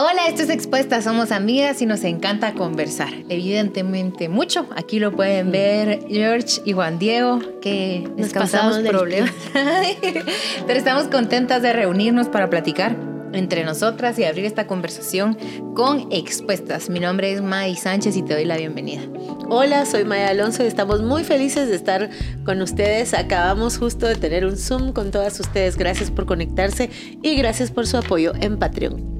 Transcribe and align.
Hola, 0.00 0.28
esto 0.28 0.44
es 0.44 0.50
Expuesta, 0.50 1.02
somos 1.02 1.32
amigas 1.32 1.82
y 1.82 1.86
nos 1.86 2.04
encanta 2.04 2.52
conversar. 2.52 3.08
Evidentemente 3.28 4.28
mucho. 4.28 4.64
Aquí 4.76 5.00
lo 5.00 5.10
pueden 5.10 5.50
ver 5.50 6.06
George 6.08 6.60
y 6.64 6.72
Juan 6.72 7.00
Diego, 7.00 7.40
que 7.60 8.08
nos 8.16 8.32
causamos 8.32 8.78
problemas. 8.78 9.34
Pero 10.68 10.78
estamos 10.78 11.08
contentas 11.08 11.62
de 11.62 11.72
reunirnos 11.72 12.28
para 12.28 12.48
platicar 12.48 12.96
entre 13.32 13.64
nosotras 13.64 14.16
y 14.20 14.24
abrir 14.24 14.44
esta 14.44 14.68
conversación 14.68 15.36
con 15.74 16.06
Expuestas. 16.12 16.90
Mi 16.90 17.00
nombre 17.00 17.32
es 17.32 17.42
May 17.42 17.74
Sánchez 17.74 18.16
y 18.16 18.22
te 18.22 18.34
doy 18.34 18.44
la 18.44 18.56
bienvenida. 18.56 19.02
Hola, 19.48 19.84
soy 19.84 20.04
Maya 20.04 20.28
Alonso 20.28 20.62
y 20.62 20.68
estamos 20.68 21.02
muy 21.02 21.24
felices 21.24 21.70
de 21.70 21.74
estar 21.74 22.08
con 22.44 22.62
ustedes. 22.62 23.14
Acabamos 23.14 23.78
justo 23.78 24.06
de 24.06 24.14
tener 24.14 24.46
un 24.46 24.56
Zoom 24.56 24.92
con 24.92 25.10
todas 25.10 25.40
ustedes. 25.40 25.76
Gracias 25.76 26.12
por 26.12 26.24
conectarse 26.24 26.88
y 27.20 27.34
gracias 27.34 27.72
por 27.72 27.88
su 27.88 27.96
apoyo 27.96 28.32
en 28.40 28.60
Patreon. 28.60 29.17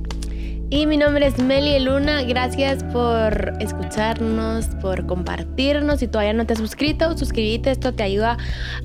Y 0.71 0.85
mi 0.85 0.98
nombre 0.98 1.27
es 1.27 1.39
Meli 1.39 1.79
Luna. 1.79 2.25
Gracias 2.25 2.85
por 2.85 3.54
escucharnos, 3.58 4.67
por 4.82 5.07
compartirnos. 5.07 6.00
Si 6.00 6.08
todavía 6.08 6.35
no 6.35 6.44
te 6.44 6.53
has 6.53 6.58
suscrito, 6.58 7.17
suscríbete. 7.17 7.71
Esto 7.71 7.94
te 7.94 8.03
ayuda 8.03 8.36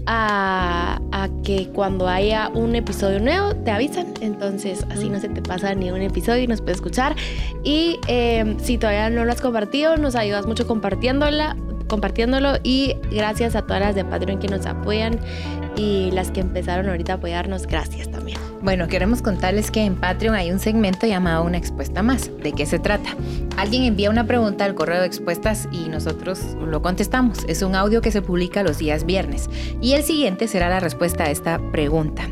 a, 0.05 0.99
que 1.43 1.67
cuando 1.73 2.07
haya 2.07 2.47
un 2.53 2.75
episodio 2.75 3.19
nuevo 3.19 3.53
te 3.53 3.71
avisan. 3.71 4.13
Entonces 4.21 4.85
así 4.91 5.09
no 5.09 5.19
se 5.19 5.27
te 5.27 5.41
pasa 5.41 5.75
ni 5.75 5.91
un 5.91 6.01
episodio 6.01 6.43
y 6.43 6.47
nos 6.47 6.61
puedes 6.61 6.77
escuchar. 6.77 7.17
Y 7.65 7.99
em, 8.07 8.57
si 8.59 8.77
todavía 8.77 9.09
no 9.09 9.25
lo 9.25 9.31
has 9.33 9.41
compartido, 9.41 9.97
nos 9.97 10.15
ayudas 10.15 10.45
mucho 10.45 10.65
compartiéndola 10.65 11.57
compartiéndolo 11.87 12.53
y 12.63 12.95
gracias 13.11 13.55
a 13.55 13.63
todas 13.63 13.81
las 13.81 13.95
de 13.95 14.05
Patreon 14.05 14.39
que 14.39 14.47
nos 14.47 14.65
apoyan 14.65 15.19
y 15.75 16.11
las 16.11 16.31
que 16.31 16.41
empezaron 16.41 16.89
ahorita 16.89 17.13
a 17.13 17.15
apoyarnos, 17.15 17.67
gracias 17.67 18.09
también. 18.11 18.37
Bueno, 18.61 18.87
queremos 18.87 19.21
contarles 19.21 19.71
que 19.71 19.83
en 19.83 19.95
Patreon 19.95 20.35
hay 20.35 20.51
un 20.51 20.59
segmento 20.59 21.05
llamado 21.05 21.43
Una 21.43 21.57
Expuesta 21.57 22.01
Más. 22.01 22.31
¿De 22.41 22.53
qué 22.53 22.65
se 22.65 22.79
trata? 22.79 23.09
Alguien 23.57 23.83
envía 23.83 24.09
una 24.09 24.25
pregunta 24.25 24.63
al 24.63 24.75
correo 24.75 25.01
de 25.01 25.07
expuestas 25.07 25.67
y 25.71 25.89
nosotros 25.89 26.39
lo 26.65 26.81
contestamos. 26.81 27.39
Es 27.47 27.61
un 27.61 27.75
audio 27.75 28.01
que 28.01 28.11
se 28.11 28.21
publica 28.21 28.63
los 28.63 28.77
días 28.77 29.05
viernes. 29.05 29.49
Y 29.81 29.93
el 29.93 30.03
siguiente 30.03 30.47
será 30.47 30.69
la 30.69 30.79
respuesta 30.79 31.25
a 31.25 31.31
esta 31.31 31.59
pregunta. 31.71 32.29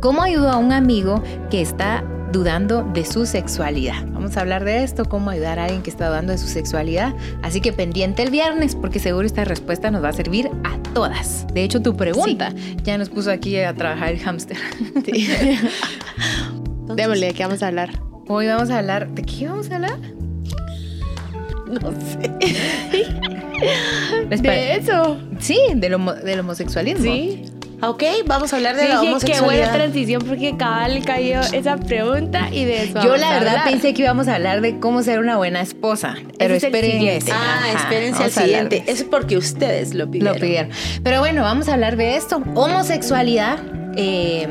¿Cómo 0.00 0.22
ayudo 0.22 0.50
a 0.50 0.58
un 0.58 0.72
amigo 0.72 1.22
que 1.50 1.62
está 1.62 2.04
dudando 2.32 2.82
de 2.82 3.04
su 3.04 3.26
sexualidad. 3.26 4.04
Vamos 4.08 4.36
a 4.36 4.40
hablar 4.40 4.64
de 4.64 4.82
esto, 4.82 5.04
cómo 5.04 5.30
ayudar 5.30 5.58
a 5.58 5.64
alguien 5.64 5.82
que 5.82 5.90
está 5.90 6.08
dudando 6.08 6.32
de 6.32 6.38
su 6.38 6.48
sexualidad. 6.48 7.14
Así 7.42 7.60
que 7.60 7.72
pendiente 7.72 8.22
el 8.22 8.30
viernes, 8.30 8.74
porque 8.74 8.98
seguro 8.98 9.26
esta 9.26 9.44
respuesta 9.44 9.90
nos 9.90 10.02
va 10.02 10.08
a 10.08 10.12
servir 10.12 10.50
a 10.64 10.78
todas. 10.94 11.46
De 11.52 11.62
hecho, 11.62 11.82
tu 11.82 11.96
pregunta 11.96 12.52
ya 12.82 12.96
nos 12.98 13.10
puso 13.10 13.30
aquí 13.30 13.58
a 13.58 13.74
trabajar 13.74 14.08
el 14.12 14.18
hámster. 14.18 14.56
Sí. 15.04 15.28
Démosle, 16.94 17.26
¿de 17.26 17.34
qué 17.34 17.42
vamos 17.42 17.62
a 17.62 17.68
hablar? 17.68 17.90
Hoy 18.28 18.46
vamos 18.46 18.70
a 18.70 18.78
hablar, 18.78 19.10
¿de 19.10 19.22
qué 19.22 19.48
vamos 19.48 19.70
a 19.70 19.76
hablar? 19.76 19.98
No 21.66 21.92
sé. 21.92 22.30
¿De 24.42 24.76
eso? 24.76 25.18
Sí, 25.38 25.58
del, 25.74 25.94
homosexualismo. 25.94 27.04
Sí. 27.04 27.44
Ok, 27.84 28.04
vamos 28.26 28.52
a 28.52 28.56
hablar 28.56 28.76
de 28.76 28.88
la 28.88 29.00
homosexualidad. 29.00 29.40
Qué 29.40 29.44
buena 29.44 29.72
transición 29.72 30.22
porque 30.24 30.56
cabal 30.56 31.04
cayó 31.04 31.40
esa 31.52 31.76
pregunta 31.78 32.48
y 32.52 32.64
de 32.64 32.84
eso. 32.84 33.02
Yo 33.02 33.16
la 33.16 33.32
verdad 33.32 33.64
pensé 33.64 33.92
que 33.92 34.02
íbamos 34.02 34.28
a 34.28 34.36
hablar 34.36 34.60
de 34.60 34.78
cómo 34.78 35.02
ser 35.02 35.18
una 35.18 35.36
buena 35.36 35.60
esposa, 35.60 36.14
pero 36.38 36.54
esperen. 36.54 37.22
Ah, 37.32 37.72
espérense 37.74 38.22
al 38.22 38.30
siguiente. 38.30 38.84
Es 38.86 39.02
porque 39.02 39.36
ustedes 39.36 39.94
lo 39.94 40.08
pidieron. 40.08 40.34
Lo 40.34 40.40
pidieron. 40.40 40.70
Pero 41.02 41.18
bueno, 41.18 41.42
vamos 41.42 41.68
a 41.68 41.74
hablar 41.74 41.96
de 41.96 42.16
esto. 42.16 42.40
Homosexualidad. 42.54 43.58
Eh, 43.96 44.46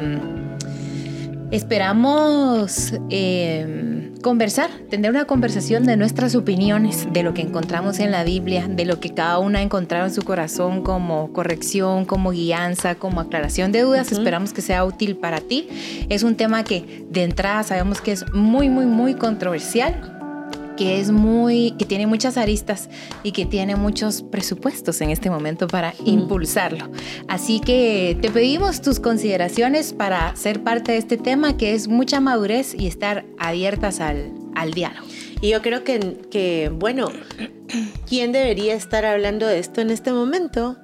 esperamos. 1.51 2.93
Eh, 3.09 4.00
conversar, 4.21 4.69
tener 4.89 5.11
una 5.11 5.25
conversación 5.25 5.85
de 5.85 5.97
nuestras 5.97 6.35
opiniones, 6.35 7.07
de 7.11 7.23
lo 7.23 7.33
que 7.33 7.41
encontramos 7.41 7.99
en 7.99 8.11
la 8.11 8.23
Biblia, 8.23 8.67
de 8.67 8.85
lo 8.85 8.99
que 8.99 9.13
cada 9.13 9.39
una 9.39 9.59
ha 9.59 9.61
encontrado 9.61 10.05
en 10.05 10.13
su 10.13 10.23
corazón 10.23 10.83
como 10.83 11.33
corrección, 11.33 12.05
como 12.05 12.31
guianza, 12.31 12.95
como 12.95 13.21
aclaración 13.21 13.71
de 13.71 13.81
dudas. 13.81 14.11
Esperamos 14.11 14.53
que 14.53 14.61
sea 14.61 14.85
útil 14.85 15.17
para 15.17 15.39
ti. 15.39 15.67
Es 16.09 16.23
un 16.23 16.35
tema 16.35 16.63
que 16.63 17.05
de 17.09 17.23
entrada 17.23 17.63
sabemos 17.63 18.01
que 18.01 18.11
es 18.11 18.25
muy, 18.33 18.69
muy, 18.69 18.85
muy 18.85 19.15
controversial 19.15 20.20
que 20.81 20.99
es 20.99 21.11
muy, 21.11 21.75
que 21.77 21.85
tiene 21.85 22.07
muchas 22.07 22.37
aristas 22.37 22.89
y 23.21 23.33
que 23.33 23.45
tiene 23.45 23.75
muchos 23.75 24.23
presupuestos 24.23 24.99
en 25.01 25.11
este 25.11 25.29
momento 25.29 25.67
para 25.67 25.93
impulsarlo. 26.05 26.89
Así 27.27 27.59
que 27.59 28.17
te 28.19 28.31
pedimos 28.31 28.81
tus 28.81 28.99
consideraciones 28.99 29.93
para 29.93 30.35
ser 30.35 30.63
parte 30.63 30.93
de 30.93 30.97
este 30.97 31.17
tema 31.17 31.55
que 31.55 31.75
es 31.75 31.87
mucha 31.87 32.19
madurez 32.19 32.73
y 32.73 32.87
estar 32.87 33.25
abiertas 33.37 33.99
al, 33.99 34.33
al 34.55 34.73
diálogo. 34.73 35.05
Y 35.39 35.49
yo 35.49 35.61
creo 35.61 35.83
que, 35.83 36.17
que, 36.31 36.71
bueno, 36.73 37.09
¿quién 38.09 38.31
debería 38.31 38.73
estar 38.73 39.05
hablando 39.05 39.45
de 39.45 39.59
esto 39.59 39.81
en 39.81 39.91
este 39.91 40.11
momento? 40.11 40.77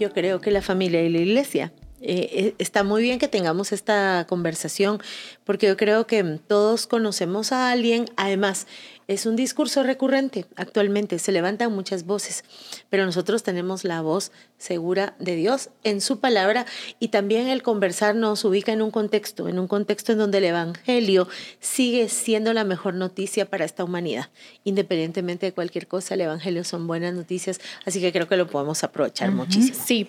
Yo 0.00 0.14
creo 0.14 0.40
que 0.40 0.50
la 0.50 0.62
familia 0.62 1.02
y 1.02 1.10
la 1.10 1.18
iglesia. 1.18 1.74
Eh, 2.02 2.54
está 2.58 2.82
muy 2.82 3.02
bien 3.02 3.18
que 3.18 3.28
tengamos 3.28 3.72
esta 3.72 4.26
conversación 4.28 5.00
porque 5.44 5.68
yo 5.68 5.76
creo 5.76 6.06
que 6.06 6.22
todos 6.46 6.86
conocemos 6.86 7.52
a 7.52 7.70
alguien. 7.70 8.06
Además, 8.16 8.66
es 9.08 9.26
un 9.26 9.36
discurso 9.36 9.82
recurrente 9.82 10.46
actualmente, 10.56 11.18
se 11.18 11.32
levantan 11.32 11.72
muchas 11.72 12.06
voces, 12.06 12.44
pero 12.88 13.04
nosotros 13.04 13.42
tenemos 13.42 13.84
la 13.84 14.00
voz 14.00 14.32
segura 14.58 15.14
de 15.18 15.36
Dios 15.36 15.70
en 15.84 16.00
su 16.00 16.20
palabra 16.20 16.66
y 16.98 17.08
también 17.08 17.48
el 17.48 17.62
conversar 17.62 18.14
nos 18.14 18.44
ubica 18.44 18.72
en 18.72 18.80
un 18.80 18.90
contexto, 18.90 19.48
en 19.48 19.58
un 19.58 19.66
contexto 19.66 20.12
en 20.12 20.18
donde 20.18 20.38
el 20.38 20.44
Evangelio 20.44 21.28
sigue 21.60 22.08
siendo 22.08 22.52
la 22.52 22.64
mejor 22.64 22.94
noticia 22.94 23.46
para 23.46 23.64
esta 23.64 23.84
humanidad. 23.84 24.30
Independientemente 24.64 25.46
de 25.46 25.52
cualquier 25.52 25.88
cosa, 25.88 26.14
el 26.14 26.22
Evangelio 26.22 26.64
son 26.64 26.86
buenas 26.86 27.12
noticias, 27.12 27.60
así 27.84 28.00
que 28.00 28.12
creo 28.12 28.28
que 28.28 28.36
lo 28.36 28.46
podemos 28.46 28.84
aprovechar 28.84 29.32
muchísimo. 29.32 29.78
Sí. 29.84 30.08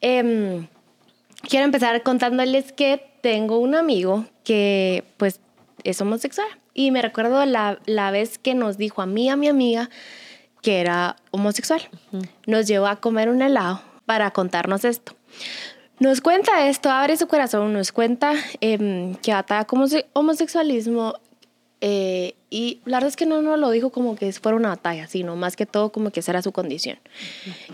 Em, 0.00 0.66
quiero 1.48 1.64
empezar 1.64 2.02
contándoles 2.02 2.72
que 2.72 3.14
tengo 3.20 3.58
un 3.58 3.74
amigo 3.74 4.26
que 4.44 5.04
pues 5.16 5.40
es 5.82 6.00
homosexual. 6.00 6.48
Y 6.74 6.90
me 6.90 7.02
recuerdo 7.02 7.44
la, 7.46 7.78
la 7.86 8.10
vez 8.10 8.38
que 8.38 8.54
nos 8.54 8.78
dijo 8.78 9.00
a 9.00 9.06
mí, 9.06 9.28
a 9.28 9.36
mi 9.36 9.48
amiga, 9.48 9.90
que 10.60 10.80
era 10.80 11.16
homosexual. 11.30 11.82
Nos 12.46 12.66
llevó 12.66 12.86
a 12.86 12.96
comer 12.96 13.28
un 13.28 13.42
helado 13.42 13.80
para 14.06 14.30
contarnos 14.32 14.84
esto. 14.84 15.14
Nos 16.00 16.20
cuenta 16.20 16.66
esto, 16.68 16.90
abre 16.90 17.16
su 17.16 17.28
corazón, 17.28 17.72
nos 17.72 17.92
cuenta 17.92 18.32
eh, 18.60 19.14
que 19.22 19.32
ataca 19.32 19.64
como 19.64 19.86
homosexualismo 20.12 21.14
eh, 21.86 22.34
y 22.48 22.80
la 22.86 22.96
verdad 22.96 23.08
es 23.08 23.16
que 23.16 23.26
no 23.26 23.42
nos 23.42 23.58
lo 23.58 23.68
dijo 23.68 23.90
como 23.90 24.16
que 24.16 24.32
fuera 24.32 24.56
una 24.56 24.70
batalla, 24.70 25.06
sino 25.06 25.36
más 25.36 25.54
que 25.54 25.66
todo 25.66 25.92
como 25.92 26.10
que 26.10 26.20
esa 26.20 26.32
era 26.32 26.40
su 26.40 26.50
condición. 26.50 26.98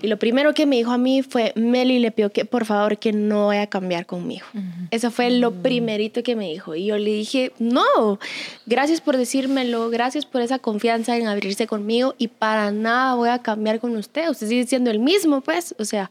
Y 0.03 0.09
lo 0.09 0.19
primero 0.19 0.53
que 0.53 0.67
me 0.67 0.75
dijo 0.75 0.91
a 0.91 0.99
mí 0.99 1.23
fue, 1.23 1.53
Meli 1.55 2.01
le 2.01 2.11
pidió 2.11 2.33
que 2.33 2.45
por 2.45 2.65
favor 2.65 2.99
que 2.99 3.13
no 3.13 3.47
vaya 3.47 3.63
a 3.63 3.67
cambiar 3.69 4.07
conmigo. 4.07 4.45
Eso 4.91 5.13
fue 5.13 5.31
lo 5.31 5.53
primerito 5.63 6.25
que 6.25 6.35
me 6.35 6.49
dijo. 6.49 6.75
Y 6.75 6.87
yo 6.87 6.99
le 6.99 7.13
dije, 7.13 7.53
no, 7.61 8.19
gracias 8.67 9.01
por 9.01 9.17
decírmelo, 9.17 9.91
gracias 9.91 10.27
por 10.27 10.41
esa 10.41 10.59
confianza 10.59 11.17
en 11.17 11.29
abrirse 11.29 11.69
conmigo 11.69 12.17
y 12.19 12.27
para 12.27 12.73
nada 12.73 13.15
voy 13.15 13.29
a 13.29 13.39
cambiar 13.39 13.79
con 13.79 13.97
usted. 13.97 14.29
Usted 14.29 14.49
sigue 14.49 14.67
siendo 14.67 14.91
el 14.91 14.99
mismo, 14.99 15.41
pues, 15.41 15.73
o 15.79 15.85
sea, 15.85 16.11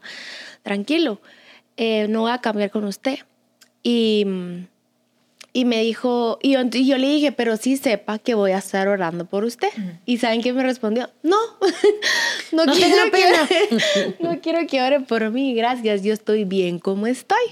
tranquilo, 0.62 1.20
eh, 1.76 2.06
no 2.08 2.22
voy 2.22 2.30
a 2.30 2.38
cambiar 2.38 2.70
con 2.70 2.84
usted. 2.84 3.18
Y 3.82 4.24
mm, 4.26 4.69
y 5.52 5.64
me 5.64 5.82
dijo, 5.82 6.38
y 6.42 6.52
yo, 6.52 6.98
le 6.98 7.08
dije, 7.08 7.32
pero 7.32 7.56
sí 7.56 7.76
sepa 7.76 8.18
que 8.18 8.34
voy 8.34 8.52
a 8.52 8.58
estar 8.58 8.86
orando 8.86 9.24
por 9.24 9.44
usted. 9.44 9.68
Y 10.06 10.18
¿saben 10.18 10.42
qué 10.42 10.52
me 10.52 10.62
respondió? 10.62 11.10
No, 11.22 11.36
no, 12.52 12.64
quiero 12.66 13.10
que, 13.10 14.14
no 14.20 14.40
quiero 14.40 14.66
que 14.66 14.80
ore 14.80 15.00
por 15.00 15.30
mí, 15.30 15.54
gracias, 15.54 16.02
yo 16.02 16.12
estoy 16.12 16.44
bien 16.44 16.78
como 16.78 17.06
estoy. 17.06 17.42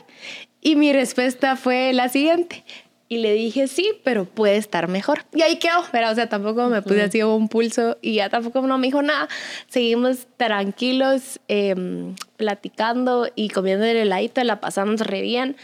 Y 0.61 0.77
mi 0.77 0.93
respuesta 0.93 1.57
fue 1.57 1.93
la 1.93 2.09
siguiente. 2.09 2.65
Y 3.11 3.19
le 3.19 3.33
dije, 3.33 3.69
sí, 3.69 3.93
pero 4.05 4.27
puede 4.27 4.59
estar 4.59 4.87
mejor. 4.87 5.25
Y 5.35 5.41
ahí 5.41 5.59
quedó, 5.59 5.83
pero 5.91 6.11
o 6.11 6.15
sea, 6.15 6.29
tampoco 6.29 6.69
me 6.69 6.83
puse 6.83 7.03
así 7.03 7.23
un 7.23 7.49
pulso 7.49 7.97
y 8.03 8.17
ya 8.17 8.29
tampoco 8.29 8.61
no 8.61 8.77
me 8.77 8.89
dijo 8.89 9.01
nada. 9.01 9.29
Seguimos 9.69 10.27
tranquilos, 10.37 11.41
em, 11.49 12.15
platicando 12.37 13.29
y 13.35 13.49
comiendo 13.49 13.87
el 13.87 13.97
heladito, 13.97 14.45
la 14.45 14.61
pasamos 14.61 15.01
re 15.01 15.23
bien. 15.23 15.57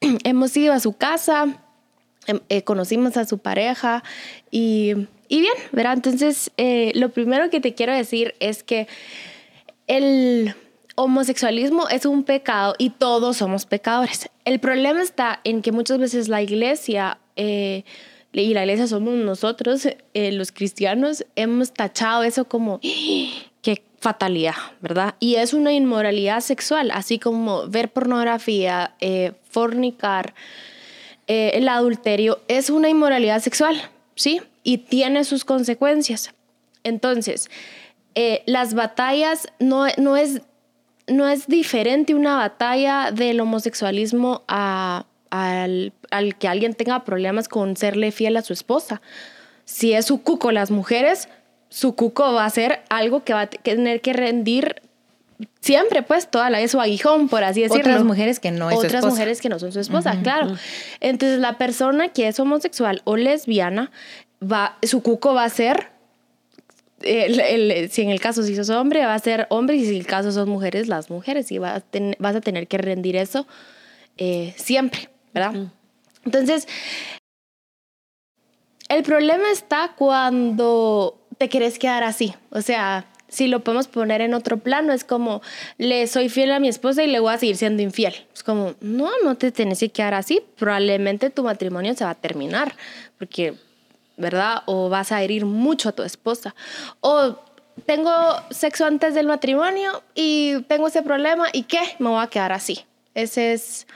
hemos 0.24 0.56
ido 0.56 0.72
a 0.72 0.80
su 0.80 0.92
casa, 0.92 1.62
em, 2.26 2.40
eh, 2.48 2.62
conocimos 2.62 3.16
a 3.16 3.24
su 3.24 3.38
pareja 3.38 4.02
y, 4.50 4.94
y 5.28 5.40
bien, 5.40 5.54
¿verdad? 5.72 5.94
Entonces, 5.94 6.50
eh, 6.56 6.92
lo 6.94 7.10
primero 7.10 7.50
que 7.50 7.60
te 7.60 7.74
quiero 7.74 7.94
decir 7.94 8.34
es 8.40 8.62
que 8.62 8.86
el 9.86 10.54
homosexualismo 10.96 11.88
es 11.88 12.06
un 12.06 12.24
pecado 12.24 12.74
y 12.78 12.90
todos 12.90 13.36
somos 13.38 13.66
pecadores. 13.66 14.28
El 14.44 14.58
problema 14.60 15.02
está 15.02 15.40
en 15.44 15.62
que 15.62 15.72
muchas 15.72 15.98
veces 15.98 16.28
la 16.28 16.42
iglesia... 16.42 17.18
Eh, 17.36 17.84
y 18.30 18.52
la 18.54 18.60
iglesia 18.62 18.86
somos 18.86 19.14
nosotros, 19.14 19.88
los 20.14 20.52
cristianos, 20.52 21.24
hemos 21.34 21.72
tachado 21.72 22.22
eso 22.22 22.44
como 22.44 22.78
fatalidad, 24.00 24.54
¿verdad? 24.80 25.14
Y 25.18 25.36
es 25.36 25.52
una 25.54 25.72
inmoralidad 25.72 26.40
sexual, 26.40 26.90
así 26.92 27.18
como 27.18 27.66
ver 27.68 27.90
pornografía, 27.90 28.94
fornicar, 29.50 30.34
eh, 31.28 31.58
el 31.58 31.68
adulterio 31.68 32.40
es 32.48 32.70
una 32.70 32.88
inmoralidad 32.88 33.40
sexual, 33.40 33.78
¿sí? 34.14 34.40
Y 34.62 34.78
tiene 34.78 35.24
sus 35.24 35.44
consecuencias. 35.44 36.32
Entonces, 36.84 37.50
eh, 38.14 38.42
las 38.46 38.72
batallas 38.72 39.46
no, 39.58 39.86
no, 39.98 40.16
es, 40.16 40.40
no 41.06 41.28
es 41.28 41.46
diferente 41.46 42.14
una 42.14 42.38
batalla 42.38 43.10
del 43.12 43.40
homosexualismo 43.40 44.42
a, 44.48 45.04
al, 45.28 45.92
al, 46.10 46.38
que 46.38 46.48
alguien 46.48 46.72
tenga 46.72 47.04
problemas 47.04 47.46
con 47.46 47.76
serle 47.76 48.10
fiel 48.10 48.38
a 48.38 48.42
su 48.42 48.54
esposa. 48.54 49.02
Si 49.66 49.92
es 49.92 50.06
su 50.06 50.22
cuco 50.22 50.50
las 50.50 50.70
mujeres, 50.70 51.28
su 51.68 51.94
cuco 51.94 52.32
va 52.32 52.44
a 52.44 52.50
ser 52.50 52.80
algo 52.88 53.24
que 53.24 53.34
va 53.34 53.42
a 53.42 53.46
tener 53.46 54.00
que 54.00 54.12
rendir 54.12 54.82
siempre, 55.60 56.02
pues, 56.02 56.30
toda 56.30 56.50
la 56.50 56.58
vez 56.58 56.70
su 56.70 56.80
aguijón, 56.80 57.28
por 57.28 57.44
así 57.44 57.62
decirlo. 57.62 57.82
Otras 57.82 58.04
mujeres 58.04 58.40
que 58.40 58.50
no 58.50 58.70
es 58.70 58.76
Otras 58.76 58.92
su 58.92 58.96
esposa. 58.98 59.10
mujeres 59.10 59.40
que 59.40 59.48
no 59.48 59.58
son 59.58 59.72
su 59.72 59.80
esposa, 59.80 60.18
claro. 60.22 60.56
Entonces, 61.00 61.38
la 61.38 61.58
persona 61.58 62.08
que 62.08 62.28
es 62.28 62.40
homosexual 62.40 63.02
o 63.04 63.16
lesbiana, 63.16 63.90
va, 64.42 64.78
su 64.82 65.02
cuco 65.02 65.34
va 65.34 65.44
a 65.44 65.50
ser, 65.50 65.90
el, 67.02 67.38
el, 67.40 67.90
si 67.90 68.02
en 68.02 68.10
el 68.10 68.20
caso 68.20 68.42
si 68.42 68.56
sos 68.56 68.70
hombre, 68.70 69.04
va 69.04 69.14
a 69.14 69.18
ser 69.18 69.46
hombre, 69.50 69.76
y 69.76 69.84
si 69.84 69.90
en 69.90 69.96
el 70.00 70.06
caso 70.06 70.32
son 70.32 70.48
mujeres, 70.48 70.88
las 70.88 71.10
mujeres, 71.10 71.52
y 71.52 71.58
vas 71.58 71.76
a, 71.76 71.80
ten, 71.80 72.16
vas 72.18 72.34
a 72.34 72.40
tener 72.40 72.66
que 72.66 72.78
rendir 72.78 73.16
eso 73.16 73.46
eh, 74.16 74.54
siempre, 74.56 75.08
¿verdad? 75.32 75.68
Entonces, 76.24 76.66
el 78.88 79.02
problema 79.02 79.50
está 79.52 79.92
cuando 79.96 81.20
te 81.38 81.48
quieres 81.48 81.78
quedar 81.78 82.02
así, 82.02 82.34
o 82.50 82.60
sea, 82.60 83.06
si 83.28 83.46
lo 83.46 83.60
podemos 83.60 83.88
poner 83.88 84.20
en 84.20 84.34
otro 84.34 84.58
plano, 84.58 84.92
es 84.92 85.04
como, 85.04 85.42
le 85.76 86.06
soy 86.06 86.28
fiel 86.28 86.50
a 86.50 86.60
mi 86.60 86.68
esposa 86.68 87.02
y 87.04 87.06
le 87.06 87.20
voy 87.20 87.34
a 87.34 87.38
seguir 87.38 87.56
siendo 87.56 87.82
infiel. 87.82 88.14
Es 88.34 88.42
como, 88.42 88.74
no, 88.80 89.10
no 89.22 89.36
te 89.36 89.52
tienes 89.52 89.80
que 89.80 89.90
quedar 89.90 90.14
así. 90.14 90.42
Probablemente 90.56 91.30
tu 91.30 91.44
matrimonio 91.44 91.94
se 91.94 92.04
va 92.04 92.10
a 92.10 92.14
terminar, 92.14 92.74
porque, 93.18 93.54
¿verdad? 94.16 94.62
O 94.64 94.88
vas 94.88 95.12
a 95.12 95.22
herir 95.22 95.44
mucho 95.44 95.90
a 95.90 95.92
tu 95.92 96.02
esposa. 96.02 96.54
O 97.00 97.36
tengo 97.84 98.10
sexo 98.50 98.86
antes 98.86 99.14
del 99.14 99.26
matrimonio 99.26 100.02
y 100.14 100.62
tengo 100.62 100.88
ese 100.88 101.02
problema 101.02 101.48
y 101.52 101.64
¿qué? 101.64 101.80
Me 101.98 102.08
voy 102.08 102.22
a 102.22 102.28
quedar 102.28 102.52
así. 102.52 102.84
Ese 103.14 103.52
es 103.52 103.86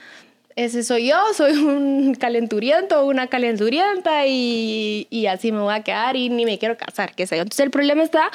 ese 0.56 0.82
soy 0.82 1.08
yo, 1.08 1.16
soy 1.34 1.52
un 1.52 2.14
calenturiento 2.14 3.00
o 3.00 3.06
una 3.06 3.26
calenturienta 3.26 4.26
y, 4.26 5.06
y, 5.10 5.26
así 5.26 5.52
me 5.52 5.60
voy 5.60 5.74
a 5.74 5.82
quedar 5.82 6.16
y 6.16 6.28
ni 6.28 6.44
me 6.44 6.58
quiero 6.58 6.76
casar, 6.76 7.14
qué 7.14 7.26
sé 7.26 7.36
yo. 7.36 7.42
Entonces 7.42 7.64
el 7.64 7.70
problema 7.70 8.02
está, 8.02 8.30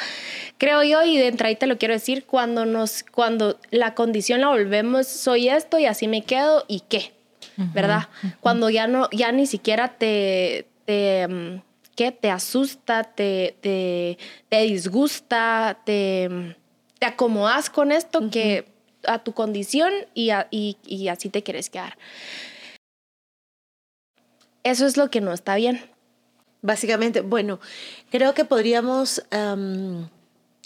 creo 0.57 0.83
yo, 0.83 1.03
y 1.03 1.17
de 1.17 1.27
entrada 1.27 1.55
te 1.55 1.67
lo 1.67 1.77
quiero 1.77 1.93
decir, 1.93 2.25
cuando, 2.25 2.65
nos, 2.65 3.03
cuando 3.03 3.59
la 3.71 3.93
condición 3.93 4.41
la 4.41 4.49
volvemos, 4.49 5.07
soy 5.07 5.49
esto 5.49 5.79
y 5.79 5.85
así 5.85 6.07
me 6.07 6.23
quedo 6.23 6.65
y 6.67 6.81
qué, 6.81 7.13
uh 7.57 7.61
-huh, 7.61 7.73
¿verdad? 7.73 8.09
Uh 8.23 8.27
-huh. 8.27 8.35
Cuando 8.39 8.69
ya, 8.69 8.87
no, 8.87 9.09
ya 9.11 9.31
ni 9.31 9.45
siquiera 9.45 9.89
te... 9.97 10.67
te 10.85 11.61
¿Qué? 11.95 12.11
Te 12.11 12.29
asusta, 12.29 13.05
te, 13.05 13.55
te, 13.59 14.19
te 14.49 14.61
disgusta, 14.61 15.79
te, 15.83 16.29
te 16.99 17.05
acomodas 17.07 17.71
con 17.71 17.91
esto 17.91 18.19
uh 18.19 18.21
-huh. 18.21 18.29
que 18.29 18.76
a 19.07 19.19
tu 19.23 19.33
condición 19.33 19.91
y, 20.13 20.31
y, 20.51 20.77
y, 20.85 21.07
así 21.07 21.29
te 21.29 21.43
quieres 21.43 21.69
quedar. 21.69 21.97
Eso 24.63 24.85
es 24.85 24.97
lo 24.97 25.09
que 25.09 25.21
no 25.21 25.33
está 25.33 25.55
bien. 25.55 25.81
Básicamente, 26.61 27.21
bueno, 27.21 27.59
creo 28.11 28.33
que 28.33 28.45
podríamos, 28.45 29.23
um, 29.31 30.09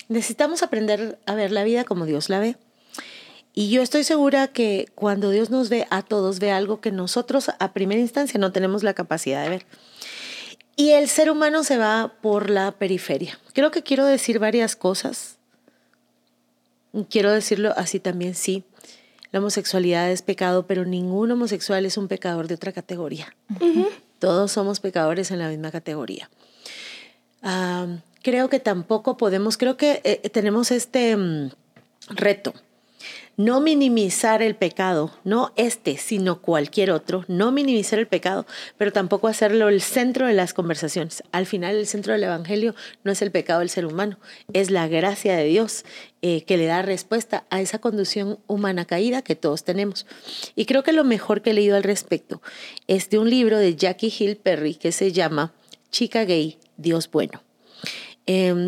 necesitamos 0.08 0.64
aprender 0.64 1.20
a 1.26 1.36
ver 1.36 1.52
la 1.52 1.64
vida 1.64 1.84
como 1.84 2.06
Dios 2.06 2.30
la 2.30 2.40
ve. 2.40 2.58
Y 3.54 3.70
yo 3.70 3.82
estoy 3.82 4.04
segura 4.04 4.48
que 4.48 4.88
cuando 4.96 5.30
Dios 5.30 5.50
nos 5.50 5.70
ve 5.70 5.86
a 5.90 6.02
todos, 6.02 6.40
ve 6.40 6.52
algo 6.52 6.80
que 6.80 6.92
nosotros 6.92 7.52
a 7.60 7.74
primera 7.74 8.00
instancia 8.00 8.40
no 8.40 8.52
tenemos 8.52 8.82
la 8.82 8.94
capacidad 8.94 9.44
de 9.44 9.50
ver. 9.50 9.66
Y 10.78 10.92
el 10.92 11.10
ser 11.10 11.30
humano 11.30 11.64
se 11.64 11.78
va 11.78 12.14
por 12.22 12.50
la 12.50 12.72
periferia. 12.72 13.38
Creo 13.54 13.72
que 13.72 13.84
quiero 13.84 14.06
decir 14.06 14.40
varias 14.40 14.76
cosas 14.76 15.38
quiero 17.10 17.32
decirlo 17.32 17.74
así 17.76 18.00
también, 18.00 18.36
sí, 18.36 18.64
la 19.32 19.40
homosexualidad 19.40 20.12
es 20.12 20.22
pecado, 20.22 20.68
pero 20.68 20.86
ningún 20.86 21.32
homosexual 21.32 21.86
es 21.86 21.98
un 21.98 22.08
pecador 22.08 22.48
de 22.48 22.56
otra 22.56 22.72
categoría. 22.72 23.34
Uh 23.50 23.66
-huh. 23.66 23.90
Todos 24.20 24.52
somos 24.52 24.80
pecadores 24.80 25.32
en 25.32 25.40
la 25.40 25.50
misma 25.50 25.72
categoría. 25.72 26.30
Uh, 27.42 27.98
creo 28.22 28.50
que 28.50 28.60
tampoco 28.60 29.18
podemos, 29.18 29.58
creo 29.58 29.78
que 29.78 30.02
eh, 30.04 30.30
tenemos 30.30 30.70
este 30.72 31.16
um, 31.16 31.50
reto. 32.10 32.54
No 33.38 33.62
minimizar 33.62 34.42
el 34.42 34.56
pecado, 34.56 35.12
no 35.24 35.53
este, 35.56 35.98
sino 35.98 36.42
cualquier 36.42 36.92
otro, 36.92 37.25
no 37.27 37.51
minimizar 37.51 38.00
el 38.00 38.07
pecado, 38.07 38.45
pero 38.77 38.92
tampoco 38.92 39.27
hacerlo 39.27 39.69
el 39.69 39.81
centro 39.81 40.27
de 40.27 40.33
las 40.33 40.53
conversaciones. 40.53 41.24
Al 41.31 41.45
final, 41.45 41.75
el 41.75 41.88
centro 41.88 42.13
del 42.13 42.24
Evangelio 42.24 42.75
no 43.03 43.12
es 43.12 43.21
el 43.21 43.31
pecado 43.31 43.59
del 43.59 43.69
ser 43.69 43.86
humano, 43.86 44.19
es 44.53 44.69
la 44.69 44.88
gracia 44.88 45.36
de 45.36 45.45
Dios 45.45 45.86
eh, 46.21 46.44
que 46.44 46.57
le 46.57 46.65
da 46.65 46.81
respuesta 46.81 47.45
a 47.50 47.62
esa 47.62 47.80
conducción 47.80 48.39
humana 48.48 48.86
caída 48.86 49.21
que 49.21 49.36
todos 49.36 49.63
tenemos. 49.63 50.06
Y 50.56 50.65
creo 50.65 50.83
que 50.83 50.94
lo 50.94 51.04
mejor 51.04 51.42
que 51.42 51.51
he 51.51 51.54
leído 51.54 51.75
al 51.75 51.83
respecto 51.83 52.42
es 52.88 53.09
de 53.09 53.19
un 53.19 53.30
libro 53.30 53.57
de 53.57 53.75
Jackie 53.75 54.13
Hill 54.18 54.38
Perry 54.38 54.75
que 54.75 54.92
se 54.92 55.12
llama 55.12 55.54
Chica 55.89 56.25
Gay, 56.25 56.59
Dios 56.77 57.09
Bueno 57.09 57.42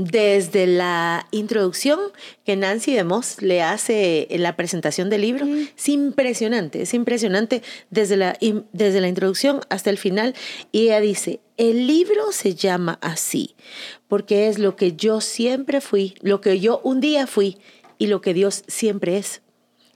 desde 0.09 0.67
la 0.67 1.27
introducción 1.31 1.99
que 2.45 2.55
Nancy 2.55 2.93
DeMoss 2.93 3.41
le 3.41 3.61
hace 3.61 4.27
en 4.29 4.43
la 4.43 4.55
presentación 4.55 5.09
del 5.09 5.21
libro, 5.21 5.45
mm. 5.45 5.67
es 5.77 5.89
impresionante, 5.89 6.81
es 6.81 6.93
impresionante 6.93 7.61
desde 7.89 8.17
la, 8.17 8.37
desde 8.71 9.01
la 9.01 9.07
introducción 9.07 9.61
hasta 9.69 9.89
el 9.89 9.97
final. 9.97 10.33
Y 10.71 10.83
ella 10.83 10.99
dice, 11.01 11.39
el 11.57 11.87
libro 11.87 12.31
se 12.31 12.55
llama 12.55 12.97
así, 13.01 13.55
porque 14.07 14.47
es 14.47 14.59
lo 14.59 14.75
que 14.75 14.93
yo 14.93 15.21
siempre 15.21 15.81
fui, 15.81 16.15
lo 16.21 16.41
que 16.41 16.59
yo 16.59 16.81
un 16.83 16.99
día 16.99 17.27
fui 17.27 17.57
y 17.97 18.07
lo 18.07 18.21
que 18.21 18.33
Dios 18.33 18.63
siempre 18.67 19.17
es. 19.17 19.41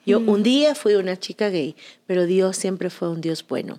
Yo 0.06 0.20
un 0.20 0.42
día 0.42 0.74
fui 0.74 0.96
una 0.96 1.20
chica 1.20 1.50
gay, 1.50 1.76
pero 2.06 2.26
Dios 2.26 2.56
siempre 2.56 2.90
fue 2.90 3.10
un 3.10 3.20
Dios 3.20 3.46
bueno. 3.46 3.78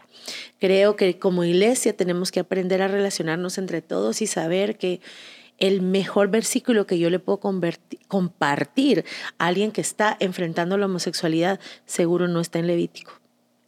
Creo 0.60 0.94
que 0.94 1.18
como 1.18 1.42
iglesia 1.42 1.96
tenemos 1.96 2.30
que 2.30 2.40
aprender 2.40 2.82
a 2.82 2.88
relacionarnos 2.88 3.56
entre 3.56 3.80
todos 3.80 4.20
y 4.20 4.26
saber 4.26 4.76
que 4.76 5.00
el 5.58 5.82
mejor 5.82 6.28
versículo 6.28 6.86
que 6.86 6.98
yo 6.98 7.10
le 7.10 7.18
puedo 7.18 7.40
compartir 8.08 9.04
a 9.38 9.46
alguien 9.46 9.72
que 9.72 9.80
está 9.80 10.16
enfrentando 10.20 10.78
la 10.78 10.86
homosexualidad 10.86 11.60
seguro 11.84 12.28
no 12.28 12.40
está 12.40 12.58
en 12.58 12.68
Levítico. 12.68 13.12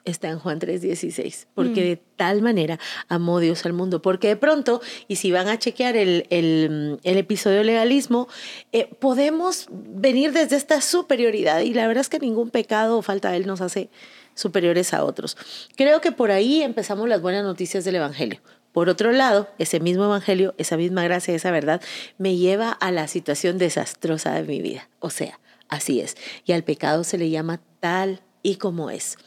Está 0.07 0.29
en 0.29 0.39
Juan 0.39 0.59
3:16, 0.59 1.47
porque 1.55 1.83
mm. 1.83 1.85
de 1.85 2.03
tal 2.17 2.41
manera 2.41 2.79
amó 3.09 3.39
Dios 3.39 3.67
al 3.67 3.75
mundo. 3.75 4.01
Porque 4.01 4.29
de 4.29 4.37
pronto, 4.37 4.81
y 5.09 5.17
si 5.17 5.31
van 5.31 5.49
a 5.49 5.59
chequear 5.59 5.95
el, 5.95 6.27
el, 6.31 6.99
el 7.05 7.17
episodio 7.19 7.63
legalismo, 7.63 8.27
eh, 8.73 8.89
podemos 8.99 9.69
venir 9.71 10.33
desde 10.33 10.57
esta 10.57 10.81
superioridad. 10.81 11.61
Y 11.61 11.75
la 11.75 11.87
verdad 11.87 12.01
es 12.01 12.09
que 12.09 12.19
ningún 12.19 12.49
pecado 12.49 12.97
o 12.97 13.03
falta 13.03 13.31
de 13.31 13.37
él 13.39 13.47
nos 13.47 13.61
hace 13.61 13.91
superiores 14.35 14.95
a 14.95 15.05
otros. 15.05 15.37
Creo 15.77 16.01
que 16.01 16.13
por 16.13 16.31
ahí 16.31 16.63
empezamos 16.63 17.07
las 17.07 17.21
buenas 17.21 17.45
noticias 17.45 17.85
del 17.85 17.97
Evangelio. 17.97 18.41
Por 18.73 18.89
otro 18.89 19.13
lado, 19.13 19.49
ese 19.59 19.81
mismo 19.81 20.05
evangelio, 20.05 20.55
esa 20.59 20.77
misma 20.77 21.03
gracia, 21.05 21.35
esa 21.35 21.51
verdad, 21.51 21.81
me 22.19 22.37
lleva 22.37 22.71
a 22.71 22.93
la 22.93 23.09
situación 23.09 23.59
desastrosa 23.59 24.33
de 24.35 24.45
mi 24.45 24.63
vida. 24.63 24.89
O 25.01 25.11
sea, 25.11 25.41
así 25.69 26.01
es. 26.01 26.17
Y 26.45 26.53
al 26.53 26.63
pecado 26.63 27.05
se 27.05 27.19
le 27.19 27.31
llama 27.31 27.61
tal 27.81 28.21
y 28.43 28.57
como 28.57 28.91
es. 28.91 29.19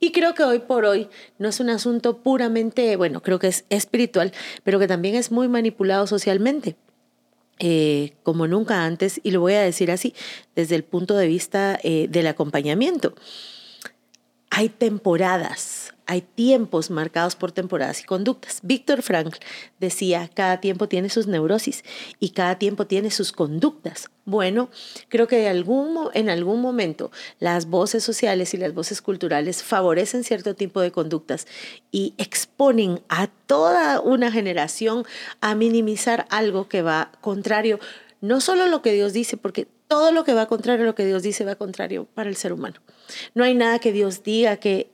Y 0.00 0.12
creo 0.12 0.34
que 0.34 0.42
hoy 0.42 0.60
por 0.60 0.84
hoy 0.84 1.08
no 1.38 1.48
es 1.48 1.60
un 1.60 1.70
asunto 1.70 2.18
puramente, 2.18 2.96
bueno, 2.96 3.22
creo 3.22 3.38
que 3.38 3.48
es 3.48 3.64
espiritual, 3.68 4.32
pero 4.64 4.78
que 4.78 4.88
también 4.88 5.14
es 5.14 5.30
muy 5.30 5.48
manipulado 5.48 6.06
socialmente. 6.06 6.76
Eh, 7.60 8.12
como 8.22 8.46
nunca 8.46 8.84
antes, 8.84 9.20
y 9.24 9.32
lo 9.32 9.40
voy 9.40 9.54
a 9.54 9.62
decir 9.62 9.90
así, 9.90 10.14
desde 10.54 10.76
el 10.76 10.84
punto 10.84 11.16
de 11.16 11.26
vista 11.26 11.78
eh, 11.82 12.06
del 12.08 12.28
acompañamiento. 12.28 13.14
Hay 14.58 14.70
temporadas, 14.70 15.94
hay 16.06 16.20
tiempos 16.20 16.90
marcados 16.90 17.36
por 17.36 17.52
temporadas 17.52 18.00
y 18.00 18.04
conductas. 18.06 18.58
Víctor 18.64 19.02
Frankl 19.02 19.38
decía, 19.78 20.28
cada 20.34 20.60
tiempo 20.60 20.88
tiene 20.88 21.10
sus 21.10 21.28
neurosis 21.28 21.84
y 22.18 22.30
cada 22.30 22.58
tiempo 22.58 22.84
tiene 22.84 23.12
sus 23.12 23.30
conductas. 23.30 24.10
Bueno, 24.24 24.68
creo 25.10 25.28
que 25.28 25.46
en 25.46 26.28
algún 26.28 26.60
momento 26.60 27.12
las 27.38 27.66
voces 27.66 28.02
sociales 28.02 28.52
y 28.52 28.56
las 28.56 28.74
voces 28.74 29.00
culturales 29.00 29.62
favorecen 29.62 30.24
cierto 30.24 30.56
tipo 30.56 30.80
de 30.80 30.90
conductas 30.90 31.46
y 31.92 32.14
exponen 32.18 33.00
a 33.08 33.28
toda 33.46 34.00
una 34.00 34.32
generación 34.32 35.04
a 35.40 35.54
minimizar 35.54 36.26
algo 36.30 36.66
que 36.66 36.82
va 36.82 37.12
contrario, 37.20 37.78
no 38.20 38.40
solo 38.40 38.66
lo 38.66 38.82
que 38.82 38.90
Dios 38.92 39.12
dice, 39.12 39.36
porque 39.36 39.68
todo 39.86 40.10
lo 40.10 40.24
que 40.24 40.34
va 40.34 40.46
contrario 40.46 40.82
a 40.82 40.86
lo 40.86 40.96
que 40.96 41.06
Dios 41.06 41.22
dice 41.22 41.44
va 41.44 41.54
contrario 41.54 42.08
para 42.12 42.28
el 42.28 42.34
ser 42.34 42.52
humano. 42.52 42.80
No 43.34 43.44
hay 43.44 43.54
nada 43.54 43.78
que 43.78 43.92
Dios 43.92 44.22
diga 44.22 44.56
que 44.56 44.90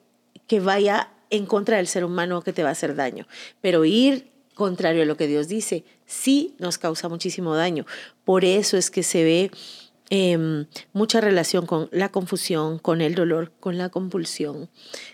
que 0.47 0.61
vaya 0.61 1.11
en 1.31 1.47
contra 1.47 1.79
del 1.79 1.87
ser 1.87 2.05
humano 2.05 2.43
que 2.43 2.53
te 2.53 2.63
va 2.63 2.69
a 2.71 2.73
hacer 2.73 2.95
daño. 2.95 3.27
Pero 3.61 3.85
ir 3.85 4.31
contrario 4.55 5.03
a 5.03 5.07
lo 5.07 5.17
que 5.17 5.27
Dios 5.27 5.49
dice 5.49 5.85
sí 6.07 6.55
nos 6.59 6.79
causa 6.79 7.09
muchísimo 7.09 7.55
daño. 7.55 7.87
Por 8.25 8.45
eso 8.45 8.77
es 8.77 8.91
que 8.91 9.03
se 9.03 9.25
ve 9.25 9.51
em, 10.11 10.67
mucha 10.93 11.21
relación 11.21 11.67
con 11.67 11.89
la 11.93 12.11
confusión, 12.11 12.79
con 12.79 13.01
el 13.01 13.15
dolor, 13.15 13.53
con 13.59 13.79
la 13.79 13.89
compulsión, 13.89 14.69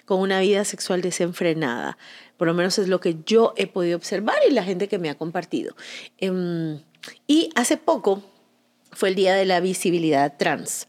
con 0.04 0.21
una 0.21 0.40
vida 0.40 0.64
sexual 0.64 1.00
desenfrenada. 1.00 1.97
Por 2.37 2.49
lo 2.49 2.54
menos 2.54 2.78
es 2.78 2.88
lo 2.88 3.00
que 3.00 3.16
yo 3.25 3.54
he 3.57 3.66
podido 3.66 3.97
observar 3.97 4.37
y 4.49 4.52
la 4.52 4.64
gente 4.64 4.88
que 4.88 4.99
me 4.99 5.11
ha 5.11 5.16
compartido. 5.16 5.75
Em, 6.19 6.80
y 7.26 7.50
hace 7.54 7.76
poco 7.76 8.23
fue 8.92 9.11
el 9.11 9.14
Día 9.14 9.35
de 9.35 9.47
la 9.47 9.61
Visibilidad 9.61 10.37
Trans 10.37 10.88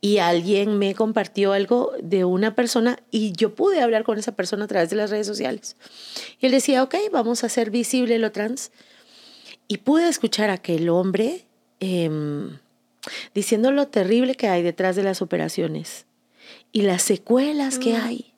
y 0.00 0.18
alguien 0.18 0.78
me 0.78 0.94
compartió 0.94 1.52
algo 1.52 1.92
de 2.00 2.24
una 2.24 2.54
persona 2.54 3.00
y 3.10 3.32
yo 3.32 3.54
pude 3.54 3.80
hablar 3.80 4.04
con 4.04 4.18
esa 4.18 4.32
persona 4.32 4.64
a 4.64 4.68
través 4.68 4.90
de 4.90 4.96
las 4.96 5.10
redes 5.10 5.26
sociales. 5.26 5.76
Y 6.40 6.46
él 6.46 6.52
decía, 6.52 6.82
ok, 6.82 6.94
vamos 7.12 7.42
a 7.42 7.46
hacer 7.46 7.70
visible 7.70 8.18
lo 8.18 8.30
trans. 8.30 8.70
Y 9.66 9.78
pude 9.78 10.08
escuchar 10.08 10.50
a 10.50 10.54
aquel 10.54 10.88
hombre 10.88 11.44
em, 11.80 12.58
diciendo 13.34 13.72
lo 13.72 13.88
terrible 13.88 14.34
que 14.34 14.48
hay 14.48 14.62
detrás 14.62 14.96
de 14.96 15.02
las 15.02 15.20
operaciones 15.20 16.06
y 16.72 16.82
las 16.82 17.02
secuelas 17.02 17.78
que 17.78 17.94
mm. 17.94 18.02
hay. 18.02 18.32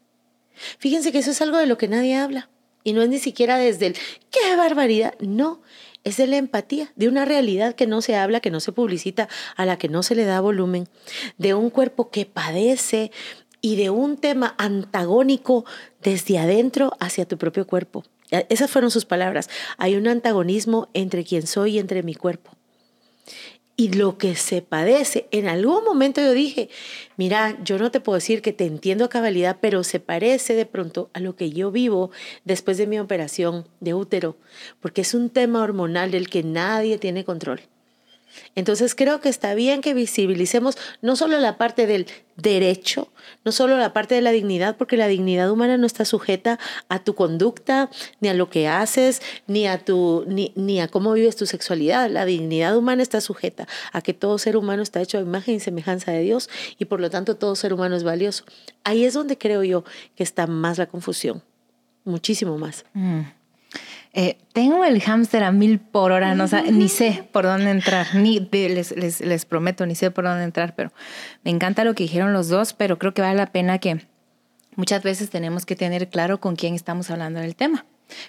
Fíjense 0.79 1.13
que 1.13 1.19
eso 1.19 1.31
es 1.31 1.41
algo 1.43 1.59
de 1.59 1.67
lo 1.67 1.79
que 1.79 1.89
nadie 1.89 2.17
habla. 2.17 2.49
Y 2.85 2.93
no 2.93 3.03
es 3.03 3.09
ni 3.09 3.19
siquiera 3.19 3.59
desde 3.59 3.87
el, 3.87 3.97
qué 4.31 4.57
barbaridad. 4.57 5.15
No, 5.21 5.61
es 6.05 6.17
de 6.17 6.27
la 6.27 6.37
empatía, 6.37 6.93
de 6.97 7.09
una 7.09 7.25
realidad 7.25 7.75
que 7.75 7.87
no 7.87 8.03
se 8.03 8.17
habla, 8.17 8.41
que 8.41 8.51
no 8.51 8.61
se 8.61 8.73
publicita, 8.73 9.29
a 9.57 9.67
la 9.67 9.79
que 9.79 9.89
no 9.89 10.03
se 10.03 10.15
le 10.15 10.25
da 10.25 10.41
volumen, 10.41 10.89
de 11.39 11.55
un 11.55 11.71
cuerpo 11.71 12.11
que 12.11 12.27
padece 12.27 13.11
y 13.61 13.77
de 13.77 13.91
un 13.91 14.17
tema 14.17 14.55
antagónico 14.57 15.65
desde 16.03 16.39
adentro 16.39 16.93
hacia 17.01 17.27
tu 17.27 17.37
propio 17.37 17.67
cuerpo. 17.67 18.05
Esas 18.31 18.71
fueron 18.71 18.91
sus 18.91 19.05
palabras. 19.05 19.51
Hay 19.77 19.97
un 19.97 20.07
antagonismo 20.07 20.89
entre 20.95 21.25
quien 21.25 21.47
soy 21.47 21.77
y 21.77 21.79
entre 21.79 22.03
mi 22.03 22.15
cuerpo 22.15 22.53
y 23.81 23.89
lo 23.89 24.19
que 24.19 24.35
se 24.35 24.61
padece. 24.61 25.27
En 25.31 25.49
algún 25.49 25.83
momento 25.85 26.21
yo 26.21 26.33
dije, 26.35 26.69
mira, 27.17 27.57
yo 27.65 27.79
no 27.79 27.91
te 27.91 27.99
puedo 27.99 28.17
decir 28.17 28.43
que 28.43 28.53
te 28.53 28.67
entiendo 28.67 29.07
a 29.07 29.09
cabalidad, 29.09 29.57
pero 29.59 29.85
se 29.85 30.01
parece 30.01 30.53
de 30.53 30.67
pronto 30.67 31.09
a 31.15 31.21
lo 31.21 31.35
que 31.35 31.51
yo 31.51 31.71
vivo 31.71 32.11
después 32.45 32.77
de 32.77 32.87
mi 32.87 32.99
operación 32.99 33.67
de 33.81 33.95
útero, 33.95 34.37
porque 34.81 35.01
es 35.01 35.15
un 35.15 35.31
tema 35.31 35.63
hormonal 35.63 36.11
del 36.11 36.29
que 36.29 36.43
nadie 36.43 36.99
tiene 36.99 37.25
control. 37.25 37.63
Entonces 38.55 38.95
creo 38.95 39.21
que 39.21 39.29
está 39.29 39.55
bien 39.55 39.81
que 39.81 39.95
visibilicemos 39.95 40.77
no 41.03 41.17
solo 41.17 41.39
la 41.39 41.57
parte 41.57 41.87
del 41.87 42.07
derecho, 42.37 43.13
no 43.45 43.53
solo 43.53 43.77
la 43.77 43.93
parte 43.93 44.15
de 44.15 44.21
la 44.21 44.31
dignidad, 44.31 44.77
porque 44.77 44.97
la 44.97 45.09
dignidad 45.09 45.51
humana 45.51 45.77
no 45.77 45.87
está 45.87 46.05
sujeta 46.05 46.59
a 46.89 47.03
tu 47.05 47.15
conducta, 47.15 47.91
ni 48.21 48.29
a 48.29 48.35
lo 48.35 48.49
que 48.51 48.69
haces, 48.69 49.21
ni 49.47 49.67
a, 49.67 49.79
tu, 49.79 50.25
ni, 50.27 50.53
ni 50.57 50.81
a 50.81 50.89
cómo 50.89 51.13
vives 51.13 51.37
tu 51.37 51.47
sexualidad. 51.47 52.11
La 52.11 52.25
dignidad 52.25 52.77
humana 52.77 53.03
está 53.03 53.21
sujeta 53.21 53.69
a 53.93 54.03
que 54.03 54.15
todo 54.15 54.39
ser 54.39 54.57
humano 54.57 54.83
está 54.83 55.01
hecho 55.01 55.19
a 55.19 55.21
imagen 55.21 55.57
y 55.57 55.61
semejanza 55.61 56.13
de 56.13 56.23
Dios 56.23 56.49
y 56.79 56.87
por 56.87 57.01
lo 57.01 57.11
tanto 57.11 57.37
todo 57.37 57.55
ser 57.57 57.73
humano 57.73 57.97
es 57.97 58.05
valioso. 58.05 58.45
Ahí 58.85 59.05
es 59.05 59.15
donde 59.15 59.39
creo 59.39 59.63
yo 59.65 59.85
que 60.17 60.23
está 60.23 60.47
más 60.47 60.79
la 60.79 60.87
confusión, 60.87 61.43
muchísimo 62.05 62.59
más. 62.59 62.85
Mm. 62.95 63.21
Eh, 64.13 64.39
tengo 64.53 64.85
el 64.85 65.01
hámster 65.01 65.45
a 65.45 65.53
mil 65.53 65.79
por 65.79 66.11
hora, 66.11 66.35
no, 66.35 66.47
ni 66.73 66.89
sé 66.89 67.29
por 67.31 67.45
dónde 67.45 67.71
entrar, 67.71 68.09
ni 68.15 68.41
les, 68.41 68.91
les, 68.97 69.21
les, 69.21 69.45
prometo, 69.45 69.87
ni 69.87 69.95
sé 69.95 70.11
por 70.11 70.25
dónde 70.25 70.43
entrar, 70.43 70.75
pero 70.75 70.93
me 71.45 71.53
encanta 71.53 71.85
lo 71.85 71.95
que 71.95 72.03
dijeron 72.03 72.33
los 72.33 72.49
dos, 72.49 72.73
pero 72.73 72.99
creo 72.99 73.15
que 73.15 73.23
vale 73.23 73.37
la 73.37 73.47
pena 73.47 73.79
que 73.79 74.05
muchas 74.75 75.05
veces 75.05 75.31
tenemos 75.31 75.65
que 75.65 75.77
tener 75.77 76.09
claro 76.09 76.41
con 76.41 76.57
quién 76.57 76.75
estamos 76.75 77.11
hablando 77.11 77.39
del 77.39 77.55
tema. 77.55 77.87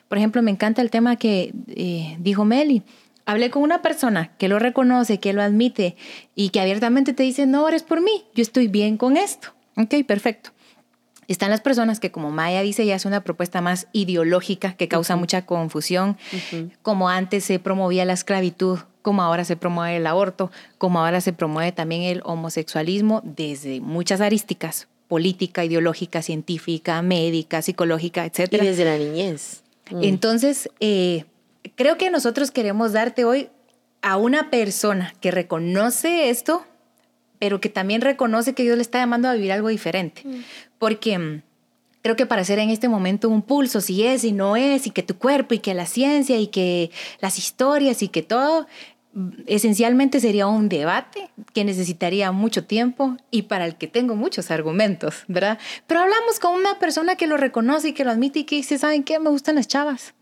Por 0.07 0.19
ejemplo, 0.19 0.43
me 0.43 0.51
encanta 0.51 0.83
el 0.83 0.91
tema 0.91 1.15
que 1.15 1.51
eh, 1.67 2.15
dijo 2.19 2.45
Meli. 2.45 2.83
Hablé 3.25 3.50
con 3.50 3.63
una 3.63 3.81
persona 3.81 4.35
que 4.38 4.50
lo 4.50 4.59
reconoce, 4.59 5.19
que 5.19 5.33
lo 5.33 5.41
admite 5.41 5.95
y 6.35 6.50
que 6.50 6.59
abiertamente 6.59 7.13
te 7.13 7.23
dice, 7.23 7.47
no 7.47 7.67
eres 7.67 7.81
por 7.81 8.01
mí, 8.01 8.25
yo 8.35 8.41
estoy 8.41 8.67
bien 8.67 8.97
con 8.97 9.17
esto. 9.17 9.50
Ok, 9.77 9.95
perfecto. 10.05 10.51
Están 11.31 11.50
las 11.50 11.61
personas 11.61 12.01
que, 12.01 12.11
como 12.11 12.29
Maya 12.29 12.61
dice, 12.61 12.85
ya 12.85 12.93
es 12.93 13.05
una 13.05 13.23
propuesta 13.23 13.61
más 13.61 13.88
ideológica 13.93 14.73
que 14.73 14.89
causa 14.89 15.15
mucha 15.15 15.45
confusión, 15.45 16.17
como 16.81 17.07
antes 17.07 17.45
se 17.45 17.57
promovía 17.57 18.03
la 18.03 18.11
esclavitud, 18.11 18.79
como 19.01 19.23
ahora 19.23 19.45
se 19.45 19.55
promueve 19.55 19.95
el 19.95 20.07
aborto, 20.07 20.51
como 20.77 21.00
ahora 21.00 21.21
se 21.21 21.31
promueve 21.31 21.71
también 21.71 22.01
el 22.01 22.21
homosexualismo 22.25 23.21
desde 23.23 23.79
muchas 23.79 24.19
arísticas, 24.19 24.89
política, 25.07 25.63
ideológica, 25.63 26.21
científica, 26.21 27.01
médica, 27.01 27.61
psicológica, 27.61 28.25
etc. 28.25 28.51
Y 28.51 28.57
desde 28.57 28.83
la 28.83 28.97
niñez. 28.97 29.63
Mm. 29.89 30.03
Entonces, 30.03 30.69
eh, 30.81 31.23
creo 31.75 31.97
que 31.97 32.09
nosotros 32.09 32.51
queremos 32.51 32.91
darte 32.91 33.23
hoy 33.23 33.47
a 34.01 34.17
una 34.17 34.50
persona 34.50 35.13
que 35.21 35.31
reconoce 35.31 36.29
esto, 36.29 36.65
pero 37.39 37.61
que 37.61 37.69
también 37.69 38.01
reconoce 38.01 38.53
que 38.53 38.63
Dios 38.63 38.75
le 38.75 38.81
está 38.81 39.00
llamando 39.00 39.29
a 39.29 39.33
vivir 39.33 39.53
algo 39.53 39.69
diferente. 39.69 40.23
Mm 40.25 40.41
porque 40.81 41.19
mm, 41.19 41.43
creo 42.01 42.15
que 42.15 42.25
para 42.25 42.41
hacer 42.41 42.57
en 42.57 42.71
este 42.71 42.89
momento 42.89 43.29
un 43.29 43.43
pulso, 43.43 43.81
si 43.81 44.03
es 44.03 44.23
y 44.23 44.31
no 44.31 44.55
es, 44.55 44.88
y 44.88 44.89
que 44.89 45.03
tu 45.03 45.15
cuerpo, 45.15 45.53
y 45.53 45.59
que 45.59 45.75
la 45.75 45.85
ciencia, 45.85 46.39
y 46.39 46.47
que 46.47 46.89
las 47.19 47.38
historias, 47.38 48.01
y 48.01 48.07
que 48.07 48.23
todo, 48.23 48.65
mm, 49.13 49.29
esencialmente 49.45 50.19
sería 50.19 50.47
un 50.47 50.69
debate 50.69 51.29
que 51.53 51.65
necesitaría 51.65 52.31
mucho 52.31 52.63
tiempo 52.63 53.15
y 53.29 53.43
para 53.43 53.67
el 53.67 53.75
que 53.75 53.85
tengo 53.85 54.15
muchos 54.15 54.50
argumentos, 54.50 55.23
¿verdad? 55.27 55.59
Pero 55.85 56.00
hablamos 56.00 56.39
con 56.39 56.55
una 56.55 56.79
persona 56.79 57.15
que 57.15 57.27
lo 57.27 57.38
reconoce 57.38 57.89
y 57.89 57.93
que 57.93 58.03
lo 58.03 58.09
admite 58.09 58.39
y 58.39 58.45
que 58.45 58.55
dice, 58.55 58.79
¿saben 58.79 59.03
qué? 59.03 59.19
Me 59.19 59.29
gustan 59.29 59.53
las 59.53 59.67
chavas. 59.67 60.15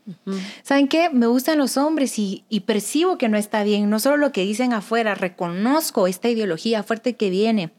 ¿Saben 0.62 0.88
qué? 0.88 1.08
Me 1.08 1.26
gustan 1.26 1.56
los 1.56 1.78
hombres 1.78 2.18
y, 2.18 2.44
y, 2.50 2.60
percibo 2.60 3.16
que 3.16 3.30
no 3.30 3.38
está 3.38 3.64
bien. 3.64 3.88
No 3.88 3.98
solo 3.98 4.18
lo 4.18 4.32
que 4.32 4.42
dicen 4.42 4.74
afuera, 4.74 5.14
reconozco 5.14 6.06
esta 6.06 6.28
ideología 6.28 6.82
fuerte 6.82 7.16
que 7.16 7.30
viene 7.30 7.70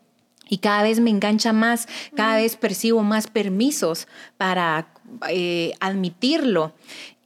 y 0.52 0.58
cada 0.58 0.84
vez 0.84 1.00
me 1.00 1.10
engancha 1.10 1.54
más, 1.54 1.88
cada 2.14 2.36
vez 2.36 2.58
percibo 2.58 3.04
más 3.04 3.28
permisos 3.28 4.10
para 4.38 4.94
eh, 5.30 5.72
admitirlo. 5.80 6.74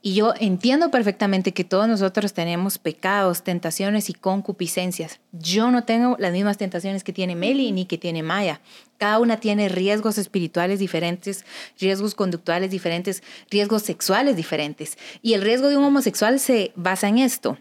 Y 0.00 0.14
yo 0.14 0.32
entiendo 0.38 0.92
perfectamente 0.92 1.50
que 1.50 1.64
todos 1.64 1.88
nosotros 1.88 2.32
tenemos 2.32 2.78
pecados, 2.78 3.42
tentaciones 3.42 4.08
y 4.10 4.14
concupiscencias. 4.14 5.18
Yo 5.32 5.72
no 5.72 5.82
tengo 5.82 6.14
las 6.20 6.32
mismas 6.32 6.56
tentaciones 6.56 7.02
que 7.02 7.12
tiene 7.12 7.34
Meli 7.34 7.72
ni 7.72 7.86
que 7.86 7.98
tiene 7.98 8.22
Maya. 8.22 8.60
Cada 8.96 9.18
una 9.18 9.38
tiene 9.38 9.68
riesgos 9.68 10.18
espirituales 10.18 10.78
diferentes, 10.78 11.44
riesgos 11.80 12.14
conductuales 12.14 12.70
diferentes, 12.70 13.24
riesgos 13.50 13.82
sexuales 13.82 14.36
diferentes. 14.36 14.96
Y 15.20 15.34
el 15.34 15.42
riesgo 15.42 15.68
de 15.68 15.76
un 15.76 15.82
homosexual 15.82 16.38
se 16.38 16.70
basa 16.76 17.08
en 17.08 17.18
esto 17.18 17.58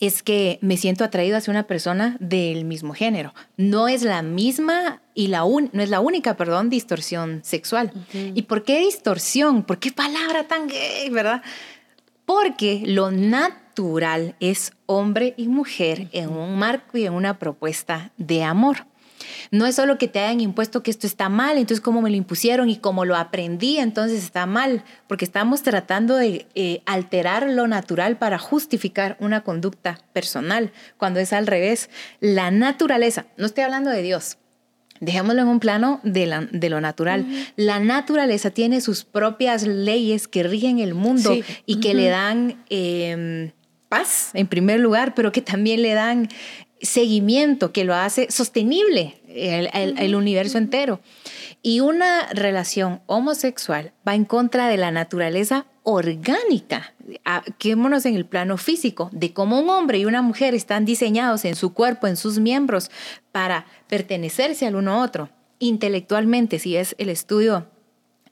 es 0.00 0.22
que 0.22 0.58
me 0.60 0.76
siento 0.76 1.04
atraído 1.04 1.36
hacia 1.36 1.50
una 1.50 1.66
persona 1.66 2.16
del 2.20 2.64
mismo 2.64 2.94
género. 2.94 3.34
No 3.56 3.88
es 3.88 4.02
la 4.02 4.22
misma 4.22 5.02
y 5.14 5.28
la 5.28 5.40
no 5.40 5.82
es 5.82 5.90
la 5.90 6.00
única, 6.00 6.36
perdón, 6.36 6.70
distorsión 6.70 7.40
sexual. 7.42 7.92
¿Y 8.12 8.42
por 8.42 8.64
qué 8.64 8.80
distorsión? 8.80 9.62
¿Por 9.62 9.78
qué 9.78 9.92
palabra 9.92 10.44
tan 10.44 10.68
gay, 10.68 11.08
verdad? 11.10 11.42
Porque 12.24 12.82
lo 12.84 13.10
natural 13.10 14.34
es 14.40 14.72
hombre 14.86 15.34
y 15.36 15.48
mujer 15.48 16.08
en 16.12 16.30
un 16.30 16.58
marco 16.58 16.98
y 16.98 17.06
en 17.06 17.12
una 17.12 17.38
propuesta 17.38 18.12
de 18.16 18.42
amor. 18.42 18.86
No 19.50 19.66
es 19.66 19.76
solo 19.76 19.98
que 19.98 20.08
te 20.08 20.20
hayan 20.20 20.40
impuesto 20.40 20.82
que 20.82 20.90
esto 20.90 21.06
está 21.06 21.28
mal, 21.28 21.58
entonces 21.58 21.80
como 21.80 22.02
me 22.02 22.10
lo 22.10 22.16
impusieron 22.16 22.68
y 22.68 22.76
como 22.76 23.04
lo 23.04 23.16
aprendí, 23.16 23.78
entonces 23.78 24.22
está 24.22 24.46
mal, 24.46 24.84
porque 25.06 25.24
estamos 25.24 25.62
tratando 25.62 26.16
de 26.16 26.46
eh, 26.54 26.82
alterar 26.86 27.48
lo 27.50 27.66
natural 27.68 28.16
para 28.18 28.38
justificar 28.38 29.16
una 29.20 29.42
conducta 29.42 30.00
personal, 30.12 30.72
cuando 30.96 31.20
es 31.20 31.32
al 31.32 31.46
revés. 31.46 31.90
La 32.20 32.50
naturaleza, 32.50 33.26
no 33.36 33.46
estoy 33.46 33.64
hablando 33.64 33.90
de 33.90 34.02
Dios, 34.02 34.38
Dejémoslo 35.00 35.42
en 35.42 35.48
un 35.48 35.60
plano 35.60 36.00
de, 36.02 36.48
de 36.50 36.70
lo 36.70 36.80
natural. 36.80 37.26
La 37.56 37.80
naturaleza 37.80 38.50
tiene 38.50 38.80
sus 38.80 39.04
propias 39.04 39.66
leyes 39.66 40.28
que 40.28 40.42
rigen 40.42 40.78
el 40.78 40.94
mundo 40.94 41.36
y 41.66 41.80
que 41.80 41.94
le 41.94 42.08
dan 42.08 42.64
em, 42.70 43.52
paz, 43.88 44.30
en 44.34 44.46
primer 44.46 44.80
lugar, 44.80 45.14
pero 45.14 45.32
que 45.32 45.42
también 45.42 45.82
le 45.82 45.94
dan 45.94 46.28
seguimiento 46.80 47.72
que 47.72 47.84
lo 47.84 47.94
hace 47.94 48.30
sostenible 48.30 49.20
el, 49.28 50.14
universo 50.14 50.58
entero. 50.58 51.00
Y 51.62 51.80
una 51.80 52.28
relación 52.28 53.00
homosexual 53.06 53.92
va 54.06 54.14
en 54.14 54.24
contra 54.24 54.68
de 54.68 54.76
la 54.76 54.90
naturaleza 54.90 55.66
orgánica. 55.82 56.94
Quémonos 57.58 58.06
en 58.06 58.14
el 58.14 58.26
plano 58.26 58.56
físico, 58.56 59.08
de 59.12 59.32
cómo 59.32 59.60
un 59.60 59.70
hombre 59.70 59.98
y 59.98 60.04
una 60.04 60.22
mujer 60.22 60.54
están 60.54 60.84
diseñados 60.84 61.44
en 61.44 61.56
su 61.56 61.72
cuerpo, 61.72 62.06
en 62.06 62.16
sus 62.16 62.38
miembros, 62.38 62.90
para 63.32 63.66
pertenecerse 63.88 64.66
al 64.66 64.76
uno 64.76 64.94
a 64.94 65.02
otro. 65.02 65.30
Intelectualmente, 65.58 66.58
si 66.58 66.76
es 66.76 66.94
el 66.98 67.08
estudio 67.08 67.66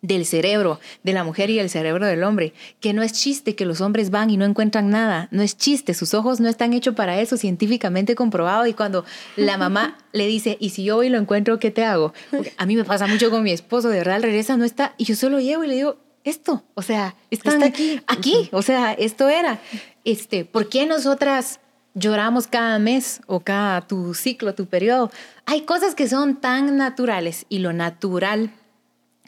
del 0.04 0.26
cerebro 0.26 0.80
de 1.02 1.14
la 1.14 1.24
mujer 1.24 1.48
y 1.48 1.58
el 1.58 1.70
cerebro 1.70 2.04
del 2.04 2.22
hombre, 2.24 2.52
que 2.80 2.92
no 2.92 3.02
es 3.02 3.12
chiste 3.12 3.56
que 3.56 3.64
los 3.64 3.80
hombres 3.80 4.10
van 4.10 4.28
y 4.28 4.36
no 4.36 4.44
encuentran 4.44 4.90
nada, 4.90 5.28
no 5.30 5.42
es 5.42 5.56
chiste, 5.56 5.94
sus 5.94 6.12
ojos 6.12 6.40
no 6.40 6.48
están 6.48 6.74
hechos 6.74 6.94
para 6.94 7.20
eso, 7.20 7.38
científicamente 7.38 8.14
comprobado, 8.14 8.66
y 8.66 8.74
cuando 8.74 9.06
la 9.36 9.56
mamá 9.56 9.96
le 10.12 10.26
dice, 10.26 10.58
y 10.60 10.70
si 10.70 10.84
yo 10.84 10.98
hoy 10.98 11.08
lo 11.08 11.18
encuentro, 11.18 11.58
¿qué 11.58 11.70
te 11.70 11.84
hago? 11.84 12.12
a 12.58 12.66
mí 12.66 12.76
me 12.76 12.84
pasa 12.84 13.06
mucho 13.06 13.30
con 13.30 13.42
mi 13.42 13.50
esposo, 13.50 13.88
de 13.88 13.96
verdad, 13.96 14.20
regresa, 14.20 14.58
no 14.58 14.64
está, 14.64 14.94
y 14.98 15.04
yo 15.04 15.16
solo 15.16 15.40
llevo 15.40 15.64
y 15.64 15.68
le 15.68 15.74
digo, 15.74 15.96
esto, 16.22 16.64
o 16.74 16.82
sea, 16.82 17.16
está 17.30 17.64
aquí, 17.64 18.00
aquí, 18.06 18.50
o 18.52 18.60
sea, 18.60 18.92
esto 18.92 19.30
era, 19.30 19.58
este, 20.04 20.44
¿por 20.44 20.68
qué 20.68 20.84
nosotras 20.84 21.60
lloramos 21.94 22.46
cada 22.46 22.78
mes 22.78 23.20
o 23.26 23.40
cada 23.40 23.80
tu 23.86 24.14
ciclo, 24.14 24.52
tu 24.56 24.66
periodo. 24.66 25.12
Hay 25.46 25.60
cosas 25.60 25.94
que 25.94 26.08
son 26.08 26.40
tan 26.40 26.76
naturales 26.76 27.46
y 27.48 27.58
lo 27.58 27.72
natural 27.72 28.50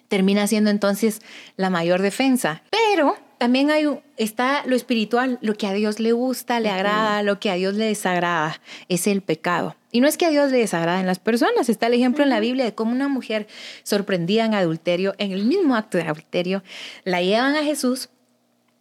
termina 0.09 0.47
siendo 0.47 0.71
entonces 0.71 1.23
la 1.57 1.71
mayor 1.71 2.03
defensa. 2.03 2.63
Pero 2.71 3.17
también 3.39 3.71
hay, 3.71 3.87
está 4.17 4.65
lo 4.67 4.77
espiritual, 4.77 5.39
lo 5.43 5.55
que 5.55 5.67
a 5.67 5.73
Dios 5.73 6.01
le 6.01 6.13
gusta, 6.13 6.61
le 6.61 6.71
agrada, 6.71 7.23
lo 7.23 7.39
que 7.39 7.51
a 7.51 7.55
Dios 7.55 7.75
le 7.75 7.85
desagrada, 7.85 8.61
es 8.89 9.07
el 9.07 9.21
pecado. 9.21 9.77
Y 9.93 10.01
no 10.01 10.09
es 10.09 10.17
que 10.17 10.27
a 10.27 10.31
Dios 10.31 10.51
le 10.51 10.59
desagrada 10.59 11.01
en 11.01 11.07
las 11.07 11.19
personas, 11.19 11.69
está 11.69 11.87
el 11.87 11.95
ejemplo 11.95 12.25
en 12.25 12.31
la 12.31 12.41
Biblia 12.41 12.65
de 12.65 12.75
cómo 12.75 12.93
una 12.93 13.09
mujer 13.09 13.47
sorprendida 13.83 14.45
en 14.45 14.55
adulterio, 14.55 15.15
en 15.19 15.33
el 15.33 15.45
mismo 15.45 15.77
acto 15.77 15.99
de 15.99 16.05
adulterio, 16.05 16.63
la 17.05 17.23
llevan 17.23 17.57
a 17.57 17.63
Jesús 17.63 18.09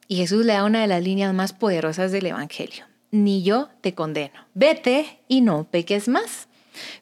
y 0.08 0.18
Jesús 0.18 0.46
le 0.46 0.54
da 0.54 0.64
una 0.64 0.82
de 0.82 0.88
las 0.88 1.04
líneas 1.04 1.34
más 1.34 1.54
poderosas 1.54 2.12
del 2.12 2.28
Evangelio. 2.28 2.86
Ni 3.12 3.44
yo 3.44 3.70
te 3.82 3.94
condeno, 3.94 4.46
vete 4.54 5.20
y 5.28 5.42
no 5.42 5.66
peques 5.66 6.08
más. 6.08 6.48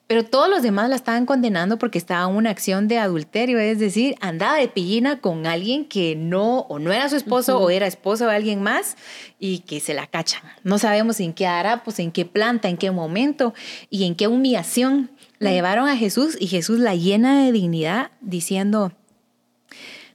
Pero 0.06 0.24
todos 0.24 0.48
los 0.48 0.62
demás 0.62 0.88
la 0.88 0.96
estaban 0.96 1.26
condenando 1.26 1.78
porque 1.78 1.98
estaba 1.98 2.30
en 2.30 2.36
una 2.36 2.50
acción 2.50 2.88
de 2.88 2.98
adulterio, 2.98 3.58
es 3.58 3.78
decir, 3.78 4.14
andaba 4.20 4.56
de 4.56 4.68
pillina 4.68 5.20
con 5.20 5.46
alguien 5.46 5.84
que 5.84 6.16
no 6.16 6.60
o 6.60 6.78
no 6.78 6.92
era 6.92 7.08
su 7.08 7.16
esposo 7.16 7.58
o 7.58 7.70
era 7.70 7.86
esposo 7.86 8.26
de 8.26 8.34
alguien 8.34 8.62
más 8.62 8.96
y 9.38 9.60
que 9.60 9.80
se 9.80 9.94
la 9.94 10.06
cachan. 10.06 10.42
No 10.62 10.78
sabemos 10.78 11.20
en 11.20 11.32
qué 11.32 11.46
hará, 11.46 11.82
pues 11.84 11.98
en 11.98 12.12
qué 12.12 12.24
planta, 12.24 12.68
en 12.68 12.76
qué 12.76 12.90
momento 12.90 13.54
y 13.90 14.04
en 14.04 14.14
qué 14.14 14.28
humillación 14.28 15.10
la 15.38 15.52
llevaron 15.52 15.88
a 15.88 15.96
Jesús 15.96 16.36
y 16.38 16.46
Jesús 16.46 16.78
la 16.78 16.94
llena 16.94 17.44
de 17.44 17.52
dignidad 17.52 18.10
diciendo, 18.20 18.92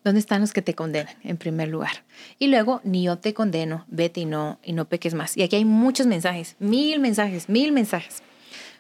¿dónde 0.04 0.20
están 0.20 0.42
los 0.42 0.54
que 0.54 0.62
te 0.62 0.74
condenan 0.74 1.14
en 1.24 1.38
primer 1.38 1.68
lugar? 1.68 2.04
Y 2.38 2.48
luego, 2.48 2.82
ni 2.84 3.04
yo 3.04 3.18
te 3.18 3.34
condeno, 3.34 3.86
vete 3.90 4.22
y 4.22 4.26
no, 4.26 4.60
y 4.64 4.74
no 4.74 4.86
peques 4.86 5.14
más. 5.14 5.38
Y 5.38 5.44
aquí 5.44 5.56
hay 5.56 5.66
muchos 5.66 6.08
mensajes, 6.08 6.56
mil 6.60 7.00
mensajes, 7.00 7.50
mil 7.50 7.72
mensajes. 7.72 8.24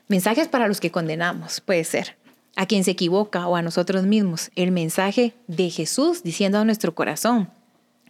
Mensajes 0.10 0.48
para 0.48 0.68
los 0.68 0.80
que 0.80 0.90
condenamos, 0.90 1.62
puede 1.62 1.84
ser. 1.84 2.18
A 2.56 2.66
quien 2.66 2.84
se 2.84 2.90
equivoca 2.90 3.48
o 3.48 3.56
a 3.56 3.62
nosotros 3.62 4.08
mismos. 4.08 4.50
El 4.56 4.72
mensaje 4.72 5.36
de 5.46 5.70
Jesús 5.70 6.24
diciendo 6.24 6.58
a 6.58 6.66
nuestro 6.66 6.96
corazón. 6.96 7.52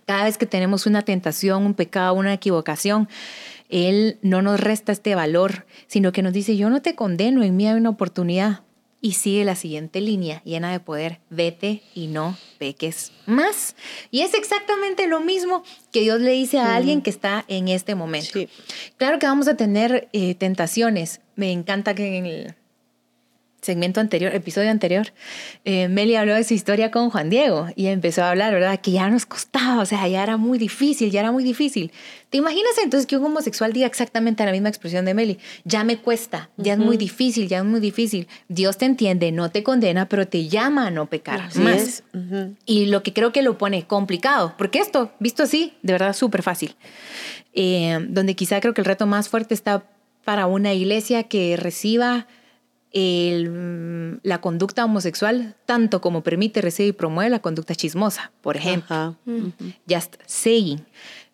Cada 0.05 0.23
vez 0.23 0.37
que 0.37 0.45
tenemos 0.45 0.85
una 0.85 1.01
tentación, 1.01 1.65
un 1.65 1.73
pecado, 1.73 2.13
una 2.13 2.33
equivocación, 2.33 3.09
Él 3.67 4.17
no 4.21 4.41
nos 4.41 4.61
resta 4.61 4.93
este 4.93 5.13
valor, 5.13 5.65
sino 5.87 6.13
que 6.13 6.21
nos 6.21 6.31
dice, 6.31 6.55
yo 6.55 6.69
no 6.69 6.81
te 6.81 6.95
condeno, 6.95 7.43
en 7.43 7.57
mí 7.57 7.67
hay 7.67 7.75
una 7.75 7.89
oportunidad 7.89 8.61
y 9.01 9.13
sigue 9.13 9.45
la 9.45 9.55
siguiente 9.55 10.01
línea 10.01 10.41
llena 10.43 10.71
de 10.71 10.79
poder, 10.79 11.19
vete 11.29 11.81
y 11.95 12.07
no 12.07 12.37
peques 12.57 13.11
más. 13.25 13.75
Y 14.11 14.21
es 14.21 14.33
exactamente 14.33 15.07
lo 15.07 15.19
mismo 15.21 15.63
que 15.91 16.01
Dios 16.01 16.19
le 16.19 16.31
dice 16.31 16.59
a 16.59 16.75
alguien 16.75 17.01
que 17.01 17.09
está 17.09 17.45
en 17.47 17.67
este 17.67 17.95
momento. 17.95 18.39
Claro 18.97 19.19
que 19.19 19.27
vamos 19.27 19.47
a 19.47 19.55
tener 19.55 20.09
eh, 20.13 20.35
tentaciones. 20.35 21.21
Me 21.35 21.51
encanta 21.51 21.95
que 21.95 22.17
en 22.17 22.25
el, 22.25 22.55
segmento 23.61 23.99
anterior, 23.99 24.33
episodio 24.33 24.69
anterior, 24.69 25.07
eh, 25.65 25.87
Meli 25.87 26.15
habló 26.15 26.35
de 26.35 26.43
su 26.43 26.53
historia 26.53 26.91
con 26.91 27.09
Juan 27.09 27.29
Diego 27.29 27.67
y 27.75 27.87
empezó 27.87 28.23
a 28.23 28.29
hablar, 28.29 28.53
¿verdad? 28.53 28.79
Que 28.79 28.91
ya 28.91 29.09
nos 29.09 29.25
costaba, 29.25 29.81
o 29.81 29.85
sea, 29.85 30.07
ya 30.07 30.23
era 30.23 30.37
muy 30.37 30.57
difícil, 30.57 31.11
ya 31.11 31.21
era 31.21 31.31
muy 31.31 31.43
difícil. 31.43 31.91
¿Te 32.29 32.37
imaginas 32.37 32.77
entonces 32.83 33.07
que 33.07 33.17
un 33.17 33.25
homosexual 33.25 33.73
diga 33.73 33.87
exactamente 33.87 34.45
la 34.45 34.51
misma 34.51 34.69
expresión 34.69 35.05
de 35.05 35.13
Meli? 35.13 35.39
Ya 35.63 35.83
me 35.83 35.97
cuesta, 35.97 36.49
ya 36.57 36.73
es 36.73 36.79
muy 36.79 36.95
difícil, 36.95 37.47
ya 37.47 37.59
es 37.59 37.65
muy 37.65 37.79
difícil. 37.79 38.27
Dios 38.47 38.77
te 38.77 38.85
entiende, 38.85 39.31
no 39.31 39.49
te 39.49 39.63
condena, 39.63 40.07
pero 40.07 40.27
te 40.27 40.47
llama 40.47 40.87
a 40.87 40.91
no 40.91 41.07
pecar 41.07 41.55
más. 41.55 42.03
Y 42.65 42.85
lo 42.85 43.03
que 43.03 43.13
creo 43.13 43.31
que 43.31 43.41
lo 43.41 43.57
pone 43.57 43.87
complicado, 43.87 44.53
porque 44.57 44.79
esto, 44.79 45.11
visto 45.19 45.43
así, 45.43 45.73
de 45.81 45.93
verdad 45.93 46.13
súper 46.13 46.43
fácil. 46.43 46.75
Eh, 47.53 47.97
donde 48.09 48.35
quizá 48.35 48.59
creo 48.61 48.73
que 48.73 48.81
el 48.81 48.85
reto 48.85 49.07
más 49.07 49.27
fuerte 49.27 49.55
está 49.55 49.83
para 50.23 50.45
una 50.45 50.73
iglesia 50.73 51.23
que 51.23 51.57
reciba 51.57 52.27
el, 52.91 54.19
la 54.23 54.41
conducta 54.41 54.85
homosexual 54.85 55.55
tanto 55.65 56.01
como 56.01 56.23
permite, 56.23 56.61
recibe 56.61 56.89
y 56.89 56.93
promueve 56.93 57.29
la 57.29 57.39
conducta 57.39 57.75
chismosa, 57.75 58.31
por 58.41 58.57
ejemplo. 58.57 59.15
Just 59.87 60.15
saying. 60.25 60.85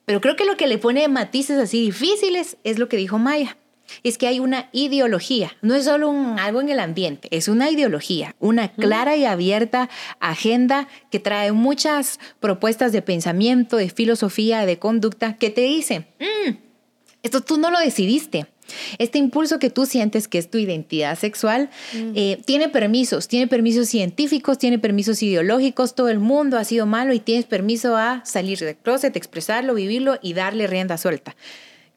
Pero 0.06 0.22
creo 0.22 0.36
que 0.36 0.46
lo 0.46 0.58
que 0.58 0.68
le 0.68 0.78
pone 0.78 1.08
matices 1.08 1.58
así 1.58 1.82
difíciles 1.82 2.58
es 2.64 2.78
lo 2.78 2.88
que 2.90 2.98
dijo 2.98 3.18
Maya. 3.18 3.58
Es 4.04 4.18
que 4.18 4.28
hay 4.28 4.40
una 4.40 4.70
ideología, 4.72 5.52
no 5.62 5.76
es 5.76 5.86
solo 5.86 6.10
un, 6.10 6.40
algo 6.40 6.60
en 6.60 6.70
el 6.70 6.80
ambiente, 6.80 7.28
es 7.30 7.48
una 7.48 7.70
ideología, 7.70 8.36
una 8.40 8.70
clara 8.70 9.16
y 9.16 9.26
abierta 9.26 9.90
agenda 10.20 10.88
que 11.12 11.20
trae 11.20 11.52
muchas 11.52 12.20
propuestas 12.40 12.92
de 12.92 13.04
pensamiento, 13.04 13.78
de 13.78 13.90
filosofía, 13.90 14.66
de 14.66 14.80
conducta, 14.80 15.38
que 15.38 15.52
te 15.52 15.62
dicen, 15.62 16.08
mm, 16.20 16.54
esto 17.22 17.42
tú 17.42 17.58
no 17.58 17.70
lo 17.70 17.78
decidiste, 17.80 18.48
este 18.98 19.18
impulso 19.18 19.60
que 19.60 19.70
tú 19.70 19.86
sientes, 19.86 20.28
que 20.28 20.38
es 20.38 20.50
tu 20.50 20.58
identidad 20.58 21.18
sexual, 21.18 21.70
mm. 21.94 22.12
eh, 22.16 22.42
tiene 22.46 22.70
permisos, 22.70 23.28
tiene 23.28 23.48
permisos 23.48 23.88
científicos, 23.88 24.58
tiene 24.58 24.80
permisos 24.80 25.22
ideológicos, 25.24 25.96
todo 25.96 26.10
el 26.10 26.20
mundo 26.20 26.58
ha 26.58 26.64
sido 26.64 26.86
malo 26.86 27.14
y 27.14 27.20
tienes 27.20 27.46
permiso 27.46 27.96
a 27.98 28.24
salir 28.26 28.60
del 28.60 28.76
closet, 28.76 29.16
expresarlo, 29.16 29.74
vivirlo 29.74 30.18
y 30.22 30.34
darle 30.34 30.68
rienda 30.68 30.98
suelta. 30.98 31.36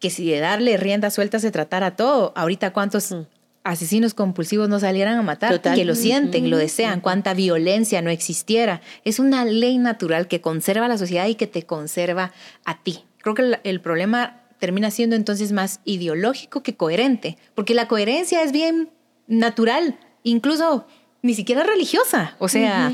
Que 0.01 0.11
si 0.11 0.31
de 0.31 0.39
darle 0.39 0.77
rienda 0.77 1.11
suelta 1.11 1.41
se 1.41 1.51
tratara 1.51 1.97
todo, 1.97 2.33
ahorita 2.37 2.73
cuántos 2.73 3.11
mm. 3.11 3.23
asesinos 3.65 4.15
compulsivos 4.15 4.69
no 4.69 4.79
salieran 4.79 5.19
a 5.19 5.23
matar, 5.23 5.61
que 5.61 5.85
lo 5.85 5.95
sienten, 5.95 6.51
lo 6.51 6.57
desean, 6.57 7.01
cuánta 7.01 7.35
violencia 7.35 8.03
no 8.03 8.11
existiera. 8.11 8.81
Es 9.05 9.19
una 9.19 9.45
ley 9.45 9.79
natural 9.79 10.29
que 10.29 10.41
conserva 10.41 10.87
a 10.87 10.89
la 10.89 10.99
sociedad 10.99 11.27
y 11.27 11.35
que 11.35 11.47
te 11.47 11.65
conserva 11.65 12.33
a 12.65 12.83
ti. 12.83 13.05
Creo 13.21 13.35
que 13.35 13.59
el 13.65 13.81
problema 13.81 14.38
termina 14.59 14.91
siendo 14.91 15.17
entonces 15.17 15.53
más 15.53 15.81
ideológico 15.85 16.63
que 16.63 16.77
coherente, 16.77 17.39
porque 17.55 17.75
la 17.75 17.89
coherencia 17.89 18.43
es 18.43 18.53
bien 18.53 18.91
natural, 19.27 19.99
incluso 20.23 20.87
ni 21.23 21.35
siquiera 21.35 21.63
religiosa. 21.63 22.37
O 22.39 22.49
sea, 22.49 22.91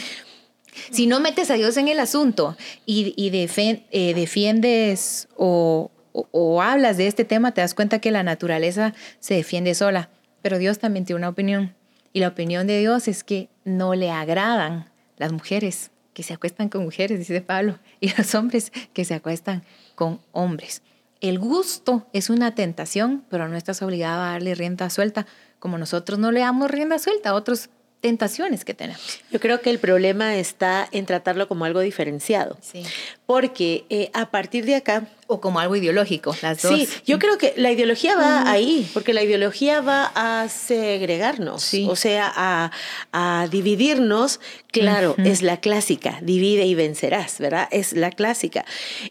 si 0.91 1.07
no 1.07 1.21
metes 1.21 1.51
a 1.51 1.55
Dios 1.55 1.77
en 1.77 1.89
el 1.89 1.99
asunto 2.01 2.57
y, 2.87 3.15
eh, 3.17 4.15
defiendes 4.15 5.29
o, 5.37 5.91
o 6.13 6.63
hablas 6.63 6.97
de 6.97 7.07
este 7.07 7.25
tema, 7.25 7.53
te 7.53 7.61
das 7.61 7.75
cuenta 7.75 7.99
que 7.99 8.11
la 8.11 8.23
naturaleza 8.23 8.95
se 9.21 9.35
defiende 9.35 9.75
sola, 9.75 10.11
pero 10.43 10.59
Dios 10.59 10.79
también 10.79 11.05
tiene 11.05 11.19
una 11.19 11.29
opinión. 11.29 11.75
Y 12.13 12.21
la 12.21 12.29
opinión 12.29 12.67
de 12.67 12.79
Dios 12.79 13.09
es 13.09 13.25
que 13.25 13.49
no 13.65 13.95
le 13.95 14.11
agradan 14.11 14.91
las 15.17 15.33
mujeres 15.33 15.91
que 16.13 16.23
se 16.23 16.33
acuestan 16.33 16.69
con 16.69 16.85
mujeres, 16.85 17.19
dice 17.19 17.41
Pablo, 17.41 17.79
y 18.01 18.11
los 18.17 18.35
hombres 18.35 18.73
que 18.93 19.05
se 19.05 19.15
acuestan 19.15 19.65
con 19.95 20.21
hombres. 20.33 20.83
El 21.21 21.39
gusto 21.39 22.07
es 22.13 22.31
una 22.31 22.55
tentación, 22.55 23.25
pero 23.31 23.49
no 23.49 23.57
estás 23.57 23.83
obligado 23.83 24.23
a 24.23 24.33
darle 24.33 24.55
rienda 24.55 24.91
suelta, 24.91 25.27
como 25.59 25.79
nosotros 25.79 26.19
no 26.19 26.33
le 26.33 26.41
damos 26.41 26.71
rienda 26.71 26.99
suelta 26.99 27.31
a 27.31 27.35
otros 27.35 27.71
tentaciones 28.05 28.67
que 28.67 28.75
tenemos. 28.75 29.21
Yo 29.31 29.41
creo 29.41 29.63
que 29.63 29.71
el 29.71 29.79
problema 29.79 30.37
está 30.37 30.87
en 30.93 31.07
tratarlo 31.07 31.49
como 31.49 31.65
algo 31.65 31.81
diferenciado. 31.81 32.59
Sí. 32.61 32.83
Porque 33.27 33.87
eh, 33.89 34.11
a 34.13 34.31
partir 34.31 34.65
de 34.65 34.77
acá... 34.77 35.09
O 35.27 35.41
como 35.41 35.59
algo 35.59 35.75
ideológico, 35.75 36.37
las 36.43 36.61
dos. 36.61 36.79
Sí, 36.79 36.87
yo 37.07 37.19
creo 37.19 37.39
que 37.39 37.55
la 37.57 37.73
ideología 37.73 38.15
va 38.15 38.51
ahí, 38.51 38.87
porque 38.93 39.15
la 39.15 39.23
ideología 39.23 39.81
va 39.81 40.13
a 40.15 40.51
segregarnos, 40.51 41.73
o 41.89 41.97
sea, 41.97 42.71
a, 43.11 43.49
dividirnos. 43.51 44.39
Claro, 44.71 45.15
es 45.17 45.41
la 45.41 45.61
clásica, 45.61 46.19
divide 46.21 46.67
y 46.67 46.75
vencerás, 46.75 47.39
¿verdad? 47.39 47.69
Es 47.71 47.95
la 47.95 48.11
clásica. 48.11 48.67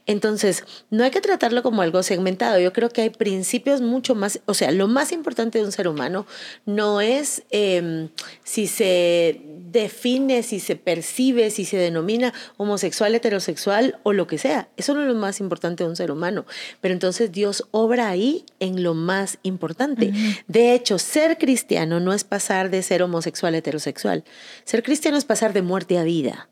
Entonces, 0.06 0.66
no 0.92 1.04
hay 1.04 1.10
que 1.10 1.20
tratarlo 1.20 1.64
como 1.64 1.82
algo 1.82 2.04
segmentado. 2.04 2.60
Yo 2.60 2.74
creo 2.74 2.90
que 2.90 3.02
hay 3.02 3.10
principios 3.10 3.82
mucho 3.82 4.14
más, 4.14 4.40
o 4.46 4.54
sea, 4.54 4.70
lo 4.70 4.88
más 4.88 5.14
importante 5.14 5.58
de 5.58 5.66
un 5.66 5.72
ser 5.72 5.88
humano 5.88 6.28
no 6.68 7.02
es 7.02 7.42
em, 7.50 8.10
si 8.44 8.68
se 8.68 9.42
define, 9.72 10.44
si 10.44 10.60
se 10.60 10.76
percibe, 10.76 11.50
si 11.50 11.66
se 11.66 11.78
denomina 11.78 12.34
homosexual, 12.58 13.16
heterosexual 13.16 13.98
o 14.04 14.14
lo 14.14 14.28
que 14.28 14.38
sea. 14.38 14.70
Eso 14.78 14.94
no 14.94 15.02
es 15.02 15.08
lo 15.08 15.16
más 15.16 15.40
importante 15.40 15.84
de 15.84 15.90
un 15.90 15.96
ser 15.96 16.12
humano. 16.12 16.46
Pero 16.82 16.94
entonces 16.94 17.32
Dios 17.32 17.68
obra 17.72 18.10
ahí 18.10 18.46
en 18.60 18.84
lo 18.84 18.94
más 18.94 19.40
importante. 19.44 20.14
De 20.48 20.74
hecho, 20.74 21.00
ser 21.00 21.38
cristiano 21.38 22.00
no 22.00 22.14
es 22.14 22.24
pasar 22.24 22.70
de 22.70 22.84
ser 22.84 23.04
homosexual 23.04 23.56
a 23.56 23.58
heterosexual. 23.58 24.24
Ser 24.64 24.84
cristiano 24.84 25.18
es 25.18 25.26
pasar 25.26 25.54
de 25.54 25.62
muerte 25.62 25.98
a 25.98 26.04
vida. 26.04 26.48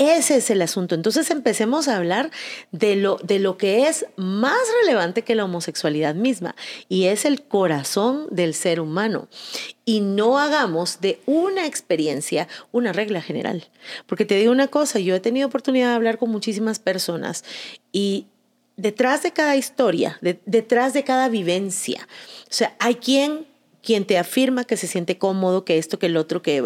Ese 0.00 0.36
es 0.36 0.48
el 0.48 0.62
asunto. 0.62 0.94
Entonces 0.94 1.30
empecemos 1.30 1.86
a 1.86 1.98
hablar 1.98 2.30
de 2.72 2.96
lo, 2.96 3.18
de 3.22 3.38
lo 3.38 3.58
que 3.58 3.86
es 3.86 4.06
más 4.16 4.56
relevante 4.80 5.20
que 5.24 5.34
la 5.34 5.44
homosexualidad 5.44 6.14
misma 6.14 6.56
y 6.88 7.04
es 7.04 7.26
el 7.26 7.42
corazón 7.42 8.26
del 8.30 8.54
ser 8.54 8.80
humano. 8.80 9.28
Y 9.84 10.00
no 10.00 10.38
hagamos 10.38 11.02
de 11.02 11.20
una 11.26 11.66
experiencia 11.66 12.48
una 12.72 12.94
regla 12.94 13.20
general. 13.20 13.68
Porque 14.06 14.24
te 14.24 14.36
digo 14.36 14.52
una 14.52 14.68
cosa, 14.68 15.00
yo 15.00 15.14
he 15.14 15.20
tenido 15.20 15.48
oportunidad 15.48 15.90
de 15.90 15.96
hablar 15.96 16.16
con 16.16 16.30
muchísimas 16.30 16.78
personas 16.78 17.44
y 17.92 18.24
detrás 18.78 19.22
de 19.22 19.32
cada 19.32 19.54
historia, 19.56 20.18
detrás 20.46 20.94
de 20.94 21.04
cada 21.04 21.28
vivencia, 21.28 22.08
o 22.44 22.52
sea, 22.52 22.74
hay 22.78 22.94
quien 22.94 23.49
quien 23.82 24.04
te 24.04 24.18
afirma 24.18 24.64
que 24.64 24.76
se 24.76 24.86
siente 24.86 25.18
cómodo, 25.18 25.64
que 25.64 25.78
esto, 25.78 25.98
que 25.98 26.06
el 26.06 26.16
otro, 26.16 26.42
que 26.42 26.62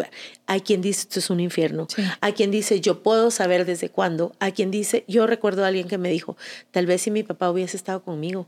hay 0.47 0.61
quien 0.61 0.81
dice 0.81 1.01
esto 1.01 1.19
es 1.19 1.29
un 1.29 1.39
infierno, 1.39 1.87
hay 2.21 2.33
quien 2.33 2.51
dice 2.51 2.81
yo 2.81 3.01
puedo 3.03 3.31
saber 3.31 3.65
desde 3.65 3.89
cuándo, 3.89 4.33
hay 4.39 4.51
quien 4.51 4.71
dice 4.71 5.03
yo 5.07 5.27
recuerdo 5.27 5.63
a 5.63 5.67
alguien 5.67 5.87
que 5.87 5.97
me 5.97 6.09
dijo 6.09 6.37
tal 6.71 6.85
vez 6.85 7.01
si 7.01 7.11
mi 7.11 7.23
papá 7.23 7.49
hubiese 7.49 7.77
estado 7.77 8.03
conmigo, 8.03 8.47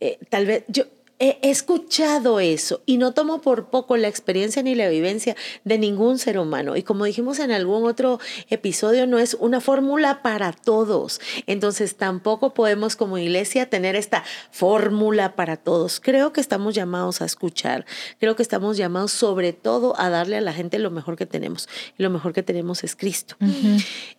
eh, 0.00 0.18
tal 0.28 0.46
vez 0.46 0.64
yo 0.68 0.84
he 1.20 1.38
escuchado 1.42 2.40
eso 2.40 2.82
y 2.86 2.96
no 2.96 3.12
tomo 3.12 3.42
por 3.42 3.66
poco 3.68 3.98
la 3.98 4.08
experiencia 4.08 4.62
ni 4.62 4.74
la 4.74 4.88
vivencia 4.88 5.36
de 5.64 5.76
ningún 5.76 6.18
ser 6.18 6.38
humano. 6.38 6.76
Y 6.76 6.82
como 6.82 7.04
dijimos 7.04 7.38
en 7.40 7.52
algún 7.52 7.84
otro 7.84 8.18
episodio, 8.48 9.06
no 9.06 9.18
es 9.18 9.34
una 9.34 9.60
fórmula 9.60 10.22
para 10.22 10.52
todos. 10.52 11.20
Entonces 11.46 11.96
tampoco 11.96 12.54
podemos 12.54 12.96
como 12.96 13.18
iglesia 13.18 13.68
tener 13.68 13.96
esta 13.96 14.24
fórmula 14.50 15.36
para 15.36 15.58
todos. 15.58 16.00
Creo 16.00 16.32
que 16.32 16.40
estamos 16.40 16.74
llamados 16.74 17.20
a 17.20 17.26
escuchar. 17.26 17.84
Creo 18.18 18.34
que 18.34 18.42
estamos 18.42 18.78
llamados 18.78 19.12
sobre 19.12 19.52
todo 19.52 19.94
a 20.00 20.08
darle 20.08 20.38
a 20.38 20.40
la 20.40 20.54
gente 20.54 20.78
lo 20.78 20.90
mejor 20.90 21.16
que 21.16 21.26
tenemos. 21.26 21.68
Y 21.98 22.02
lo 22.02 22.08
mejor 22.08 22.32
que 22.32 22.42
tenemos 22.42 22.82
es 22.82 22.96
Cristo. 22.96 23.36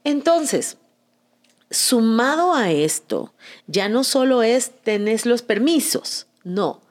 Entonces, 0.04 0.78
sumado 1.72 2.54
a 2.54 2.70
esto, 2.70 3.34
ya 3.66 3.90
no 3.90 4.04
solo 4.04 4.44
es 4.44 4.72
tenés 4.84 5.26
los 5.26 5.42
permisos, 5.42 6.28
no, 6.44 6.82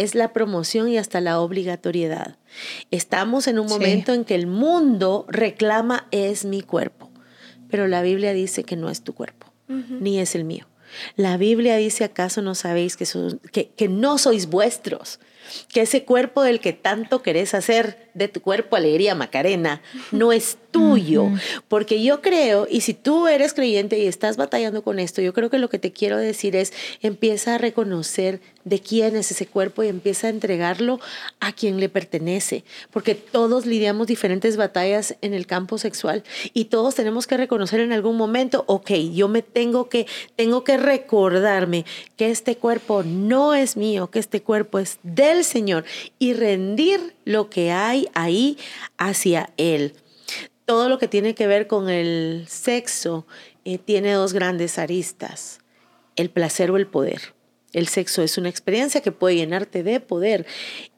es 0.00 0.14
la 0.14 0.32
promoción 0.32 0.88
y 0.88 0.96
hasta 0.96 1.20
la 1.20 1.40
obligatoriedad. 1.40 2.38
Estamos 2.90 3.46
en 3.46 3.58
un 3.58 3.66
momento 3.66 4.14
en 4.14 4.24
que 4.24 4.34
el 4.34 4.46
mundo 4.46 5.26
reclama 5.28 6.06
es 6.10 6.44
mi 6.46 6.62
cuerpo, 6.62 7.10
pero 7.68 7.86
la 7.86 8.00
Biblia 8.00 8.32
dice 8.32 8.64
que 8.64 8.76
no 8.76 8.88
es 8.88 9.02
tu 9.02 9.14
cuerpo, 9.14 9.52
ni 9.68 10.18
es 10.18 10.34
el 10.34 10.44
mío. 10.44 10.66
La 11.16 11.36
Biblia 11.36 11.76
dice, 11.76 12.04
¿acaso 12.04 12.40
no 12.40 12.54
sabéis 12.54 12.96
que, 12.96 13.06
que, 13.52 13.68
que 13.68 13.88
no 13.88 14.16
sois 14.18 14.48
vuestros? 14.48 15.20
Que 15.72 15.82
ese 15.82 16.04
cuerpo 16.04 16.42
del 16.42 16.60
que 16.60 16.72
tanto 16.72 17.22
querés 17.22 17.54
hacer 17.54 18.10
de 18.14 18.28
tu 18.28 18.40
cuerpo 18.40 18.76
alegría 18.76 19.14
Macarena 19.14 19.82
no 20.10 20.32
es 20.32 20.58
tuyo, 20.70 21.28
porque 21.68 22.02
yo 22.02 22.22
creo, 22.22 22.66
y 22.70 22.82
si 22.82 22.94
tú 22.94 23.26
eres 23.26 23.54
creyente 23.54 23.98
y 23.98 24.06
estás 24.06 24.36
batallando 24.36 24.82
con 24.82 24.98
esto, 25.00 25.20
yo 25.20 25.32
creo 25.32 25.50
que 25.50 25.58
lo 25.58 25.68
que 25.68 25.78
te 25.78 25.92
quiero 25.92 26.16
decir 26.16 26.54
es 26.54 26.72
empieza 27.02 27.56
a 27.56 27.58
reconocer 27.58 28.40
de 28.64 28.78
quién 28.78 29.16
es 29.16 29.30
ese 29.30 29.46
cuerpo 29.46 29.82
y 29.82 29.88
empieza 29.88 30.26
a 30.26 30.30
entregarlo 30.30 31.00
a 31.40 31.52
quien 31.52 31.80
le 31.80 31.88
pertenece, 31.88 32.64
porque 32.92 33.14
todos 33.14 33.66
lidiamos 33.66 34.06
diferentes 34.06 34.56
batallas 34.56 35.16
en 35.22 35.34
el 35.34 35.46
campo 35.46 35.78
sexual 35.78 36.22
y 36.52 36.66
todos 36.66 36.94
tenemos 36.94 37.26
que 37.26 37.36
reconocer 37.36 37.80
en 37.80 37.92
algún 37.92 38.16
momento, 38.16 38.64
ok, 38.66 38.90
yo 39.12 39.28
me 39.28 39.42
tengo 39.42 39.88
que 39.88 40.06
tengo 40.36 40.62
que 40.62 40.76
recordarme 40.76 41.84
que 42.16 42.30
este 42.30 42.56
cuerpo 42.56 43.02
no 43.02 43.54
es 43.54 43.76
mío, 43.76 44.10
que 44.10 44.18
este 44.18 44.42
cuerpo 44.42 44.78
es 44.78 44.98
del 45.34 45.44
Señor 45.44 45.84
y 46.18 46.34
rendir 46.34 47.14
lo 47.24 47.50
que 47.50 47.72
hay 47.72 48.08
ahí 48.14 48.58
hacia 48.98 49.50
Él. 49.56 49.94
Todo 50.66 50.88
lo 50.88 50.98
que 50.98 51.08
tiene 51.08 51.34
que 51.34 51.46
ver 51.46 51.66
con 51.66 51.88
el 51.88 52.44
sexo 52.48 53.26
eh, 53.64 53.78
tiene 53.78 54.12
dos 54.12 54.32
grandes 54.32 54.78
aristas, 54.78 55.60
el 56.16 56.30
placer 56.30 56.70
o 56.70 56.76
el 56.76 56.86
poder. 56.86 57.34
El 57.72 57.88
sexo 57.88 58.22
es 58.22 58.36
una 58.38 58.48
experiencia 58.48 59.00
que 59.00 59.12
puede 59.12 59.36
llenarte 59.36 59.82
de 59.82 60.00
poder, 60.00 60.46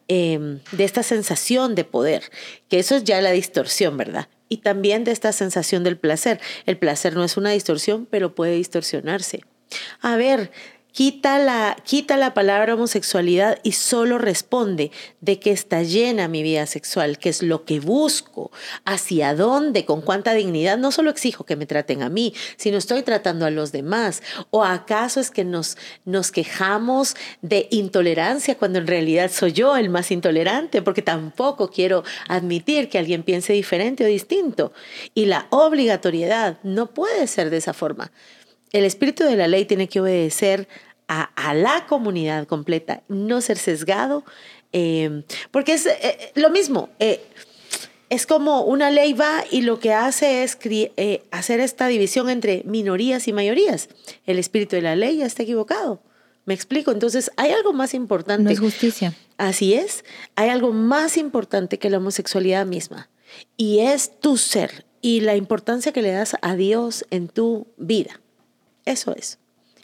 em, 0.09 0.61
de 0.73 0.85
esta 0.85 1.03
sensación 1.03 1.75
de 1.75 1.85
poder, 1.85 2.23
que 2.69 2.79
eso 2.79 2.97
es 2.97 3.05
ya 3.05 3.21
la 3.21 3.31
distorsión, 3.31 3.97
¿verdad? 3.97 4.29
Y 4.49 4.59
también 4.59 5.05
de 5.05 5.13
esta 5.13 5.33
sensación 5.33 5.85
del 5.85 5.99
placer. 5.99 6.41
El 6.67 6.79
placer 6.79 7.15
no 7.15 7.25
es 7.25 7.37
una 7.37 7.51
distorsión, 7.51 8.07
pero 8.11 8.35
puede 8.35 8.55
distorsionarse. 8.55 9.41
A 10.01 10.17
ver, 10.17 10.51
Quita 10.93 11.39
la, 11.39 11.75
quita 11.85 12.19
la 12.19 12.35
palabra 12.35 12.75
homosexualidad 12.75 13.59
y 13.63 13.73
solo 13.73 14.19
responde 14.19 14.91
de 15.23 15.39
qué 15.39 15.51
está 15.51 15.83
llena 15.83 16.29
mi 16.29 16.43
vida 16.43 16.67
sexual, 16.67 17.19
qué 17.19 17.31
es 17.31 17.43
lo 17.43 17.65
que 17.65 17.81
busco, 17.81 18.51
hacia 18.85 19.35
dónde, 19.35 19.87
con 19.87 20.03
cuánta 20.03 20.35
dignidad. 20.35 20.77
No 20.77 20.93
solo 20.93 21.09
exijo 21.09 21.45
que 21.45 21.57
me 21.57 21.65
traten 21.65 22.03
a 22.03 22.11
mí, 22.11 22.35
sino 22.59 22.77
estoy 22.77 23.03
tratando 23.03 23.47
a 23.47 23.51
los 23.51 23.73
demás. 23.73 24.23
¿O 24.51 24.65
acaso 24.65 25.19
es 25.19 25.31
que 25.31 25.45
nos, 25.45 25.79
nos 26.05 26.31
quejamos 26.31 27.17
de 27.41 27.69
intolerancia 27.71 28.59
cuando 28.59 28.79
en 28.79 28.87
realidad 28.87 29.31
soy 29.33 29.53
yo 29.53 29.79
el 29.79 29.89
más 29.89 30.11
intolerante? 30.11 30.83
Porque 30.83 31.01
tampoco 31.01 31.71
quiero 31.71 32.05
admitir 32.29 32.91
que 32.91 32.99
alguien 32.99 33.23
piense 33.23 33.55
diferente 33.55 34.05
o 34.05 34.09
distinto. 34.09 34.75
Y 35.15 35.25
la 35.25 35.47
obligatoriedad 35.49 36.59
no 36.63 36.93
puede 36.93 37.27
ser 37.29 37.49
de 37.49 37.57
esa 37.57 37.73
forma 37.73 38.13
el 38.73 38.85
espíritu 38.85 39.25
de 39.25 39.37
la 39.37 39.49
ley 39.49 39.65
tiene 39.65 39.89
que 39.89 40.01
obedecer 40.01 40.69
a, 41.09 41.53
la 41.53 41.85
comunidad 41.87 42.47
completa, 42.47 43.03
no 43.09 43.43
ser 43.43 43.59
sesgado, 43.59 44.25
em, 44.73 45.25
porque 45.51 45.75
es 45.75 45.85
eh, 45.85 45.99
eh, 46.01 46.33
lo 46.37 46.49
mismo. 46.49 46.89
Eh, 46.99 47.21
es 48.09 48.27
como 48.27 48.63
una 48.63 48.91
ley 48.91 49.13
va 49.13 49.45
y 49.51 49.63
lo 49.63 49.79
que 49.79 49.93
hace 49.93 50.43
es 50.43 50.59
hacer 51.31 51.61
esta 51.61 51.87
división 51.87 52.31
entre 52.31 52.63
minorías 52.65 53.29
y 53.29 53.33
mayorías. 53.33 53.89
El 54.27 54.39
espíritu 54.39 54.77
de 54.77 54.83
la 54.83 54.97
ley 54.97 55.19
ya 55.19 55.27
está 55.27 55.43
equivocado. 55.43 56.03
Me 56.45 56.53
explico. 56.53 56.91
Entonces, 56.91 57.31
hay 57.37 57.53
algo 57.53 57.73
más 57.73 57.95
importante. 57.95 58.45
No 58.45 58.51
es 58.51 58.61
justicia. 58.61 59.15
Así 59.39 59.73
es. 59.73 60.05
Hay 60.35 60.51
algo 60.51 60.73
más 60.73 61.17
importante 61.17 61.79
que 61.79 61.89
la 61.89 61.99
homosexualidad 61.99 62.67
misma. 62.67 63.09
Y 63.57 63.81
es 63.81 64.21
tu 64.21 64.37
ser 64.37 64.85
y 65.01 65.21
la 65.21 65.37
importancia 65.37 65.93
que 65.93 66.03
le 66.03 66.13
das 66.13 66.37
a 66.43 66.55
Dios 66.55 67.07
en 67.11 67.29
tu 67.29 67.67
vida. 67.79 68.21
Eso 68.85 69.15
es. 69.17 69.39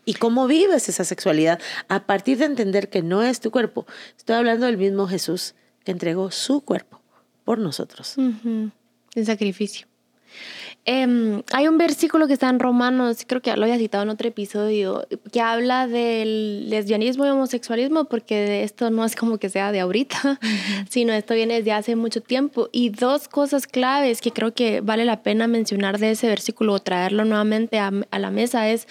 ¿Y 0.04 0.14
cómo 0.14 0.46
vives 0.46 0.88
esa 0.88 1.04
sexualidad? 1.04 1.60
A 1.88 2.06
partir 2.06 2.38
de 2.38 2.46
entender 2.46 2.88
que 2.88 3.02
no 3.02 3.22
es 3.22 3.40
tu 3.40 3.50
cuerpo. 3.50 3.86
Estoy 4.16 4.36
hablando 4.36 4.66
del 4.66 4.78
mismo 4.78 5.06
Jesús 5.06 5.54
que 5.84 5.92
entregó 5.92 6.30
su 6.30 6.62
cuerpo 6.62 7.00
por 7.44 7.58
nosotros. 7.58 8.14
En 8.16 9.26
sacrificio. 9.26 9.87
Em, 10.90 11.42
hay 11.52 11.68
un 11.68 11.76
versículo 11.76 12.26
que 12.26 12.32
está 12.32 12.48
en 12.48 12.58
Romanos, 12.58 13.18
creo 13.26 13.42
que 13.42 13.54
lo 13.54 13.64
había 13.64 13.76
citado 13.76 14.04
en 14.04 14.08
otro 14.08 14.26
episodio, 14.26 15.06
que 15.30 15.42
habla 15.42 15.86
del 15.86 16.70
lesbianismo 16.70 17.26
y 17.26 17.28
homosexualismo, 17.28 18.06
porque 18.06 18.62
esto 18.62 18.88
no 18.88 19.04
es 19.04 19.14
como 19.14 19.36
que 19.36 19.50
sea 19.50 19.70
de 19.70 19.80
ahorita, 19.80 20.40
sino 20.88 21.12
esto 21.12 21.34
viene 21.34 21.56
desde 21.56 21.72
hace 21.72 21.94
mucho 21.94 22.22
tiempo. 22.22 22.70
Y 22.72 22.88
dos 22.88 23.28
cosas 23.28 23.66
claves 23.66 24.22
que 24.22 24.30
creo 24.30 24.54
que 24.54 24.80
vale 24.80 25.04
la 25.04 25.22
pena 25.22 25.46
mencionar 25.46 25.98
de 25.98 26.12
ese 26.12 26.26
versículo 26.26 26.72
o 26.72 26.78
traerlo 26.78 27.26
nuevamente 27.26 27.78
a, 27.78 27.92
la 28.18 28.30
mesa 28.30 28.70
es 28.70 28.88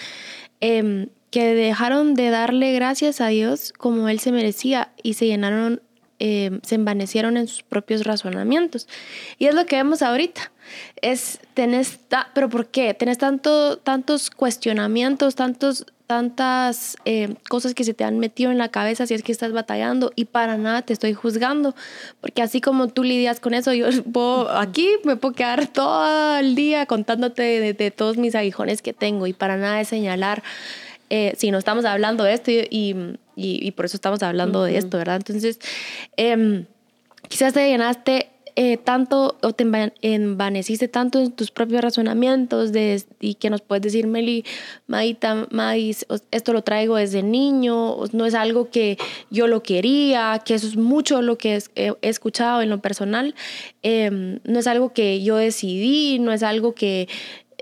em, 0.60 1.08
que 1.32 1.56
dejaron 1.56 2.14
de 2.14 2.30
darle 2.30 2.74
gracias 2.74 3.22
a 3.22 3.28
Dios 3.28 3.74
como 3.74 4.08
Él 4.08 4.20
se 4.20 4.32
merecía 4.32 4.94
y 5.02 5.16
se 5.16 5.26
llenaron 5.26 5.82
em, 6.20 6.60
se 6.64 6.76
envanecieron 6.76 7.38
en 7.38 7.48
sus 7.48 7.64
propios 7.64 8.04
razonamientos. 8.04 8.88
Y 9.38 9.46
es 9.48 9.56
lo 9.56 9.66
que 9.66 9.78
vemos 9.78 10.02
ahorita 10.02 10.52
es, 11.02 11.40
tenés, 11.54 12.00
pero 12.34 12.50
¿por 12.50 12.68
qué? 12.68 12.94
Tenés 12.94 13.18
tanto, 13.18 13.78
tantos 13.78 14.30
cuestionamientos, 14.30 15.36
tantos, 15.36 15.86
tantas 16.08 16.98
eh, 17.06 17.36
cosas 17.50 17.74
que 17.74 17.84
se 17.84 17.94
te 17.94 18.04
han 18.04 18.20
metido 18.20 18.52
en 18.52 18.58
la 18.58 18.70
cabeza 18.70 19.06
si 19.06 19.14
es 19.14 19.24
que 19.24 19.32
estás 19.32 19.52
batallando 19.52 20.12
y 20.16 20.26
para 20.26 20.58
nada 20.58 20.82
te 20.82 20.94
estoy 20.94 21.14
juzgando, 21.14 21.76
porque 22.22 22.42
así 22.42 22.62
como 22.62 22.88
tú 22.88 23.04
lidias 23.04 23.40
con 23.40 23.54
eso, 23.54 23.74
yo 23.74 23.88
puedo, 24.12 24.50
aquí 24.58 24.90
me 25.04 25.16
puedo 25.16 25.36
quedar 25.36 25.68
todo 25.68 26.38
el 26.38 26.56
día 26.56 26.86
contándote 26.86 27.74
de, 27.74 27.92
todos 27.92 28.18
mis 28.18 28.36
aguijones 28.36 28.82
que 28.82 28.94
tengo 28.94 29.28
y 29.28 29.34
para 29.34 29.58
nada 29.58 29.78
de 29.78 29.86
señalar. 29.86 30.44
Eh, 31.10 31.36
si 31.38 31.52
no 31.52 31.58
estamos 31.58 31.86
hablando 31.86 32.26
de 32.26 32.34
esto 32.34 32.52
y, 32.52 32.68
y, 32.70 33.18
por 33.76 33.86
eso 33.86 33.98
estamos 33.98 34.24
hablando 34.24 34.64
de 34.64 34.78
esto, 34.78 34.98
¿verdad? 34.98 35.18
Entonces, 35.18 35.60
em, 36.16 36.66
quizás 37.30 37.54
te 37.54 37.70
llenaste 37.70 38.30
eh, 38.60 38.78
tanto 38.78 39.38
o 39.44 39.54
te 39.54 39.66
envaneciste 40.02 40.88
tanto 40.88 41.20
en 41.20 41.32
tus 41.32 41.52
propios 41.52 41.80
razonamientos 41.82 42.72
de, 42.72 43.04
y 43.20 43.36
que 43.36 43.52
nos 43.52 43.62
puedes 43.62 43.84
decir, 43.84 44.08
Meli, 44.08 44.46
Maíta, 44.88 45.48
Maíz, 45.52 46.08
esto 46.32 46.54
lo 46.54 46.64
traigo 46.64 46.96
desde 46.96 47.22
niño, 47.22 47.98
no 48.14 48.26
es 48.26 48.34
algo 48.34 48.72
que 48.72 48.98
yo 49.30 49.46
lo 49.46 49.62
quería, 49.62 50.42
que 50.44 50.56
eso 50.56 50.66
es 50.66 50.76
mucho 50.76 51.22
lo 51.22 51.38
que 51.38 51.62
he, 51.76 51.94
escuchado 52.02 52.64
en 52.64 52.72
lo 52.72 52.82
personal, 52.82 53.36
em, 53.84 54.40
no 54.44 54.58
es 54.58 54.66
algo 54.66 54.92
que 54.92 55.22
yo 55.22 55.36
decidí, 55.36 56.18
no 56.18 56.34
es 56.34 56.42
algo 56.42 56.74
que 56.74 57.08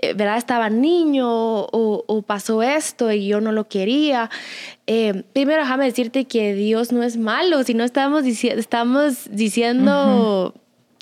¿verdad? 0.02 0.36
Estaba 0.36 0.70
niño 0.70 1.26
o, 1.28 2.24
pasó 2.26 2.62
esto 2.62 3.10
y 3.12 3.26
yo 3.26 3.40
no 3.40 3.52
lo 3.52 3.68
quería. 3.68 4.30
Em, 4.86 5.22
primero, 5.32 5.62
déjame 5.62 5.86
decirte 5.86 6.26
que 6.26 6.54
Dios 6.54 6.92
no 6.92 7.02
es 7.02 7.16
malo, 7.16 7.62
si 7.62 7.74
no 7.74 7.84
estamos, 7.84 8.24
estamos 8.24 9.28
diciendo 9.30 10.54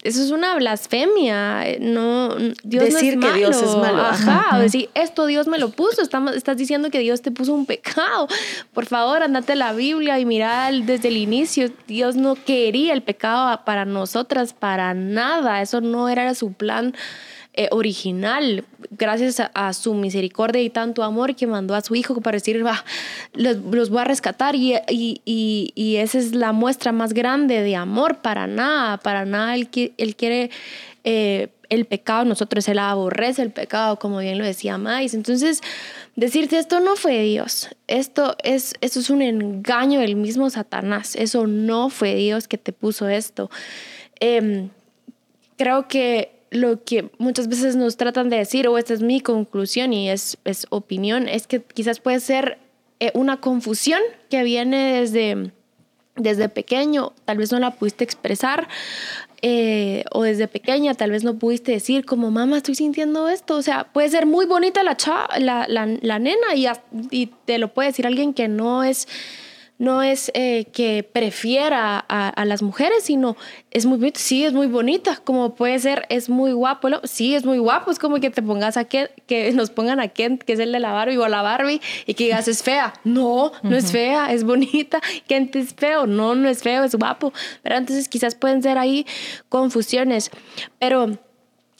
eso 0.04 0.22
es 0.22 0.30
una 0.30 0.54
blasfemia. 0.56 1.78
No, 1.80 2.36
Dios 2.62 2.84
decir 2.84 3.16
no 3.16 3.26
es 3.26 3.32
que 3.32 3.38
Dios 3.38 3.62
es 3.62 3.74
malo. 3.74 4.02
Ajá, 4.02 4.58
decir 4.58 4.90
esto 4.92 5.24
Dios 5.24 5.48
me 5.48 5.58
lo 5.58 5.70
puso. 5.70 6.02
Estamos, 6.02 6.36
estás 6.36 6.58
diciendo 6.58 6.90
que 6.90 6.98
Dios 6.98 7.22
te 7.22 7.30
puso 7.30 7.54
un 7.54 7.64
pecado. 7.64 8.28
Por 8.74 8.84
favor, 8.84 9.22
andate 9.22 9.52
a 9.52 9.56
la 9.56 9.72
Biblia 9.72 10.20
y 10.20 10.26
mira 10.26 10.70
desde 10.70 11.08
el 11.08 11.16
inicio. 11.16 11.70
Dios 11.88 12.16
no 12.16 12.34
quería 12.34 12.92
el 12.92 13.02
pecado 13.02 13.64
para 13.64 13.86
nosotras, 13.86 14.52
para 14.52 14.92
nada. 14.92 15.62
Eso 15.62 15.80
no 15.80 16.10
era 16.10 16.34
su 16.34 16.52
plan 16.52 16.94
eh, 17.56 17.68
original, 17.70 18.64
gracias 18.90 19.40
a, 19.40 19.72
su 19.72 19.94
misericordia 19.94 20.60
y 20.60 20.70
tanto 20.70 21.02
amor 21.02 21.36
que 21.36 21.46
mandó 21.46 21.74
a 21.74 21.80
su 21.82 21.94
hijo 21.94 22.20
para 22.20 22.36
decir, 22.36 22.66
va, 22.66 22.84
los, 23.32 23.90
voy 23.90 24.00
a 24.00 24.04
rescatar 24.04 24.56
y, 24.56 24.80
y, 24.88 25.96
esa 25.96 26.18
es 26.18 26.34
la 26.34 26.52
muestra 26.52 26.90
más 26.90 27.12
grande 27.12 27.62
de 27.62 27.76
amor, 27.76 28.18
para 28.18 28.46
nada, 28.46 28.98
para 28.98 29.24
nada, 29.24 29.54
él, 29.54 29.68
él 29.96 30.16
quiere... 30.16 30.50
Eh, 31.04 31.48
el 31.70 31.86
pecado, 31.86 32.24
nosotros 32.24 32.68
él 32.68 32.78
aborrece 32.78 33.42
el 33.42 33.50
pecado, 33.50 33.98
como 33.98 34.18
bien 34.18 34.38
lo 34.38 34.44
decía 34.44 34.78
Mais. 34.78 35.14
Entonces, 35.14 35.60
decirte 36.14 36.58
esto 36.58 36.80
no 36.80 36.96
fue 36.96 37.22
Dios, 37.22 37.70
esto 37.88 38.36
es, 38.42 38.74
esto 38.80 39.00
es 39.00 39.10
un 39.10 39.22
engaño 39.22 40.00
del 40.00 40.16
mismo 40.16 40.50
Satanás, 40.50 41.16
eso 41.16 41.46
no 41.46 41.88
fue 41.90 42.14
Dios 42.14 42.48
que 42.48 42.58
te 42.58 42.72
puso 42.72 43.08
esto. 43.08 43.50
Em, 44.20 44.70
creo 45.56 45.88
que 45.88 46.34
lo 46.54 46.84
que 46.84 47.10
muchas 47.18 47.48
veces 47.48 47.76
nos 47.76 47.96
tratan 47.96 48.30
de 48.30 48.36
decir, 48.36 48.68
o 48.68 48.78
esta 48.78 48.94
es 48.94 49.02
mi 49.02 49.20
conclusión 49.20 49.92
y 49.92 50.08
es, 50.08 50.38
es 50.44 50.66
opinión, 50.70 51.28
es 51.28 51.46
que 51.46 51.62
quizás 51.62 52.00
puede 52.00 52.20
ser 52.20 52.58
eh, 53.00 53.10
una 53.14 53.40
confusión 53.40 54.00
que 54.30 54.42
viene 54.44 55.00
desde, 55.00 55.50
desde 56.16 56.48
pequeño, 56.48 57.12
tal 57.24 57.38
vez 57.38 57.50
no 57.50 57.58
la 57.58 57.72
pudiste 57.72 58.04
expresar, 58.04 58.68
eh, 59.42 60.04
o 60.12 60.22
desde 60.22 60.48
pequeña 60.48 60.94
tal 60.94 61.10
vez 61.10 61.22
no 61.22 61.38
pudiste 61.38 61.72
decir 61.72 62.06
como 62.06 62.30
mamá 62.30 62.56
estoy 62.56 62.76
sintiendo 62.76 63.28
esto, 63.28 63.56
o 63.56 63.62
sea, 63.62 63.84
puede 63.92 64.08
ser 64.08 64.24
muy 64.24 64.46
bonita 64.46 64.82
la, 64.82 64.96
la, 65.38 65.66
la, 65.68 66.18
nena 66.18 66.54
y, 66.54 66.66
y, 67.10 67.26
te 67.44 67.58
lo 67.58 67.74
puede 67.74 67.88
decir 67.88 68.06
alguien 68.06 68.32
que 68.32 68.48
no 68.48 68.84
es 68.84 69.06
no 69.84 70.02
es 70.02 70.30
eh, 70.34 70.64
que 70.72 71.02
prefiera 71.02 71.98
a, 71.98 72.44
las 72.44 72.62
mujeres, 72.62 73.04
sino 73.04 73.36
es 73.70 73.86
muy 73.86 74.12
sí, 74.14 74.44
es 74.44 74.52
muy 74.52 74.66
bonita, 74.66 75.20
como 75.22 75.54
puede 75.54 75.78
ser, 75.78 76.06
es 76.08 76.28
muy 76.28 76.52
guapo, 76.52 76.88
sí, 77.04 77.34
es 77.34 77.44
muy 77.44 77.58
guapo, 77.58 77.90
es 77.90 77.98
como 77.98 78.18
que 78.18 78.30
te 78.30 78.42
pongas 78.42 78.76
a 78.76 78.84
Kent, 78.84 79.10
que 79.26 79.52
nos 79.52 79.70
pongan 79.70 80.00
a 80.00 80.08
Kent, 80.08 80.42
que 80.42 80.54
es 80.54 80.58
el 80.58 80.72
de 80.72 80.80
la 80.80 80.92
Barbie 80.92 81.18
o 81.18 81.24
a 81.24 81.28
la 81.28 81.42
Barbie, 81.42 81.80
y 82.06 82.14
que 82.14 82.24
digas, 82.24 82.48
es 82.48 82.62
fea. 82.62 82.94
No, 83.04 83.52
no 83.62 83.76
es 83.76 83.92
fea, 83.92 84.32
es 84.32 84.44
bonita. 84.44 85.00
Kent 85.28 85.54
es 85.56 85.74
feo, 85.74 86.06
no, 86.06 86.34
no 86.34 86.48
es 86.48 86.62
feo, 86.62 86.84
es 86.84 86.94
guapo. 86.94 87.32
Pero 87.62 87.76
entonces 87.76 88.08
quizás 88.08 88.34
pueden 88.34 88.62
ser 88.62 88.78
ahí 88.78 89.06
confusiones. 89.48 90.30
Pero 90.78 91.18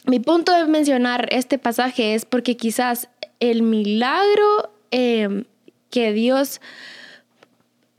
mi 0.07 0.21
punto 0.21 0.53
de 0.53 0.67
mencionar 0.67 1.29
este 1.33 1.59
pasaje 1.59 2.15
es 2.15 2.27
porque 2.27 2.57
quizás 2.57 3.09
el 3.41 3.63
milagro 3.63 4.71
eh, 4.91 5.45
que 5.91 6.13
Dios 6.13 6.61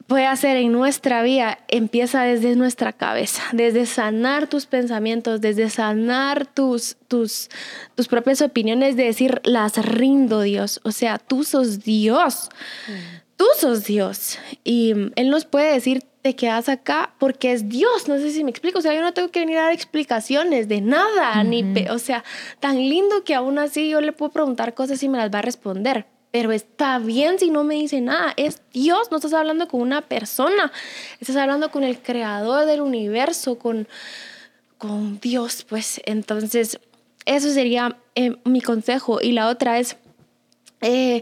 puede 0.08 0.26
hacer 0.28 0.58
en 0.58 0.72
nuestra 0.72 1.24
vida 1.24 1.60
empieza 1.68 2.24
desde 2.24 2.56
nuestra 2.56 2.94
cabeza, 2.94 3.42
desde 3.54 3.86
sanar 3.86 4.48
tus 4.48 4.66
pensamientos, 4.66 5.42
desde 5.42 5.70
sanar 5.70 6.46
tus, 6.46 6.98
tus, 7.08 7.50
tus 7.96 8.08
propias 8.08 8.42
opiniones, 8.42 8.96
de 8.96 9.06
decir, 9.06 9.42
las 9.44 9.84
rindo 9.84 10.42
Dios. 10.42 10.80
O 10.84 10.92
sea, 10.92 11.18
tú 11.18 11.44
sos 11.44 11.84
Dios. 11.84 12.50
Tú 13.36 13.46
sos 13.60 13.86
Dios. 13.86 14.38
Y 14.64 14.94
Él 15.16 15.30
nos 15.30 15.46
puede 15.46 15.74
decir, 15.74 16.04
te 16.22 16.36
quedas 16.36 16.70
acá 16.70 17.14
porque 17.20 17.52
es 17.52 17.68
Dios. 17.68 18.08
No 18.08 18.18
sé 18.18 18.32
si 18.32 18.44
me 18.44 18.52
explico. 18.52 18.80
O 18.80 18.82
sea, 18.82 18.94
yo 18.94 19.02
no 19.02 19.14
tengo 19.14 19.30
que 19.30 19.40
venir 19.40 19.58
a 19.58 19.64
dar 19.64 19.74
explicaciones 19.74 20.68
de 20.68 20.82
nada. 20.82 21.44
ni 21.44 21.64
o 21.90 22.00
sea, 22.00 22.24
tan 22.60 22.78
lindo 22.78 23.24
que 23.24 23.36
aún 23.36 23.58
así 23.60 23.90
yo 23.90 24.02
le 24.02 24.12
puedo 24.12 24.32
preguntar 24.32 24.74
cosas 24.74 25.02
y 25.04 25.10
me 25.10 25.18
las 25.18 25.34
va 25.34 25.40
a 25.40 25.44
responder 25.44 26.06
pero 26.36 26.52
está 26.52 27.00
bien 27.00 27.40
si 27.40 27.50
no 27.50 27.64
me 27.64 27.76
dice 27.76 28.02
nada. 28.02 28.34
Es 28.36 28.62
Dios, 28.74 29.10
no 29.10 29.16
estás 29.16 29.32
hablando 29.32 29.70
con 29.70 29.80
una 29.80 30.02
persona, 30.02 30.70
estás 31.22 31.38
hablando 31.38 31.72
con 31.72 31.86
el 31.86 32.00
creador 32.00 32.66
del 32.66 32.82
universo, 32.82 33.58
con, 33.58 33.88
con 34.78 35.18
Dios, 35.22 35.66
pues 35.70 36.02
entonces 36.04 36.78
eso 37.24 37.50
sería 37.52 37.96
eh, 38.16 38.36
mi 38.44 38.60
consejo. 38.60 39.22
Y 39.22 39.32
la 39.32 39.48
otra 39.48 39.80
es, 39.80 39.96
eh, 40.82 41.22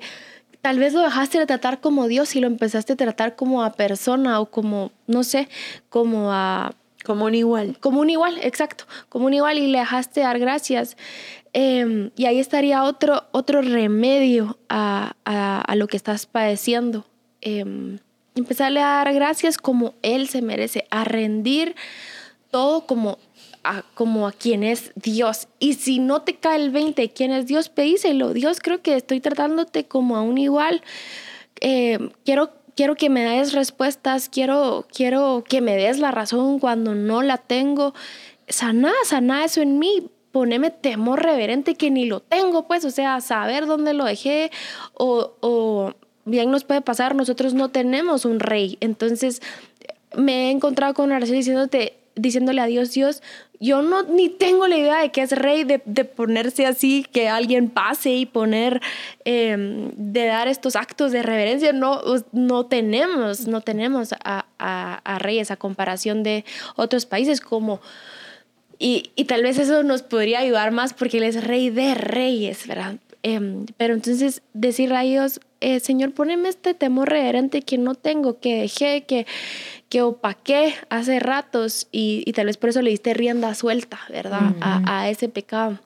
tal 0.62 0.80
vez 0.80 0.94
lo 0.94 1.02
dejaste 1.02 1.38
de 1.38 1.46
tratar 1.46 1.80
como 1.80 2.08
Dios 2.08 2.36
y 2.36 2.40
lo 2.40 2.48
empezaste 2.48 2.94
a 2.94 2.96
tratar 2.96 3.36
como 3.36 3.64
a 3.64 3.74
persona 3.74 4.40
o 4.40 4.48
como, 4.48 4.92
no 5.06 5.24
sé, 5.24 5.48
como 5.90 6.34
a... 6.34 6.74
Como 7.06 7.26
un 7.26 7.36
igual. 7.36 7.78
Como 7.82 8.00
un 8.00 8.10
igual, 8.10 8.40
exacto. 8.42 8.86
Como 9.10 9.26
un 9.28 9.34
igual 9.36 9.60
y 9.60 9.68
le 9.68 9.78
dejaste 9.78 10.22
dar 10.22 10.40
gracias. 10.40 10.96
Em, 11.54 12.10
y 12.16 12.26
ahí 12.26 12.40
estaría 12.40 12.84
otro, 12.84 13.26
otro 13.32 13.62
remedio 13.62 14.58
a, 14.70 15.16
a, 15.24 15.76
lo 15.76 15.88
que 15.88 15.98
estás 15.98 16.26
padeciendo. 16.26 17.06
Eh, 17.42 17.64
empezarle 18.36 18.82
a 18.82 19.04
dar 19.04 19.14
gracias 19.14 19.58
como 19.58 19.94
Él 20.02 20.28
se 20.28 20.42
merece, 20.42 20.88
a 20.90 21.04
rendir 21.04 21.76
todo 22.50 22.88
como 22.88 23.20
a, 23.64 23.84
como 23.94 24.28
a 24.28 24.32
quien 24.32 24.64
es 24.64 24.92
Dios. 24.96 25.48
Y 25.60 25.76
si 25.76 26.00
no 26.00 26.24
te 26.24 26.36
cae 26.36 26.58
el 26.58 26.72
20, 26.72 27.10
quién 27.12 27.32
es 27.32 27.46
Dios, 27.46 27.70
pedíselo. 27.70 28.34
Dios, 28.34 28.60
creo 28.60 28.82
que 28.82 28.96
estoy 28.96 29.20
tratándote 29.22 29.86
como 29.86 30.18
a 30.18 30.22
un 30.22 30.40
igual. 30.40 30.82
Em, 31.62 32.10
quiero 32.26 32.52
quiero 32.76 32.96
que 32.96 33.10
me 33.10 33.24
des 33.24 33.54
respuestas, 33.54 34.30
quiero, 34.30 34.88
quiero 34.92 35.44
que 35.48 35.62
me 35.62 35.76
des 35.76 36.00
la 36.00 36.12
razón 36.12 36.60
cuando 36.60 36.96
no 36.96 37.22
la 37.22 37.38
tengo. 37.38 37.94
Sana, 38.48 38.92
sana 39.06 39.46
eso 39.46 39.62
en 39.62 39.80
mí 39.80 40.10
poneme 40.34 40.72
temor 40.72 41.22
reverente 41.22 41.76
que 41.76 41.92
ni 41.92 42.06
lo 42.06 42.20
tengo, 42.20 42.68
pues, 42.68 42.84
o 42.86 42.90
sea, 42.90 43.22
saber 43.22 43.68
dónde 43.68 43.94
lo 43.94 44.04
dejé 44.04 44.52
o, 44.96 45.94
bien 46.26 46.50
nos 46.50 46.64
puede 46.64 46.82
pasar, 46.82 47.14
nosotros 47.14 47.54
no 47.54 47.70
tenemos 47.70 48.26
un 48.26 48.40
rey. 48.40 48.78
Entonces, 48.82 49.44
me 50.16 50.48
he 50.48 50.52
encontrado 50.52 50.96
con 50.96 51.12
oración 51.12 51.38
diciéndote, 51.38 51.98
diciéndole 52.16 52.62
a 52.62 52.66
Dios, 52.66 52.92
Dios, 52.94 53.22
yo 53.60 53.84
no 53.84 54.02
ni 54.04 54.28
tengo 54.28 54.68
la 54.68 54.76
idea 54.76 55.02
de 55.02 55.12
que 55.12 55.22
es 55.22 55.34
rey, 55.34 55.66
de, 55.66 55.78
ponerse 55.78 56.66
así, 56.66 57.06
que 57.12 57.30
alguien 57.30 57.70
pase 57.70 58.14
y 58.14 58.26
poner, 58.26 58.82
em, 59.26 59.92
de 59.96 60.26
dar 60.26 60.48
estos 60.48 60.76
actos 60.76 61.12
de 61.12 61.22
reverencia. 61.22 61.74
No, 61.74 62.02
no 62.32 62.66
tenemos, 62.66 63.48
no 63.48 63.62
tenemos 63.62 64.16
a, 64.24 64.46
a 64.58 65.20
reyes 65.20 65.52
a 65.52 65.58
comparación 65.58 66.24
de 66.24 66.44
otros 66.76 67.06
países 67.06 67.40
como 67.40 67.82
y, 68.84 69.12
y, 69.16 69.24
tal 69.26 69.44
vez 69.44 69.60
eso 69.60 69.82
nos 69.84 70.04
podría 70.04 70.40
ayudar 70.40 70.72
más 70.72 70.94
porque 70.94 71.18
Él 71.18 71.24
es 71.24 71.42
rey 71.42 71.70
de 71.70 71.96
reyes, 71.96 72.68
¿verdad? 72.68 72.98
Em, 73.24 73.66
pero 73.78 73.94
entonces 73.94 74.42
decir 74.54 74.92
a 74.94 75.04
Dios, 75.04 75.40
eh, 75.62 75.80
Señor, 75.80 76.12
poneme 76.12 76.50
este 76.50 76.74
temor 76.74 77.10
reverente 77.10 77.62
que 77.62 77.78
no 77.78 77.96
tengo, 77.96 78.42
que 78.42 78.60
dejé, 78.60 79.06
que, 79.06 79.26
que 79.88 80.02
opaqué 80.02 80.76
hace 80.90 81.22
ratos 81.22 81.88
y, 81.94 82.24
y 82.26 82.34
tal 82.34 82.48
vez 82.48 82.58
por 82.58 82.72
eso 82.72 82.82
le 82.82 82.90
diste 82.90 83.14
rienda 83.14 83.56
suelta, 83.56 84.02
¿verdad? 84.10 84.54
a, 84.60 84.82
a, 84.86 85.10
ese 85.10 85.30
pecado. 85.30 85.80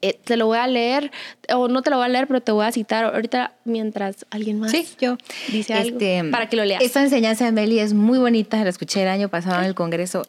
Eh, 0.00 0.18
te 0.22 0.36
lo 0.36 0.46
voy 0.46 0.58
a 0.58 0.66
leer, 0.68 1.10
o 1.52 1.66
no 1.66 1.82
te 1.82 1.90
lo 1.90 1.96
voy 1.96 2.06
a 2.06 2.08
leer, 2.08 2.28
pero 2.28 2.40
te 2.40 2.52
voy 2.52 2.64
a 2.64 2.70
citar 2.70 3.04
ahorita 3.04 3.56
mientras 3.64 4.26
alguien 4.30 4.60
más 4.60 4.70
sí, 4.70 4.86
yo. 5.00 5.18
dice 5.50 5.74
algo 5.74 5.98
este, 5.98 6.22
para 6.30 6.48
que 6.48 6.54
lo 6.56 6.64
leas. 6.64 6.82
Esta 6.82 7.02
enseñanza 7.02 7.46
de 7.46 7.52
Meli 7.52 7.80
es 7.80 7.94
muy 7.94 8.18
bonita, 8.18 8.62
la 8.62 8.70
escuché 8.70 9.02
el 9.02 9.08
año 9.08 9.28
pasado 9.28 9.60
en 9.60 9.66
el 9.66 9.74
Congreso. 9.74 10.22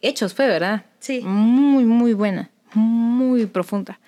Hechos 0.00 0.32
fue, 0.32 0.46
¿verdad? 0.46 0.84
Sí. 1.00 1.22
Muy, 1.22 1.84
muy 1.84 2.12
buena, 2.12 2.50
muy 2.74 3.46
profunda. 3.46 3.98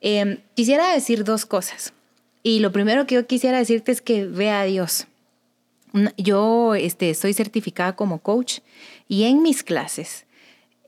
Em, 0.00 0.38
quisiera 0.54 0.92
decir 0.92 1.22
dos 1.22 1.46
cosas. 1.46 1.92
Y 2.42 2.58
lo 2.58 2.72
primero 2.72 3.06
que 3.06 3.14
yo 3.14 3.26
quisiera 3.28 3.58
decirte 3.58 3.92
es 3.92 4.02
que 4.02 4.26
ve 4.26 4.50
a 4.50 4.64
Dios. 4.64 5.06
Yo 6.16 6.74
este, 6.74 7.14
soy 7.14 7.32
certificada 7.34 7.94
como 7.94 8.18
coach 8.18 8.58
y 9.06 9.24
en 9.24 9.42
mis 9.42 9.62
clases, 9.62 10.26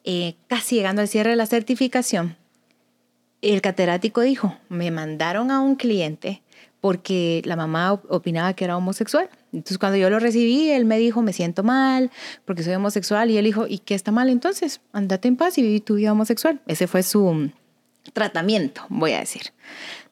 eh, 0.03 0.35
casi 0.49 0.75
llegando 0.75 1.03
al 1.03 1.09
cierre 1.09 1.31
de 1.31 1.37
la 1.37 1.47
certificación, 1.47 2.37
el 3.53 3.61
catedrático 3.61 4.23
dijo, 4.23 4.57
me 4.69 4.91
mandaron 4.91 5.51
a 5.51 5.61
un 5.61 5.77
cliente 5.77 6.43
porque 6.81 7.41
la 7.45 7.57
mamá 7.57 7.95
opinaba 8.09 8.53
que 8.53 8.65
era 8.65 8.77
homosexual. 8.77 9.31
Entonces 9.53 9.79
cuando 9.79 9.97
yo 9.97 10.11
lo 10.11 10.19
recibí, 10.19 10.71
él 10.71 10.85
me 10.85 10.99
dijo, 10.99 11.23
me 11.23 11.33
siento 11.33 11.63
mal 11.63 12.11
porque 12.45 12.63
soy 12.63 12.75
homosexual. 12.75 13.31
Y 13.31 13.39
él 13.39 13.45
dijo, 13.45 13.67
¿y 13.67 13.79
qué 13.79 13.95
está 13.95 14.13
mal 14.13 14.29
entonces? 14.29 14.81
Andate 14.93 15.29
en 15.29 15.37
paz 15.37 15.57
y 15.59 15.63
viví 15.63 15.81
tu 15.81 15.95
vida 15.95 16.13
homosexual. 16.13 16.61
Ese 16.67 16.87
fue 16.87 17.03
su 17.03 17.51
tratamiento, 18.13 18.83
voy 18.89 19.13
a 19.13 19.21
decir. 19.21 19.53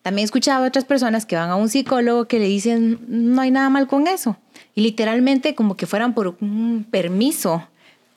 También 0.02 0.24
he 0.24 0.26
escuchado 0.26 0.64
a 0.64 0.68
otras 0.68 0.84
personas 0.84 1.26
que 1.26 1.36
van 1.36 1.50
a 1.50 1.56
un 1.56 1.68
psicólogo 1.68 2.26
que 2.26 2.38
le 2.38 2.46
dicen, 2.46 3.00
no 3.06 3.40
hay 3.40 3.50
nada 3.50 3.68
mal 3.68 3.86
con 3.86 4.06
eso. 4.06 4.36
Y 4.74 4.80
literalmente 4.80 5.54
como 5.54 5.76
que 5.76 5.86
fueran 5.86 6.14
por 6.14 6.36
un 6.40 6.86
permiso 6.90 7.68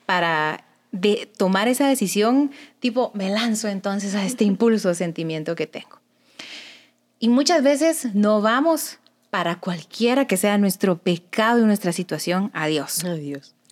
para 0.06 0.65
de 1.00 1.30
tomar 1.36 1.68
esa 1.68 1.88
decisión, 1.88 2.50
tipo, 2.80 3.10
me 3.14 3.30
lanzo 3.30 3.68
entonces 3.68 4.14
a 4.14 4.24
este 4.24 4.44
impulso, 4.44 4.94
sentimiento 4.94 5.54
que 5.54 5.66
tengo. 5.66 6.00
Y 7.18 7.28
muchas 7.28 7.62
veces 7.62 8.14
no 8.14 8.40
vamos 8.40 8.98
para 9.30 9.60
cualquiera 9.60 10.26
que 10.26 10.36
sea 10.36 10.58
nuestro 10.58 10.98
pecado 10.98 11.60
y 11.60 11.64
nuestra 11.64 11.92
situación 11.92 12.50
a 12.54 12.66
Dios. 12.66 13.04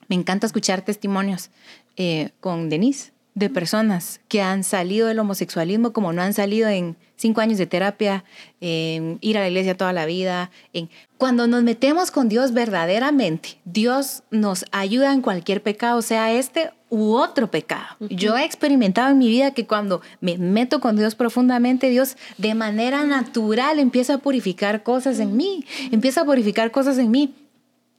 Me 0.09 0.17
encanta 0.17 0.47
escuchar 0.47 0.83
testimonios 0.83 1.51
eh, 1.97 2.31
con 2.41 2.69
Denise 2.69 3.13
de 3.35 3.51
personas 3.51 4.20
que 4.29 4.42
han 4.42 4.62
salido 4.62 5.09
del 5.09 5.18
homosexualismo 5.18 5.92
como 5.92 6.12
no 6.12 6.23
han 6.23 6.35
salido 6.35 6.68
en 6.68 6.97
cinco 7.16 7.40
años 7.40 7.59
de 7.59 7.66
terapia, 7.66 8.25
en 8.61 9.18
ir 9.20 9.37
a 9.37 9.40
la 9.40 9.49
iglesia 9.49 9.77
toda 9.77 9.92
la 9.92 10.07
vida. 10.07 10.51
En... 10.73 10.88
Cuando 11.18 11.47
nos 11.47 11.62
metemos 11.62 12.11
con 12.11 12.29
Dios 12.29 12.53
verdaderamente, 12.53 13.59
Dios 13.64 14.23
nos 14.31 14.64
ayuda 14.73 15.12
en 15.12 15.20
cualquier 15.20 15.62
pecado, 15.62 16.01
sea 16.03 16.33
este 16.33 16.70
u 16.90 17.14
otro 17.14 17.51
pecado. 17.51 17.97
Yo 18.09 18.37
he 18.37 18.44
experimentado 18.44 19.11
en 19.11 19.18
mi 19.18 19.29
vida 19.29 19.51
que 19.53 19.66
cuando 19.66 20.01
me 20.20 20.38
meto 20.38 20.81
con 20.81 20.97
Dios 20.97 21.16
profundamente, 21.16 21.90
Dios 21.90 22.16
de 22.38 22.55
manera 22.55 23.05
natural 23.05 23.81
empieza 23.81 24.14
a 24.14 24.18
purificar 24.18 24.85
cosas 24.85 25.18
en 25.18 25.37
mí, 25.37 25.64
empieza 25.90 26.20
a 26.20 26.25
purificar 26.25 26.70
cosas 26.70 26.99
en 26.99 27.11
mí 27.11 27.35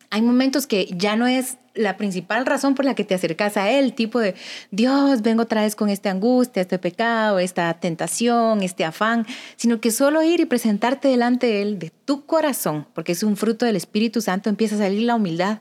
hay 0.10 0.22
momentos 0.22 0.68
que 0.68 0.88
ya 0.96 1.16
no 1.16 1.28
es 1.28 1.58
la 1.76 1.98
principal 1.98 2.46
razón 2.46 2.74
por 2.74 2.86
la 2.86 2.96
que 2.96 3.04
te 3.04 3.14
acercas 3.14 3.58
a 3.58 3.70
Él, 3.70 3.94
tipo 3.94 4.20
de, 4.20 4.34
Dios, 4.72 5.22
vengo 5.22 5.44
otra 5.44 5.62
vez 5.62 5.76
con 5.76 5.90
esta 5.90 6.10
angustia, 6.10 6.62
este 6.62 6.80
pecado, 6.80 7.40
esta 7.40 7.74
tentación, 7.76 8.64
este 8.64 8.86
afán, 8.86 9.28
sino 9.58 9.82
que 9.82 9.92
solo 9.92 10.24
ir 10.24 10.40
y 10.40 10.46
presentarte 10.46 11.10
delante 11.10 11.48
de 11.48 11.62
Él, 11.62 11.80
de 11.80 11.92
tu 12.06 12.26
corazón, 12.26 12.88
porque 12.94 13.12
es 13.12 13.24
un 13.24 13.36
fruto 13.36 13.66
del 13.66 13.76
Espíritu 13.76 14.22
Santo, 14.22 14.50
empieza 14.50 14.76
a 14.76 14.80
salir 14.80 15.04
la 15.04 15.16
humildad. 15.16 15.60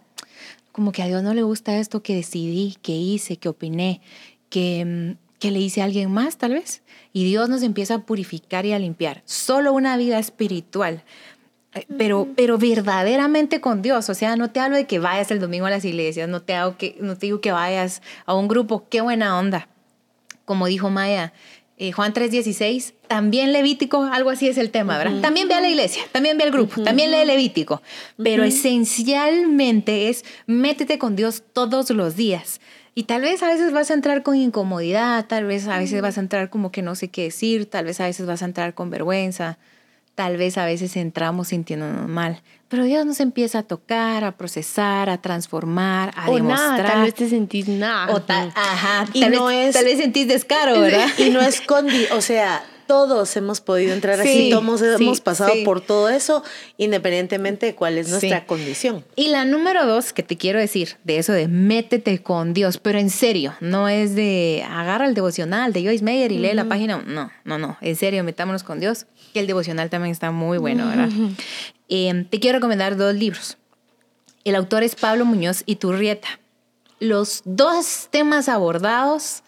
Como 0.72 0.92
que 0.92 1.02
a 1.02 1.06
Dios 1.06 1.22
no 1.22 1.34
le 1.34 1.42
gusta 1.42 1.76
esto 1.78 2.02
que 2.02 2.16
decidí, 2.16 2.76
que 2.82 2.92
hice, 2.92 3.36
que 3.36 3.48
opiné, 3.48 4.00
que, 4.48 4.84
mm, 4.84 5.38
que 5.38 5.50
le 5.50 5.60
hice 5.60 5.82
a 5.82 5.84
alguien 5.84 6.10
más 6.10 6.36
tal 6.36 6.52
vez. 6.52 6.82
Y 7.12 7.24
Dios 7.24 7.48
nos 7.48 7.62
empieza 7.62 7.94
a 7.94 7.98
purificar 8.06 8.66
y 8.66 8.72
a 8.72 8.78
limpiar. 8.78 9.22
Solo 9.24 9.72
una 9.72 9.96
vida 9.96 10.18
espiritual 10.18 11.04
pero, 11.96 12.28
pero 12.36 12.58
verdaderamente 12.58 13.60
con 13.60 13.82
Dios. 13.82 14.08
O 14.08 14.14
sea, 14.14 14.36
no 14.36 14.50
te 14.50 14.60
hablo 14.60 14.76
de 14.76 14.86
que 14.86 14.98
vayas 14.98 15.30
el 15.30 15.40
domingo 15.40 15.66
a 15.66 15.70
las 15.70 15.84
iglesias, 15.84 16.28
no 16.28 16.42
te, 16.42 16.54
hago 16.54 16.76
que, 16.76 16.96
no 17.00 17.16
te 17.16 17.26
digo 17.26 17.40
que 17.40 17.52
vayas 17.52 18.02
a 18.26 18.34
un 18.34 18.48
grupo, 18.48 18.86
qué 18.88 19.00
buena 19.00 19.38
onda. 19.38 19.68
Como 20.44 20.66
dijo 20.66 20.90
Maya, 20.90 21.32
eh, 21.76 21.90
Juan 21.90 22.12
3:16, 22.12 22.94
también 23.08 23.52
Levítico, 23.52 24.04
algo 24.04 24.30
así 24.30 24.46
es 24.46 24.58
el 24.58 24.70
tema, 24.70 24.96
¿verdad? 24.96 25.20
También 25.20 25.48
ve 25.48 25.54
a 25.54 25.60
la 25.60 25.68
iglesia, 25.68 26.04
también 26.12 26.38
ve 26.38 26.44
al 26.44 26.52
grupo, 26.52 26.82
también 26.82 27.10
lee 27.10 27.24
Levítico, 27.24 27.82
pero 28.22 28.44
esencialmente 28.44 30.08
es 30.08 30.24
métete 30.46 30.98
con 30.98 31.16
Dios 31.16 31.42
todos 31.52 31.90
los 31.90 32.14
días. 32.14 32.60
Y 32.94 33.04
tal 33.04 33.22
vez 33.22 33.42
a 33.42 33.48
veces 33.48 33.72
vas 33.72 33.90
a 33.90 33.94
entrar 33.94 34.22
con 34.22 34.36
incomodidad, 34.36 35.26
tal 35.26 35.46
vez 35.46 35.66
a 35.66 35.78
veces 35.78 36.00
vas 36.00 36.16
a 36.16 36.20
entrar 36.20 36.48
como 36.48 36.70
que 36.70 36.80
no 36.80 36.94
sé 36.94 37.08
qué 37.08 37.24
decir, 37.24 37.68
tal 37.68 37.86
vez 37.86 37.98
a 38.00 38.04
veces 38.04 38.24
vas 38.24 38.42
a 38.42 38.44
entrar 38.44 38.74
con 38.74 38.90
vergüenza, 38.90 39.58
tal 40.14 40.36
vez 40.36 40.58
a 40.58 40.64
veces 40.64 40.96
entramos 40.96 41.48
sintiéndonos 41.48 42.08
mal, 42.08 42.42
pero 42.68 42.84
Dios 42.84 43.04
nos 43.06 43.20
empieza 43.20 43.60
a 43.60 43.62
tocar, 43.62 44.24
a 44.24 44.36
procesar, 44.36 45.10
a 45.10 45.18
transformar, 45.20 46.12
a 46.16 46.30
o 46.30 46.34
demostrar. 46.34 46.78
Nada, 46.78 46.92
tal 46.92 47.02
vez 47.02 47.14
te 47.14 47.28
sentís 47.28 47.68
nada. 47.68 48.12
O 48.14 48.22
ajá, 48.28 49.06
y 49.12 49.20
tal, 49.20 49.32
no 49.32 49.46
vez, 49.46 49.68
es, 49.68 49.74
tal 49.74 49.84
vez 49.84 49.98
sentís 49.98 50.28
descaro, 50.28 50.80
¿verdad? 50.80 51.08
Y 51.18 51.30
no 51.30 51.40
escondí, 51.40 52.06
o 52.12 52.20
sea, 52.20 52.64
todos 52.86 53.36
hemos 53.36 53.60
podido 53.60 53.94
entrar 53.94 54.20
así, 54.20 54.50
todos 54.50 54.82
hemos 54.82 55.20
pasado 55.20 55.52
por 55.64 55.80
todo 55.80 56.08
eso, 56.08 56.42
independientemente 56.76 57.66
de 57.66 57.74
cuál 57.74 57.98
es 57.98 58.08
nuestra 58.08 58.46
condición. 58.46 59.04
Y 59.16 59.28
la 59.28 59.44
número 59.44 59.86
dos 59.86 60.12
que 60.12 60.22
te 60.22 60.36
quiero 60.36 60.58
decir, 60.58 60.96
de 61.04 61.18
eso 61.18 61.32
de 61.32 61.48
métete 61.48 62.22
con 62.22 62.54
Dios, 62.54 62.78
pero 62.78 62.98
en 62.98 63.10
serio, 63.10 63.54
no 63.60 63.88
es 63.88 64.14
de 64.14 64.64
agarra 64.68 65.06
el 65.06 65.14
devocional 65.14 65.72
de 65.72 65.84
Joyce 65.84 66.04
Meyer 66.04 66.32
y 66.32 66.38
lee 66.38 66.54
la 66.54 66.66
página, 66.66 67.02
no, 67.06 67.30
no, 67.44 67.58
no, 67.58 67.76
en 67.80 67.96
serio, 67.96 68.24
metámonos 68.24 68.62
con 68.62 68.80
Dios, 68.80 69.06
que 69.34 69.40
el 69.40 69.46
devocional 69.46 69.90
también 69.90 70.12
está 70.12 70.30
muy 70.30 70.56
bueno, 70.56 70.86
¿verdad? 70.86 71.10
Eh, 71.90 72.26
te 72.30 72.40
quiero 72.40 72.58
recomendar 72.58 72.96
dos 72.96 73.14
libros. 73.14 73.58
El 74.44 74.54
autor 74.54 74.82
es 74.82 74.94
Pablo 74.94 75.26
Muñoz 75.26 75.62
y 75.66 75.76
Turrieta. 75.76 76.40
Los 77.00 77.42
dos 77.44 78.08
temas 78.10 78.48
abordados 78.48 79.42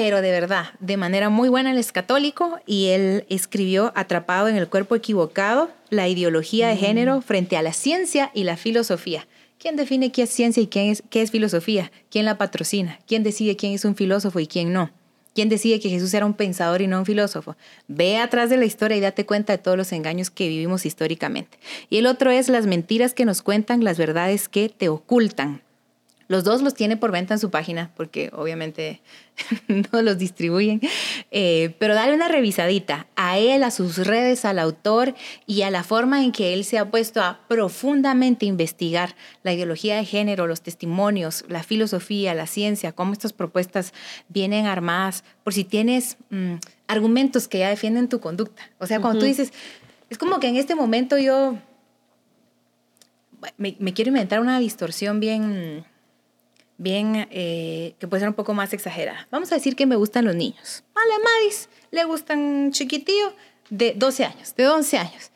pero 0.00 0.22
de 0.22 0.30
verdad, 0.30 0.66
de 0.78 0.96
manera 0.96 1.28
muy 1.28 1.48
buena, 1.48 1.72
él 1.72 1.78
es 1.78 1.90
católico 1.90 2.60
y 2.66 2.90
él 2.90 3.26
escribió 3.28 3.92
Atrapado 3.96 4.46
en 4.46 4.54
el 4.54 4.68
cuerpo 4.68 4.94
equivocado, 4.94 5.70
la 5.90 6.06
ideología 6.06 6.68
de 6.68 6.76
género 6.76 7.20
frente 7.20 7.56
a 7.56 7.62
la 7.62 7.72
ciencia 7.72 8.30
y 8.32 8.44
la 8.44 8.56
filosofía. 8.56 9.26
¿Quién 9.58 9.74
define 9.74 10.12
qué 10.12 10.22
es 10.22 10.30
ciencia 10.30 10.62
y 10.62 10.68
qué 10.68 10.92
es, 10.92 11.02
qué 11.10 11.20
es 11.20 11.32
filosofía? 11.32 11.90
¿Quién 12.10 12.26
la 12.26 12.38
patrocina? 12.38 13.00
¿Quién 13.08 13.24
decide 13.24 13.56
quién 13.56 13.72
es 13.72 13.84
un 13.84 13.96
filósofo 13.96 14.38
y 14.38 14.46
quién 14.46 14.72
no? 14.72 14.92
¿Quién 15.34 15.48
decide 15.48 15.80
que 15.80 15.88
Jesús 15.88 16.12
era 16.14 16.26
un 16.26 16.34
pensador 16.34 16.82
y 16.82 16.86
no 16.86 16.98
un 16.98 17.06
filósofo? 17.06 17.56
Ve 17.86 18.18
atrás 18.18 18.50
de 18.50 18.56
la 18.56 18.64
historia 18.64 18.96
y 18.96 19.00
date 19.00 19.26
cuenta 19.26 19.52
de 19.52 19.58
todos 19.58 19.76
los 19.76 19.92
engaños 19.92 20.30
que 20.30 20.48
vivimos 20.48 20.84
históricamente. 20.86 21.58
Y 21.90 21.98
el 21.98 22.06
otro 22.06 22.30
es 22.30 22.48
las 22.48 22.66
mentiras 22.66 23.14
que 23.14 23.24
nos 23.24 23.42
cuentan, 23.42 23.84
las 23.84 23.98
verdades 23.98 24.48
que 24.48 24.68
te 24.68 24.88
ocultan. 24.88 25.62
Los 26.28 26.44
dos 26.44 26.60
los 26.60 26.74
tiene 26.74 26.98
por 26.98 27.10
venta 27.10 27.32
en 27.32 27.40
su 27.40 27.50
página, 27.50 27.90
porque 27.96 28.30
obviamente 28.34 29.00
no 29.92 30.02
los 30.02 30.18
distribuyen. 30.18 30.82
Eh, 31.30 31.74
pero 31.78 31.94
dale 31.94 32.14
una 32.14 32.28
revisadita 32.28 33.06
a 33.16 33.38
él, 33.38 33.62
a 33.62 33.70
sus 33.70 33.96
redes, 34.06 34.44
al 34.44 34.58
autor 34.58 35.14
y 35.46 35.62
a 35.62 35.70
la 35.70 35.82
forma 35.84 36.22
en 36.22 36.32
que 36.32 36.52
él 36.52 36.66
se 36.66 36.76
ha 36.76 36.90
puesto 36.90 37.22
a 37.22 37.40
profundamente 37.48 38.44
investigar 38.44 39.16
la 39.42 39.54
ideología 39.54 39.96
de 39.96 40.04
género, 40.04 40.46
los 40.46 40.60
testimonios, 40.60 41.46
la 41.48 41.62
filosofía, 41.62 42.34
la 42.34 42.46
ciencia, 42.46 42.92
cómo 42.92 43.14
estas 43.14 43.32
propuestas 43.32 43.94
vienen 44.28 44.66
armadas, 44.66 45.24
por 45.44 45.54
si 45.54 45.64
tienes 45.64 46.18
mm, 46.28 46.56
argumentos 46.88 47.48
que 47.48 47.60
ya 47.60 47.70
defienden 47.70 48.10
tu 48.10 48.20
conducta. 48.20 48.70
O 48.78 48.86
sea, 48.86 49.00
cuando 49.00 49.20
tú 49.20 49.24
dices, 49.24 49.54
es 50.10 50.18
como 50.18 50.40
que 50.40 50.48
en 50.48 50.56
este 50.56 50.74
momento 50.74 51.16
yo 51.16 51.56
me, 53.56 53.76
me 53.78 53.94
quiero 53.94 54.10
inventar 54.10 54.40
una 54.40 54.58
distorsión 54.58 55.20
bien 55.20 55.86
bien, 56.78 57.28
eh, 57.30 57.94
que 57.98 58.08
puede 58.08 58.20
ser 58.20 58.28
un 58.28 58.34
poco 58.34 58.54
más 58.54 58.72
exagerada. 58.72 59.28
Vamos 59.30 59.52
a 59.52 59.56
decir 59.56 59.76
que 59.76 59.84
me 59.84 59.96
gustan 59.96 60.24
los 60.24 60.34
niños. 60.34 60.84
A 60.94 61.00
la 61.06 61.24
Madis 61.24 61.68
le 61.90 62.04
gustan 62.04 62.70
chiquitillo 62.72 63.32
de 63.68 63.92
12 63.94 64.24
años, 64.24 64.54
de 64.56 64.68
11 64.68 64.98
años. 64.98 65.30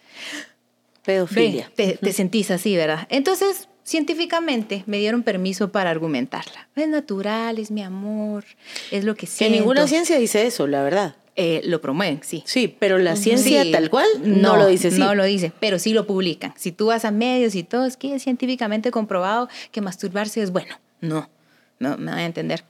Pedofilia. 1.05 1.71
te, 1.75 1.99
te, 2.01 2.13
sentís 2.13 2.51
así, 2.53 2.77
¿verdad? 2.77 3.09
Entonces, 3.11 3.69
científicamente 3.83 4.85
me 4.87 4.99
dieron 4.99 5.25
permiso 5.25 5.73
para 5.73 5.91
argumentarla. 5.91 6.69
Es 6.77 6.89
natural, 6.89 7.59
es 7.59 7.73
mi 7.73 7.83
amor, 7.83 8.45
es 8.93 9.05
lo 9.05 9.17
que 9.17 9.27
siento. 9.27 9.53
Que 9.53 9.59
ninguna 9.59 9.89
ciencia 9.89 10.17
dice 10.19 10.47
eso, 10.47 10.67
la 10.67 10.83
verdad. 10.83 11.17
Eh, 11.35 11.63
lo 11.65 11.81
promueven, 11.81 12.21
sí. 12.23 12.43
Sí, 12.47 12.69
pero 12.79 12.99
la 12.99 13.17
ciencia 13.17 13.65
tal 13.73 13.89
cual 13.89 14.07
no, 14.23 14.57
lo 14.57 14.67
dice. 14.67 14.91
Sí. 14.91 14.99
No 14.99 15.15
lo 15.15 15.25
dice, 15.25 15.51
pero 15.61 15.79
sí 15.79 15.95
lo 15.95 16.07
publican. 16.07 16.53
Si 16.57 16.73
tú 16.73 16.87
vas 16.87 17.07
a 17.07 17.11
medios 17.11 17.55
y 17.55 17.63
todo, 17.63 17.87
es 17.87 17.97
que 17.97 18.15
es 18.15 18.23
científicamente 18.23 18.91
comprobado 18.91 19.49
que 19.71 19.81
masturbarse 19.81 20.43
es 20.43 20.53
bueno. 20.53 20.77
No, 21.03 21.29
me 21.99 22.13
voy 22.13 22.21
a 22.21 22.25
entender. 22.25 22.65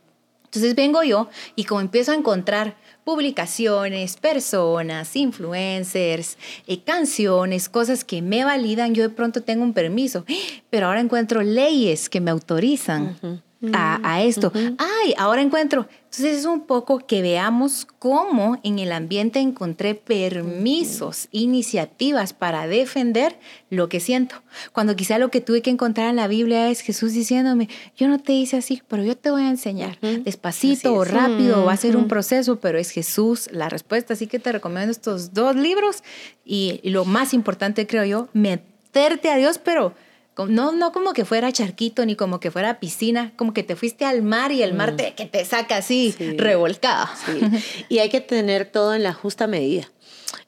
Entonces 0.44 0.74
vengo 0.74 1.02
yo 1.02 1.30
y 1.56 1.64
como 1.64 1.80
empiezo 1.80 2.12
a 2.12 2.14
encontrar 2.14 2.76
publicaciones, 3.04 4.16
personas, 4.16 5.16
influencers, 5.16 6.36
eh, 6.66 6.82
canciones, 6.82 7.68
cosas 7.70 8.04
que 8.04 8.20
me 8.20 8.44
validan, 8.44 8.94
yo 8.94 9.02
de 9.02 9.08
pronto 9.08 9.42
tengo 9.42 9.62
un 9.62 9.72
permiso, 9.72 10.26
pero 10.68 10.86
ahora 10.86 11.00
encuentro 11.00 11.42
leyes 11.42 12.10
que 12.10 12.20
me 12.20 12.30
autorizan 12.30 13.42
a, 13.72 14.22
esto. 14.22 14.52
Ay, 14.78 15.14
ahora 15.16 15.42
encuentro. 15.42 15.86
Entonces 16.04 16.40
es 16.40 16.44
un 16.44 16.66
poco 16.66 16.98
que 16.98 17.22
veamos 17.22 17.86
cómo 17.98 18.60
en 18.62 18.78
el 18.78 18.92
ambiente 18.92 19.38
encontré 19.38 19.94
permisos, 19.94 21.28
iniciativas 21.30 22.34
para 22.34 22.66
defender 22.66 23.38
lo 23.70 23.88
que 23.88 23.98
siento. 23.98 24.42
Cuando 24.72 24.94
quizá 24.94 25.18
lo 25.18 25.30
que 25.30 25.40
tuve 25.40 25.62
que 25.62 25.70
encontrar 25.70 26.10
en 26.10 26.16
la 26.16 26.28
Biblia 26.28 26.68
es 26.68 26.80
Jesús 26.80 27.14
diciéndome, 27.14 27.70
yo 27.96 28.08
no 28.08 28.18
te 28.18 28.32
hice 28.32 28.58
así, 28.58 28.82
pero 28.88 29.02
yo 29.04 29.16
te 29.16 29.30
voy 29.30 29.42
a 29.42 29.48
enseñar. 29.48 29.98
Despacito 30.00 30.92
o 30.92 31.04
rápido, 31.04 31.64
va 31.64 31.72
a 31.72 31.76
ser 31.78 31.96
un 31.96 32.08
proceso, 32.08 32.60
pero 32.60 32.78
es 32.78 32.90
Jesús 32.90 33.48
la 33.50 33.70
respuesta. 33.70 34.12
Así 34.12 34.26
que 34.26 34.38
te 34.38 34.52
recomiendo 34.52 34.92
estos 34.92 35.32
dos 35.32 35.56
libros 35.56 36.02
y 36.44 36.80
lo 36.84 37.06
más 37.06 37.32
importante 37.32 37.86
creo 37.86 38.04
yo, 38.04 38.28
meterte 38.34 39.30
a 39.30 39.36
Dios, 39.36 39.58
pero 39.58 39.94
no, 40.36 40.72
no 40.72 40.92
como 40.92 41.12
que 41.12 41.24
fuera 41.24 41.52
charquito 41.52 42.06
ni 42.06 42.16
como 42.16 42.40
que 42.40 42.50
fuera 42.50 42.80
piscina, 42.80 43.32
como 43.36 43.52
que 43.52 43.62
te 43.62 43.76
fuiste 43.76 44.04
al 44.04 44.22
mar 44.22 44.52
y 44.52 44.62
el 44.62 44.74
mar 44.74 44.94
mm. 44.94 44.96
te, 44.96 45.14
que 45.14 45.26
te 45.26 45.44
saca 45.44 45.76
así 45.76 46.14
revolcada. 46.36 47.10
Y 47.88 47.98
hay 47.98 48.08
que 48.08 48.20
tener 48.20 48.66
todo 48.66 48.94
en 48.94 49.02
la 49.02 49.12
justa 49.12 49.46
medida. 49.46 49.90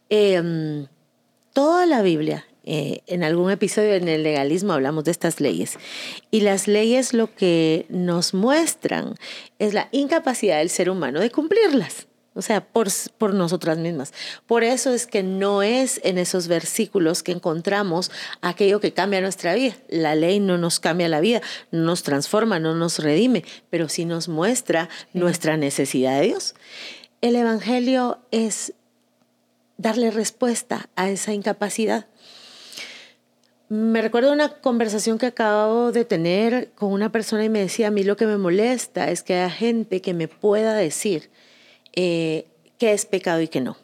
Em, 0.08 0.86
toda 1.52 1.86
la 1.86 2.02
Biblia, 2.02 2.46
eh, 2.64 3.00
en 3.06 3.24
algún 3.24 3.50
episodio 3.50 3.94
en 3.94 4.08
el 4.08 4.22
legalismo 4.22 4.72
hablamos 4.72 5.04
de 5.04 5.10
estas 5.10 5.40
leyes. 5.40 5.78
Y 6.30 6.40
las 6.40 6.66
leyes 6.66 7.12
lo 7.12 7.34
que 7.34 7.84
nos 7.90 8.32
muestran 8.32 9.14
es 9.58 9.74
la 9.74 9.88
incapacidad 9.92 10.58
del 10.58 10.70
ser 10.70 10.88
humano 10.88 11.20
de 11.20 11.30
cumplirlas. 11.30 12.06
O 12.34 12.42
sea, 12.42 12.66
por, 12.66 12.88
por 13.16 13.32
nosotras 13.32 13.78
mismas. 13.78 14.12
Por 14.46 14.64
eso 14.64 14.92
es 14.92 15.06
que 15.06 15.22
no 15.22 15.62
es 15.62 16.00
en 16.02 16.18
esos 16.18 16.48
versículos 16.48 17.22
que 17.22 17.32
encontramos 17.32 18.10
aquello 18.40 18.80
que 18.80 18.92
cambia 18.92 19.20
nuestra 19.20 19.54
vida. 19.54 19.76
La 19.88 20.16
ley 20.16 20.40
no 20.40 20.58
nos 20.58 20.80
cambia 20.80 21.08
la 21.08 21.20
vida, 21.20 21.40
no 21.70 21.84
nos 21.84 22.02
transforma, 22.02 22.58
no 22.58 22.74
nos 22.74 22.98
redime, 22.98 23.44
pero 23.70 23.88
sí 23.88 24.04
nos 24.04 24.28
muestra 24.28 24.88
nuestra 25.12 25.56
necesidad 25.56 26.20
de 26.20 26.26
Dios. 26.26 26.54
El 27.20 27.36
Evangelio 27.36 28.18
es 28.32 28.74
darle 29.76 30.10
respuesta 30.10 30.88
a 30.96 31.10
esa 31.10 31.32
incapacidad. 31.32 32.06
Me 33.68 34.02
recuerdo 34.02 34.32
una 34.32 34.60
conversación 34.60 35.18
que 35.18 35.26
acabo 35.26 35.90
de 35.90 36.04
tener 36.04 36.72
con 36.74 36.92
una 36.92 37.10
persona 37.10 37.44
y 37.44 37.48
me 37.48 37.60
decía, 37.60 37.88
a 37.88 37.90
mí 37.90 38.02
lo 38.02 38.16
que 38.16 38.26
me 38.26 38.36
molesta 38.36 39.10
es 39.10 39.22
que 39.22 39.34
haya 39.34 39.50
gente 39.50 40.02
que 40.02 40.14
me 40.14 40.28
pueda 40.28 40.74
decir, 40.74 41.30
eh, 41.96 42.46
qué 42.78 42.92
es 42.92 43.06
pecado 43.06 43.40
y 43.40 43.48
qué 43.48 43.60
no. 43.60 43.76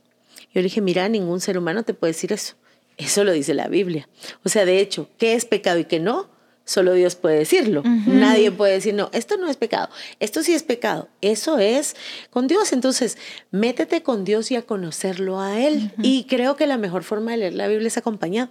Yo 0.53 0.61
le 0.61 0.63
dije, 0.63 0.81
mira, 0.81 1.09
ningún 1.09 1.41
ser 1.41 1.59
humano 1.59 1.85
te 1.85 1.95
puede 1.95 2.13
decir 2.13 2.33
eso. 2.33 2.55
Eso 2.97 3.25
lo 3.25 3.33
dice 3.33 3.55
la 3.55 3.69
Biblia. 3.69 4.09
O 4.45 4.49
sea, 4.49 4.65
de 4.65 4.81
hecho, 4.81 5.09
qué 5.17 5.35
es 5.35 5.45
pecado 5.45 5.79
y 5.79 5.85
qué 5.85 6.01
no, 6.01 6.29
solo 6.65 6.93
Dios 6.93 7.17
puede 7.17 7.39
decirlo. 7.39 7.83
Nadie 8.07 8.53
puede 8.53 8.75
decir, 8.75 8.95
no, 8.95 9.11
esto 9.13 9.37
no 9.37 9.49
es 9.49 9.57
pecado, 9.57 9.89
esto 10.21 10.43
sí 10.43 10.55
es 10.55 10.63
pecado. 10.63 11.09
Eso 11.21 11.59
es 11.59 11.97
con 12.31 12.47
Dios. 12.47 12.73
Entonces, 12.73 13.17
métete 13.51 14.03
con 14.03 14.25
Dios 14.25 14.51
y 14.51 14.57
a 14.57 14.63
conocerlo 14.63 15.41
a 15.41 15.61
Él. 15.61 15.93
Y 16.03 16.25
creo 16.25 16.57
que 16.57 16.67
la 16.67 16.79
mejor 16.79 17.03
forma 17.03 17.33
de 17.33 17.39
leer 17.39 17.55
la 17.55 17.69
Biblia 17.69 17.89
es 17.89 17.97
acompañado. 17.97 18.51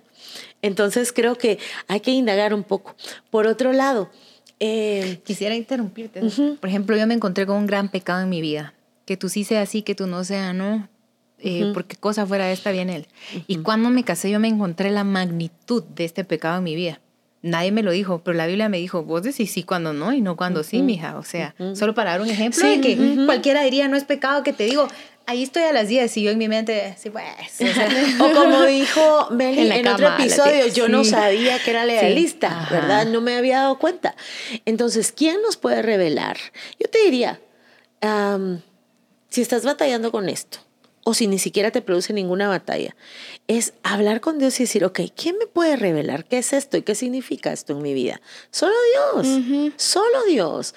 Entonces, 0.62 1.14
creo 1.14 1.38
que 1.38 1.60
hay 1.88 2.00
que 2.00 2.12
indagar 2.12 2.54
un 2.54 2.64
poco. 2.64 2.96
Por 3.30 3.46
otro 3.46 3.72
lado, 3.72 4.10
eh, 4.60 5.20
quisiera 5.24 5.56
interrumpirte. 5.56 6.22
Por 6.60 6.70
ejemplo, 6.70 6.98
yo 6.98 7.08
me 7.08 7.14
encontré 7.14 7.46
con 7.46 7.58
un 7.58 7.68
gran 7.68 7.90
pecado 7.90 8.22
en 8.22 8.30
mi 8.30 8.42
vida. 8.42 8.74
Que 9.10 9.18
tú 9.18 9.28
sí 9.28 9.44
seas 9.44 9.68
así, 9.68 9.82
que 9.82 9.96
tú 9.96 10.06
no 10.06 10.24
seas 10.24 10.54
no. 10.54 10.88
Eh, 11.40 11.72
porque 11.74 11.96
cosa 11.96 12.28
fuera 12.28 12.52
esta 12.52 12.70
viene 12.70 12.98
él. 12.98 13.08
Y 13.48 13.58
cuando 13.58 13.90
me 13.90 14.04
casé 14.04 14.30
yo 14.30 14.40
me 14.40 14.48
encontré 14.48 14.92
la 14.92 15.04
magnitud 15.04 15.82
de 15.84 16.06
este 16.06 16.24
pecado 16.24 16.60
en 16.60 16.64
mi 16.64 16.76
vida. 16.76 17.02
Nadie 17.42 17.72
me 17.72 17.82
lo 17.82 17.90
dijo, 17.90 18.22
pero 18.24 18.38
la 18.38 18.46
Biblia 18.46 18.70
me 18.70 18.78
dijo, 18.78 19.02
vos 19.02 19.24
decís 19.24 19.52
sí 19.52 19.64
cuando 19.64 19.94
no 19.94 20.14
y 20.14 20.22
no 20.22 20.38
cuando 20.38 20.62
sí, 20.62 20.84
mija. 20.84 21.18
O 21.18 21.24
sea, 21.24 21.56
solo 21.74 21.96
para 21.96 22.12
dar 22.12 22.22
un 22.22 22.30
ejemplo 22.30 22.70
de 22.70 22.82
que 22.82 23.26
cualquiera 23.26 23.64
diría, 23.64 23.88
no 23.88 23.98
es 23.98 24.04
pecado 24.04 24.44
que 24.44 24.54
te 24.54 24.66
digo, 24.66 24.88
ahí 25.26 25.42
estoy 25.42 25.64
a 25.64 25.74
las 25.74 25.88
10 25.88 26.18
y 26.18 26.22
yo 26.22 26.30
en 26.30 26.38
mi 26.38 26.48
mente, 26.48 26.94
sí, 27.00 27.10
pues. 27.10 27.26
O, 28.20 28.32
como 28.36 28.62
dijo 28.62 29.30
Meli 29.32 29.72
en, 29.72 29.88
otro 29.88 30.08
episodio, 30.10 30.68
yo 30.68 30.88
no 30.88 31.04
sabía 31.04 31.58
que 31.64 31.72
era 31.72 31.84
legalista, 31.84 32.68
¿verdad? 32.70 33.08
No 33.08 33.22
me 33.22 33.36
había 33.36 33.62
dado 33.62 33.80
cuenta. 33.80 34.16
Entonces, 34.66 35.12
¿quién 35.12 35.42
nos 35.42 35.58
puede 35.58 35.82
revelar? 35.82 36.38
Yo 36.80 36.88
te 36.92 37.00
diría, 37.06 37.40
si 39.30 39.42
estás 39.42 39.64
batallando 39.64 40.12
con 40.12 40.30
esto, 40.30 40.60
o 41.04 41.14
si 41.14 41.28
ni 41.28 41.40
siquiera 41.40 41.72
te 41.72 41.82
produce 41.82 42.14
ninguna 42.14 42.48
batalla, 42.48 42.96
es 43.48 43.74
hablar 43.84 44.22
con 44.22 44.38
Dios 44.38 44.60
y 44.60 44.64
decir, 44.64 44.86
ok, 44.86 45.02
¿quién 45.16 45.38
me 45.38 45.48
puede 45.48 45.76
revelar 45.76 46.26
qué 46.26 46.40
es 46.40 46.54
esto 46.54 46.78
y 46.78 46.84
qué 46.84 46.96
significa 46.96 47.52
esto 47.52 47.74
en 47.74 47.82
mi 47.82 47.94
vida? 47.94 48.22
Solo 48.52 48.76
Dios, 48.94 49.74
solo 49.78 50.24
Dios. 50.28 50.74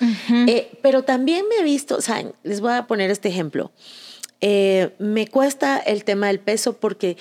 Eh, 0.48 0.70
pero 0.82 1.03
también 1.03 1.46
me 1.48 1.57
he 1.57 1.62
visto, 1.62 2.00
saben, 2.00 2.34
les 2.44 2.61
voy 2.61 2.72
a 2.72 2.86
poner 2.86 3.11
este 3.11 3.28
ejemplo. 3.28 3.72
Eh, 4.40 4.94
me 4.98 5.28
cuesta 5.28 5.78
el 5.78 6.05
tema 6.05 6.26
del 6.26 6.40
peso 6.40 6.76
porque 6.78 7.16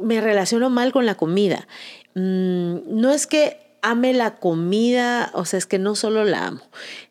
me 0.00 0.20
relaciono 0.20 0.68
mal 0.68 0.92
con 0.92 1.06
la 1.06 1.14
comida. 1.14 1.68
Mm, 2.14 2.78
no 2.86 3.12
es 3.12 3.26
que 3.26 3.65
ame 3.86 4.12
la 4.12 4.34
comida, 4.34 5.30
o 5.32 5.44
sea, 5.44 5.58
es 5.58 5.66
que 5.66 5.78
no 5.78 5.94
solo 5.94 6.24
la 6.24 6.48
amo. 6.48 6.60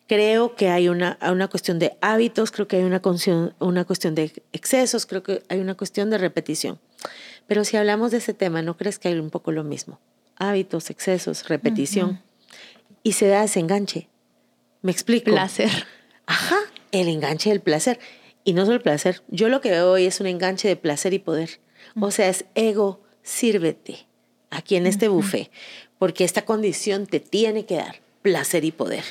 Creo 0.06 0.54
que 0.56 0.68
hay 0.68 0.90
una, 0.90 1.18
una 1.22 1.48
cuestión 1.48 1.78
de 1.78 1.96
hábitos, 2.02 2.50
creo 2.50 2.68
que 2.68 2.76
hay 2.76 2.84
una 2.84 3.00
cuestión, 3.00 3.54
una 3.60 3.86
cuestión 3.86 4.14
de 4.14 4.30
excesos, 4.52 5.06
creo 5.06 5.22
que 5.22 5.42
hay 5.48 5.58
una 5.58 5.74
cuestión 5.74 6.10
de 6.10 6.18
repetición. 6.18 6.78
Pero 7.46 7.64
si 7.64 7.78
hablamos 7.78 8.10
de 8.10 8.18
ese 8.18 8.34
tema, 8.34 8.60
¿no 8.60 8.76
crees 8.76 8.98
que 8.98 9.08
hay 9.08 9.18
un 9.18 9.30
poco 9.30 9.52
lo 9.52 9.64
mismo? 9.64 10.00
Hábitos, 10.36 10.90
excesos, 10.90 11.48
repetición. 11.48 12.22
Y 13.02 13.12
se 13.12 13.28
da 13.28 13.44
ese 13.44 13.60
enganche. 13.60 14.10
¿Me 14.82 14.92
explico? 14.92 15.30
Placer. 15.30 15.70
Ajá, 16.26 16.58
el 16.92 17.08
enganche 17.08 17.48
del 17.48 17.60
placer. 17.60 17.98
Y 18.44 18.52
no 18.52 18.66
solo 18.66 18.76
el 18.76 18.82
placer. 18.82 19.22
Yo 19.28 19.48
lo 19.48 19.62
que 19.62 19.70
veo 19.70 19.92
hoy 19.92 20.04
es 20.04 20.20
un 20.20 20.26
enganche 20.26 20.68
de 20.68 20.76
placer 20.76 21.14
y 21.14 21.20
poder. 21.20 21.58
O 21.98 22.10
sea, 22.10 22.28
es 22.28 22.44
ego, 22.54 23.00
sírvete 23.22 24.06
aquí 24.50 24.76
en 24.76 24.86
este 24.86 25.08
buffet, 25.08 25.50
porque 25.98 26.24
esta 26.24 26.44
condición 26.44 27.06
te 27.06 27.20
tiene 27.20 27.66
que 27.66 27.76
dar 27.76 28.00
placer 28.22 28.64
y 28.64 28.72
poder. 28.72 29.04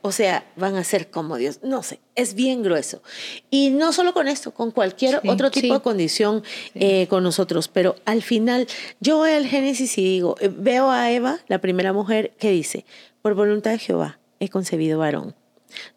O 0.00 0.12
sea, 0.12 0.46
van 0.56 0.76
a 0.76 0.84
ser 0.84 1.10
como 1.10 1.36
Dios. 1.36 1.60
No 1.62 1.82
sé, 1.82 1.98
es 2.14 2.34
bien 2.34 2.62
grueso. 2.62 3.02
Y 3.50 3.70
no 3.70 3.92
solo 3.92 4.14
con 4.14 4.28
esto, 4.28 4.52
con 4.52 4.70
cualquier 4.70 5.20
otro 5.26 5.50
tipo 5.50 5.74
de 5.74 5.80
condición 5.80 6.44
eh, 6.74 7.08
con 7.08 7.24
nosotros. 7.24 7.68
Pero 7.68 7.96
al 8.04 8.22
final, 8.22 8.68
yo 9.00 9.18
voy 9.18 9.32
al 9.32 9.46
Génesis 9.46 9.98
y 9.98 10.04
digo, 10.04 10.36
eh, 10.40 10.50
veo 10.52 10.90
a 10.90 11.10
Eva, 11.10 11.40
la 11.48 11.60
primera 11.60 11.92
mujer, 11.92 12.32
que 12.38 12.50
dice, 12.50 12.84
por 13.22 13.34
voluntad 13.34 13.72
de 13.72 13.78
Jehová 13.78 14.18
he 14.40 14.48
concebido 14.48 14.98
varón. 15.00 15.34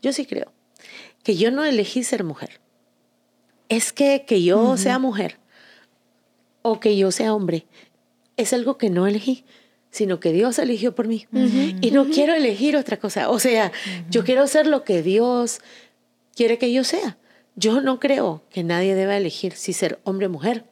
Yo 0.01 0.13
sí 0.13 0.25
creo 0.25 0.51
que 1.23 1.35
yo 1.35 1.51
no 1.51 1.63
elegí 1.63 2.03
ser 2.03 2.23
mujer. 2.23 2.59
Es 3.69 3.93
que 3.93 4.25
que 4.27 4.43
yo 4.43 4.75
sea 4.77 4.99
mujer 4.99 5.37
o 6.61 6.79
que 6.79 6.97
yo 6.97 7.11
sea 7.11 7.33
hombre 7.33 7.65
es 8.37 8.53
algo 8.53 8.77
que 8.77 8.89
no 8.89 9.07
elegí 9.07 9.45
sino 9.91 10.19
que 10.19 10.31
Dios 10.31 10.57
eligió 10.57 10.95
por 10.95 11.07
mí. 11.07 11.27
Y 11.81 11.91
no 11.91 12.07
quiero 12.07 12.33
elegir 12.33 12.77
otra 12.77 12.97
cosa. 12.97 13.29
O 13.29 13.39
sea, 13.39 13.71
yo 14.09 14.23
quiero 14.23 14.47
ser 14.47 14.65
lo 14.65 14.83
que 14.83 15.03
Dios 15.03 15.59
quiere 16.35 16.57
que 16.57 16.71
yo 16.73 16.83
sea. 16.83 17.17
Yo 17.55 17.81
no 17.81 17.99
creo 17.99 18.41
que 18.49 18.63
nadie 18.63 18.95
deba 18.95 19.17
elegir 19.17 19.53
si 19.53 19.73
ser 19.73 19.99
hombre 20.03 20.27
o 20.27 20.29
mujer. 20.29 20.63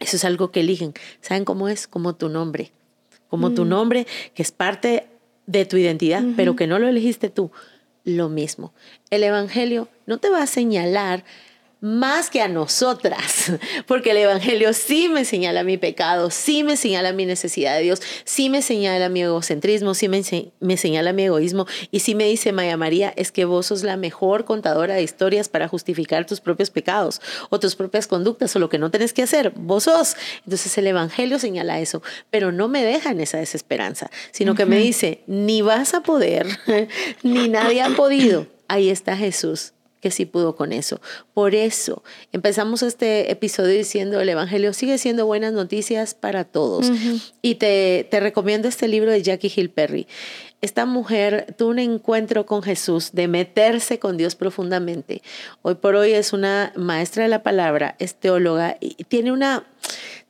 Eso 0.00 0.16
es 0.16 0.24
algo 0.24 0.50
que 0.50 0.60
eligen. 0.60 0.94
¿Saben 1.20 1.44
cómo 1.44 1.68
es? 1.68 1.86
Como 1.86 2.16
tu 2.16 2.28
nombre. 2.28 2.72
Como 3.28 3.52
tu 3.52 3.64
nombre, 3.64 4.08
que 4.34 4.42
es 4.42 4.50
parte 4.50 5.06
de 5.46 5.64
tu 5.64 5.76
identidad, 5.76 6.24
pero 6.36 6.56
que 6.56 6.66
no 6.66 6.80
lo 6.80 6.88
elegiste 6.88 7.30
tú. 7.30 7.52
Lo 8.02 8.28
mismo. 8.28 8.72
El 9.10 9.22
Evangelio 9.22 9.88
no 10.06 10.18
te 10.18 10.30
va 10.30 10.42
a 10.42 10.46
señalar 10.48 11.24
más 11.80 12.28
que 12.28 12.42
a 12.42 12.48
nosotras, 12.48 13.52
porque 13.86 14.10
el 14.10 14.18
Evangelio 14.18 14.72
sí 14.74 15.08
me 15.08 15.24
señala 15.24 15.64
mi 15.64 15.78
pecado, 15.78 16.30
sí 16.30 16.62
me 16.62 16.76
señala 16.76 17.12
mi 17.12 17.24
necesidad 17.24 17.76
de 17.76 17.82
Dios, 17.82 18.02
sí 18.24 18.50
me 18.50 18.60
señala 18.60 19.08
mi 19.08 19.22
egocentrismo, 19.22 19.94
sí 19.94 20.08
me, 20.08 20.22
me, 20.60 20.76
señala 20.76 21.12
mi 21.12 21.24
egoísmo 21.24 21.66
y 21.90 22.00
sí 22.00 22.14
me 22.14 22.24
dice 22.24 22.52
Maya 22.52 22.76
María, 22.76 23.12
es 23.16 23.32
que 23.32 23.46
vos 23.46 23.66
sos 23.66 23.82
la 23.82 23.96
mejor 23.96 24.44
contadora 24.44 24.94
de 24.94 25.02
historias 25.02 25.48
para 25.48 25.68
justificar 25.68 26.26
tus 26.26 26.40
propios 26.40 26.70
pecados 26.70 27.22
o 27.48 27.58
tus 27.58 27.76
propias 27.76 28.06
conductas 28.06 28.54
o 28.56 28.58
lo 28.58 28.68
que 28.68 28.78
no 28.78 28.90
tenés 28.90 29.14
que 29.14 29.22
hacer, 29.22 29.52
vos 29.56 29.84
sos. 29.84 30.16
Entonces 30.44 30.76
el 30.76 30.86
Evangelio 30.86 31.38
señala 31.38 31.80
eso, 31.80 32.02
pero 32.30 32.52
no 32.52 32.68
me 32.68 32.84
deja 32.84 33.10
en 33.10 33.20
esa 33.20 33.38
desesperanza, 33.38 34.10
sino 34.32 34.54
que 34.54 34.66
me 34.66 34.76
dice, 34.76 35.22
ni 35.26 35.62
vas 35.62 35.94
a 35.94 36.02
poder, 36.02 36.46
ni 37.22 37.48
nadie 37.48 37.80
ha 37.80 37.90
podido. 37.90 38.46
Ahí 38.68 38.90
está 38.90 39.16
Jesús 39.16 39.72
que 40.00 40.10
sí 40.10 40.24
pudo 40.24 40.56
con 40.56 40.72
eso. 40.72 41.00
Por 41.34 41.54
eso 41.54 42.02
empezamos 42.32 42.82
este 42.82 43.30
episodio 43.30 43.76
diciendo 43.76 44.20
el 44.20 44.28
Evangelio 44.28 44.72
sigue 44.72 44.98
siendo 44.98 45.26
buenas 45.26 45.52
noticias 45.52 46.14
para 46.14 46.44
todos. 46.44 46.90
Y 47.42 47.56
te, 47.56 48.06
te, 48.10 48.20
recomiendo 48.20 48.68
este 48.68 48.88
libro 48.88 49.10
de 49.10 49.22
Jackie 49.22 49.52
Hill 49.54 49.70
Perry. 49.70 50.06
Esta 50.60 50.84
mujer 50.84 51.54
tuvo 51.56 51.70
un 51.70 51.78
encuentro 51.78 52.44
con 52.44 52.62
Jesús 52.62 53.12
de 53.12 53.28
meterse 53.28 53.98
con 53.98 54.16
Dios 54.16 54.34
profundamente. 54.34 55.22
Hoy 55.62 55.76
por 55.76 55.94
hoy 55.94 56.12
es 56.12 56.32
una 56.32 56.72
maestra 56.76 57.22
de 57.22 57.30
la 57.30 57.42
palabra, 57.42 57.96
es 57.98 58.14
teóloga 58.14 58.76
y 58.80 59.04
tiene 59.04 59.32
una, 59.32 59.64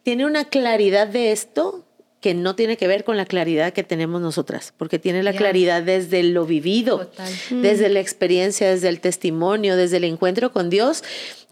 tiene 0.04 0.26
una 0.26 0.44
claridad 0.44 1.08
de 1.08 1.32
esto 1.32 1.84
que 2.20 2.34
no 2.34 2.54
tiene 2.54 2.76
que 2.76 2.86
ver 2.86 3.04
con 3.04 3.16
la 3.16 3.24
claridad 3.24 3.72
que 3.72 3.82
tenemos 3.82 4.20
nosotras, 4.20 4.74
porque 4.76 4.98
tiene 4.98 5.22
la 5.22 5.32
claridad 5.32 5.82
desde 5.82 6.22
lo 6.22 6.44
vivido, 6.44 7.10
desde 7.50 7.88
la 7.88 8.00
experiencia, 8.00 8.68
desde 8.68 8.88
el 8.88 9.00
testimonio, 9.00 9.76
desde 9.76 9.96
el 9.96 10.04
encuentro 10.04 10.52
con 10.52 10.68
Dios, 10.68 11.02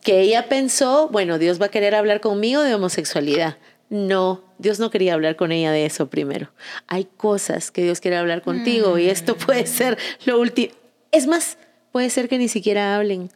que 0.03 0.21
ella 0.21 0.49
pensó, 0.49 1.09
bueno, 1.09 1.39
Dios 1.39 1.61
va 1.61 1.67
a 1.67 1.71
querer 1.71 1.95
hablar 1.95 2.21
conmigo 2.21 2.63
de 2.63 2.75
homosexualidad. 2.75 3.57
No, 3.89 4.43
Dios 4.59 4.79
no 4.79 4.91
quería 4.91 5.15
hablar 5.15 5.37
con 5.37 5.53
ella 5.53 5.73
de 5.73 5.87
eso 5.87 6.09
primero. 6.09 6.51
Hay 6.87 7.05
cosas 7.05 7.71
que 7.71 7.83
Dios 7.83 8.01
quiere 8.01 8.19
hablar 8.19 8.43
contigo 8.43 8.99
y 8.99 9.09
esto 9.09 9.37
puede 9.37 9.63
mm. 9.63 9.67
ser 9.67 9.99
lo 10.27 10.39
último. 10.39 10.75
Es 11.11 11.27
más, 11.27 11.57
puede 11.93 12.11
ser 12.11 12.29
que 12.29 12.37
ni 12.37 12.49
siquiera 12.49 12.97
hablen 12.97 13.31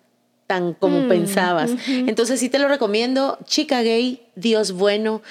tan 0.46 0.74
como 0.74 1.00
mm, 1.00 1.08
pensabas. 1.08 1.70
Entonces 1.88 2.38
sí 2.38 2.50
te 2.50 2.58
lo 2.58 2.68
recomiendo, 2.68 3.38
chica 3.46 3.80
gay, 3.82 4.22
Dios 4.34 4.72
bueno. 4.72 5.22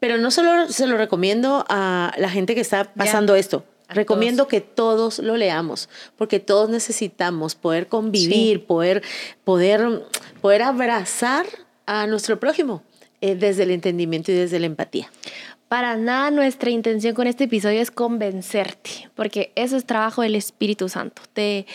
Pero 0.00 0.18
no 0.18 0.30
solo 0.30 0.68
se 0.68 0.86
lo 0.86 0.96
recomiendo 0.96 1.64
a 1.68 2.12
la 2.18 2.30
gente 2.30 2.54
que 2.54 2.60
está 2.60 2.92
pasando 2.94 3.34
esto. 3.34 3.64
Recomiendo 3.88 4.48
que 4.48 4.60
todos 4.60 5.18
lo 5.18 5.36
leamos, 5.38 5.88
porque 6.16 6.40
todos 6.40 6.68
necesitamos 6.68 7.54
poder 7.54 7.86
convivir, 7.86 8.66
poder, 8.66 9.02
poder, 9.44 10.04
poder 10.42 10.62
abrazar 10.62 11.46
a 11.86 12.06
nuestro 12.06 12.38
prójimo 12.38 12.82
eh, 13.22 13.34
desde 13.34 13.62
el 13.62 13.70
entendimiento 13.70 14.30
y 14.30 14.34
desde 14.34 14.58
la 14.58 14.66
empatía. 14.66 15.10
Para 15.68 15.96
nada 15.96 16.30
nuestra 16.30 16.70
intención 16.70 17.14
con 17.14 17.26
este 17.26 17.44
episodio 17.44 17.80
es 17.80 17.90
convencerte, 17.90 19.10
porque 19.14 19.52
eso 19.54 19.76
es 19.76 19.84
trabajo 19.84 20.22
del 20.22 20.34
Espíritu 20.34 20.88
Santo. 20.88 21.22
Te, 21.32 21.66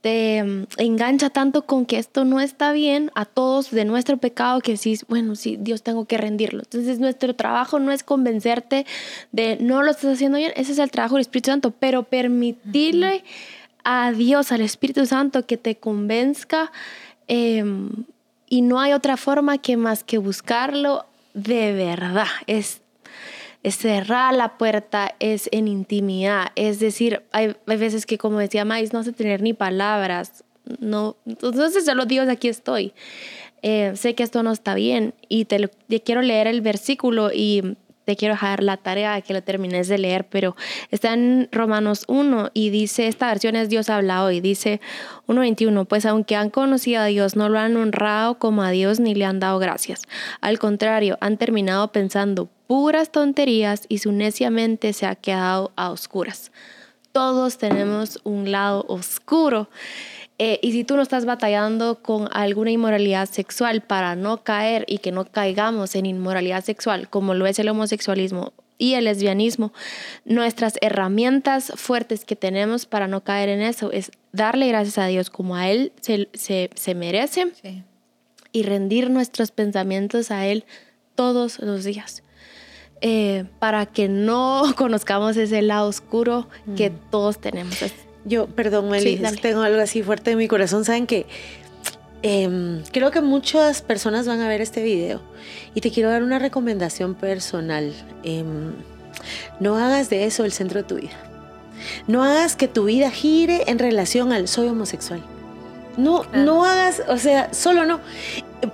te 0.00 0.42
mm, 0.42 0.66
engancha 0.78 1.30
tanto 1.30 1.66
con 1.66 1.86
que 1.86 1.98
esto 1.98 2.24
no 2.24 2.40
está 2.40 2.72
bien 2.72 3.10
a 3.14 3.24
todos 3.24 3.70
de 3.70 3.84
nuestro 3.84 4.16
pecado 4.16 4.60
que 4.60 4.72
decís, 4.72 5.04
bueno, 5.08 5.36
sí, 5.36 5.56
Dios 5.60 5.82
tengo 5.82 6.04
que 6.06 6.18
rendirlo. 6.18 6.60
Entonces 6.60 6.98
nuestro 6.98 7.34
trabajo 7.34 7.78
no 7.78 7.92
es 7.92 8.02
convencerte 8.02 8.86
de 9.32 9.56
no 9.60 9.82
lo 9.82 9.90
estás 9.90 10.14
haciendo 10.14 10.38
bien, 10.38 10.52
ese 10.56 10.72
es 10.72 10.78
el 10.78 10.90
trabajo 10.90 11.16
del 11.16 11.22
Espíritu 11.22 11.50
Santo, 11.50 11.70
pero 11.70 12.04
permitirle 12.04 13.24
a 13.84 14.12
Dios, 14.12 14.52
al 14.52 14.60
Espíritu 14.60 15.06
Santo 15.06 15.46
que 15.46 15.56
te 15.56 15.76
convenzca 15.76 16.70
em, 17.28 17.90
y 18.48 18.62
no 18.62 18.80
hay 18.80 18.92
otra 18.92 19.16
forma 19.16 19.58
que 19.58 19.76
más 19.76 20.04
que 20.04 20.18
buscarlo 20.18 21.06
de 21.34 21.72
verdad. 21.72 22.26
Es 22.46 22.79
es 23.62 23.76
cerrar 23.76 24.34
la 24.34 24.56
puerta, 24.56 25.14
es 25.20 25.48
en 25.52 25.68
intimidad. 25.68 26.48
Es 26.56 26.80
decir, 26.80 27.22
hay, 27.32 27.54
veces 27.66 28.06
que, 28.06 28.18
como 28.18 28.38
decía 28.38 28.64
Mais, 28.64 28.92
no 28.92 29.02
sé 29.02 29.12
tener 29.12 29.42
ni 29.42 29.52
palabras. 29.52 30.44
No, 30.78 31.16
entonces 31.26 31.84
solo 31.84 32.06
Dios, 32.06 32.28
aquí 32.28 32.48
estoy. 32.48 32.92
Eh, 33.62 33.92
sé 33.96 34.14
que 34.14 34.22
esto 34.22 34.42
no 34.42 34.52
está 34.52 34.74
bien 34.74 35.12
y 35.28 35.44
te, 35.44 35.68
quiero 36.02 36.22
leer 36.22 36.46
el 36.46 36.62
versículo 36.62 37.30
y 37.32 37.76
te 38.04 38.16
quiero 38.16 38.34
dejar 38.34 38.62
la 38.62 38.76
tarea 38.76 39.14
de 39.14 39.22
que 39.22 39.32
lo 39.32 39.42
termines 39.42 39.88
de 39.88 39.98
leer, 39.98 40.26
pero 40.28 40.56
está 40.90 41.12
en 41.12 41.48
Romanos 41.52 42.04
1 42.08 42.50
y 42.54 42.70
dice, 42.70 43.06
esta 43.06 43.28
versión 43.28 43.56
es 43.56 43.68
Dios 43.68 43.88
habla 43.88 44.24
hoy, 44.24 44.40
dice 44.40 44.80
1.21, 45.26 45.86
pues 45.86 46.06
aunque 46.06 46.36
han 46.36 46.50
conocido 46.50 47.02
a 47.02 47.06
Dios, 47.06 47.36
no 47.36 47.48
lo 47.48 47.58
han 47.58 47.76
honrado 47.76 48.38
como 48.38 48.62
a 48.62 48.70
Dios 48.70 49.00
ni 49.00 49.14
le 49.14 49.24
han 49.24 49.40
dado 49.40 49.58
gracias. 49.58 50.02
Al 50.40 50.58
contrario, 50.58 51.18
han 51.20 51.36
terminado 51.36 51.92
pensando 51.92 52.48
puras 52.66 53.10
tonterías 53.10 53.84
y 53.88 53.98
su 53.98 54.12
necia 54.12 54.50
mente 54.50 54.92
se 54.92 55.06
ha 55.06 55.14
quedado 55.14 55.72
a 55.76 55.90
oscuras. 55.90 56.52
Todos 57.12 57.58
tenemos 57.58 58.20
un 58.22 58.52
lado 58.52 58.84
oscuro. 58.86 59.68
Eh, 60.42 60.58
y 60.62 60.72
si 60.72 60.84
tú 60.84 60.96
no 60.96 61.02
estás 61.02 61.26
batallando 61.26 61.96
con 61.96 62.26
alguna 62.32 62.70
inmoralidad 62.70 63.28
sexual 63.28 63.82
para 63.82 64.16
no 64.16 64.42
caer 64.42 64.86
y 64.88 64.96
que 64.96 65.12
no 65.12 65.26
caigamos 65.26 65.94
en 65.94 66.06
inmoralidad 66.06 66.64
sexual, 66.64 67.10
como 67.10 67.34
lo 67.34 67.46
es 67.46 67.58
el 67.58 67.68
homosexualismo 67.68 68.54
y 68.78 68.94
el 68.94 69.04
lesbianismo, 69.04 69.74
nuestras 70.24 70.78
herramientas 70.80 71.74
fuertes 71.76 72.24
que 72.24 72.36
tenemos 72.36 72.86
para 72.86 73.06
no 73.06 73.22
caer 73.22 73.50
en 73.50 73.60
eso 73.60 73.92
es 73.92 74.12
darle 74.32 74.68
gracias 74.68 74.96
a 74.96 75.08
Dios 75.08 75.28
como 75.28 75.56
a 75.56 75.68
Él 75.68 75.92
se, 76.00 76.30
se, 76.32 76.94
merece 76.94 77.52
y 78.50 78.62
rendir 78.62 79.10
nuestros 79.10 79.50
pensamientos 79.50 80.30
a 80.30 80.46
Él 80.46 80.64
todos 81.16 81.58
los 81.58 81.84
días. 81.84 82.22
Eh, 83.02 83.44
para 83.58 83.84
que 83.84 84.08
no 84.08 84.62
conozcamos 84.78 85.36
ese 85.36 85.60
lado 85.60 85.86
oscuro 85.86 86.48
que 86.78 86.88
mm. 86.88 87.10
todos 87.10 87.38
tenemos. 87.42 87.76
Yo, 88.24 88.46
perdón, 88.46 88.90
Meli, 88.90 89.20
tengo 89.40 89.62
algo 89.62 89.80
así 89.80 90.02
fuerte 90.02 90.32
en 90.32 90.38
mi 90.38 90.48
corazón. 90.48 90.84
Saben 90.84 91.06
que 91.06 91.26
em, 92.22 92.82
creo 92.92 93.10
que 93.10 93.20
muchas 93.20 93.82
personas 93.82 94.26
van 94.26 94.40
a 94.40 94.48
ver 94.48 94.60
este 94.60 94.82
video 94.82 95.20
y 95.74 95.80
te 95.80 95.90
quiero 95.90 96.10
dar 96.10 96.22
una 96.22 96.38
recomendación 96.38 97.14
personal. 97.14 97.92
Em, 98.22 98.72
no 99.58 99.76
hagas 99.78 100.10
de 100.10 100.24
eso 100.24 100.44
el 100.44 100.52
centro 100.52 100.82
de 100.82 100.88
tu 100.88 100.96
vida. 100.96 101.16
No 102.06 102.22
hagas 102.22 102.56
que 102.56 102.68
tu 102.68 102.84
vida 102.84 103.10
gire 103.10 103.64
en 103.66 103.78
relación 103.78 104.32
al 104.32 104.48
soy 104.48 104.68
homosexual. 104.68 105.22
No, 105.96 106.24
no 106.32 106.64
hagas, 106.64 107.02
o 107.08 107.16
sea, 107.16 107.52
solo 107.52 107.86
no. 107.86 108.00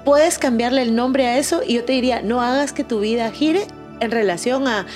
Puedes 0.05 0.39
cambiarle 0.39 0.83
el 0.83 0.95
nombre 0.95 1.27
a 1.27 1.39
eso 1.39 1.63
y 1.67 1.75
yo 1.75 1.85
te 1.85 1.93
diría, 1.93 2.21
no 2.21 2.43
hagas 2.43 2.73
que 2.73 2.85
tu 2.85 3.01
vida 3.01 3.31
gire 3.31 3.67
en 4.01 4.11
relación 4.11 4.67
a 4.67 4.87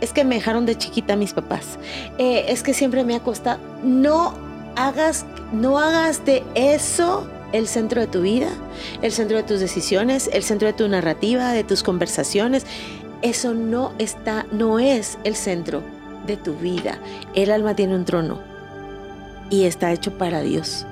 es 0.00 0.12
que 0.12 0.24
me 0.24 0.36
dejaron 0.36 0.66
de 0.66 0.76
chiquita 0.76 1.16
mis 1.16 1.32
papás, 1.32 1.78
eh, 2.18 2.46
es 2.48 2.62
que 2.62 2.74
siempre 2.74 3.04
me 3.04 3.14
ha 3.14 3.20
costado. 3.20 3.60
No 3.82 4.34
hagas, 4.76 5.24
no 5.52 5.78
hagas 5.78 6.24
de 6.24 6.42
eso 6.54 7.26
el 7.52 7.68
centro 7.68 8.00
de 8.00 8.06
tu 8.08 8.22
vida, 8.22 8.48
el 9.02 9.12
centro 9.12 9.36
de 9.36 9.44
tus 9.44 9.60
decisiones, 9.60 10.28
el 10.32 10.42
centro 10.42 10.66
de 10.66 10.74
tu 10.74 10.88
narrativa, 10.88 11.52
de 11.52 11.64
tus 11.64 11.82
conversaciones. 11.82 12.66
Eso 13.22 13.54
no 13.54 13.92
está, 13.98 14.46
no 14.50 14.78
es 14.78 15.18
el 15.24 15.36
centro 15.36 15.82
de 16.26 16.36
tu 16.36 16.54
vida. 16.56 16.98
El 17.34 17.50
alma 17.50 17.76
tiene 17.76 17.94
un 17.94 18.04
trono 18.04 18.40
y 19.50 19.64
está 19.64 19.92
hecho 19.92 20.18
para 20.18 20.40
Dios. 20.42 20.86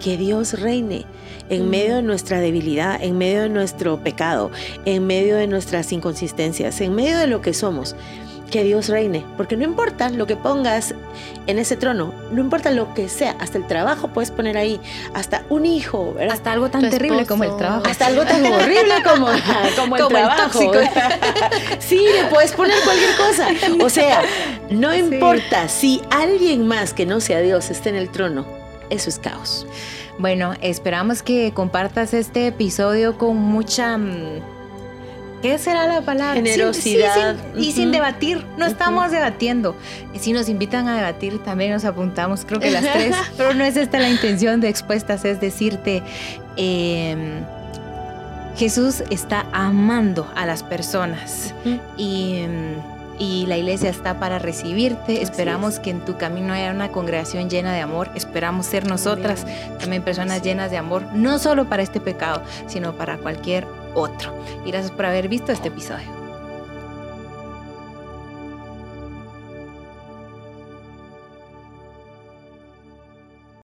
Que 0.00 0.16
Dios 0.16 0.58
reine 0.60 1.04
en 1.50 1.66
mm. 1.66 1.70
medio 1.70 1.96
de 1.96 2.02
nuestra 2.02 2.40
debilidad, 2.40 3.02
en 3.02 3.18
medio 3.18 3.42
de 3.42 3.48
nuestro 3.48 4.02
pecado, 4.02 4.50
en 4.84 5.06
medio 5.06 5.36
de 5.36 5.46
nuestras 5.46 5.92
inconsistencias, 5.92 6.80
en 6.80 6.94
medio 6.94 7.18
de 7.18 7.26
lo 7.26 7.42
que 7.42 7.52
somos 7.52 7.96
que 8.50 8.64
Dios 8.64 8.88
reine, 8.88 9.24
porque 9.36 9.56
no 9.56 9.64
importa 9.64 10.08
lo 10.08 10.26
que 10.26 10.36
pongas 10.36 10.94
en 11.46 11.58
ese 11.58 11.76
trono, 11.76 12.12
no 12.32 12.40
importa 12.40 12.70
lo 12.70 12.94
que 12.94 13.08
sea, 13.08 13.36
hasta 13.38 13.58
el 13.58 13.66
trabajo 13.66 14.08
puedes 14.08 14.30
poner 14.30 14.56
ahí, 14.56 14.80
hasta 15.14 15.44
un 15.48 15.66
hijo, 15.66 16.16
hasta 16.30 16.52
algo 16.52 16.70
tan 16.70 16.88
terrible 16.90 17.26
como 17.26 17.44
el 17.44 17.56
trabajo, 17.56 17.84
hasta 17.86 18.06
algo 18.06 18.24
tan 18.24 18.44
horrible 18.44 18.94
como, 19.04 19.26
como 19.76 19.96
el 19.96 20.08
trabajo. 20.08 20.60
sí, 21.78 22.06
le 22.14 22.24
puedes 22.30 22.52
poner 22.52 22.76
cualquier 22.84 23.16
cosa. 23.16 23.48
O 23.84 23.88
sea, 23.88 24.22
no 24.70 24.94
importa 24.94 25.68
si 25.68 26.02
alguien 26.10 26.66
más 26.66 26.92
que 26.92 27.06
no 27.06 27.20
sea 27.20 27.40
Dios 27.40 27.70
esté 27.70 27.90
en 27.90 27.96
el 27.96 28.10
trono, 28.10 28.46
eso 28.90 29.08
es 29.08 29.18
caos. 29.18 29.66
Bueno, 30.18 30.54
esperamos 30.62 31.22
que 31.22 31.52
compartas 31.54 32.12
este 32.12 32.48
episodio 32.48 33.16
con 33.18 33.36
mucha 33.36 33.96
¿Qué 35.42 35.56
será 35.58 35.86
la 35.86 36.02
palabra? 36.02 36.34
Generosidad. 36.34 37.36
y 37.56 37.72
sin 37.72 37.92
debatir, 37.92 38.44
no 38.56 38.66
estamos 38.66 39.12
debatiendo. 39.12 39.76
Y 40.12 40.18
si 40.18 40.32
nos 40.32 40.48
invitan 40.48 40.88
a 40.88 40.96
debatir, 40.96 41.38
también 41.44 41.72
nos 41.72 41.84
apuntamos, 41.84 42.44
creo 42.44 42.60
que 42.60 42.70
las 42.70 42.82
tres. 42.92 43.14
Pero 43.36 43.54
no 43.54 43.64
es 43.64 43.76
esta 43.76 44.00
la 44.00 44.10
intención 44.10 44.60
de 44.60 44.68
expuestas, 44.68 45.24
es 45.24 45.40
decirte, 45.40 46.02
em, 46.56 47.44
Jesús 48.56 49.04
está 49.10 49.46
amando 49.52 50.28
a 50.34 50.44
las 50.44 50.64
personas 50.64 51.54
y, 51.96 52.40
y, 53.20 53.46
la 53.46 53.56
iglesia 53.56 53.88
está 53.88 54.18
para 54.18 54.40
recibirte. 54.40 55.22
Esperamos 55.22 55.78
que 55.78 55.90
en 55.90 56.04
tu 56.04 56.16
camino 56.16 56.52
haya 56.52 56.72
una 56.72 56.88
congregación 56.88 57.48
llena 57.48 57.72
de 57.72 57.80
amor. 57.80 58.10
Esperamos 58.16 58.66
ser 58.66 58.88
nosotras 58.88 59.46
también 59.78 60.02
personas 60.02 60.42
llenas 60.42 60.72
de 60.72 60.76
amor, 60.76 61.04
no 61.12 61.38
solo 61.38 61.68
para 61.68 61.84
este 61.84 62.00
pecado, 62.00 62.42
sino 62.66 62.94
para 62.94 63.18
cualquier 63.18 63.64
otro. 64.00 64.32
Y 64.64 64.70
gracias 64.70 64.92
por 64.92 65.06
haber 65.06 65.28
visto 65.28 65.52
este 65.52 65.68
episodio. 65.68 66.17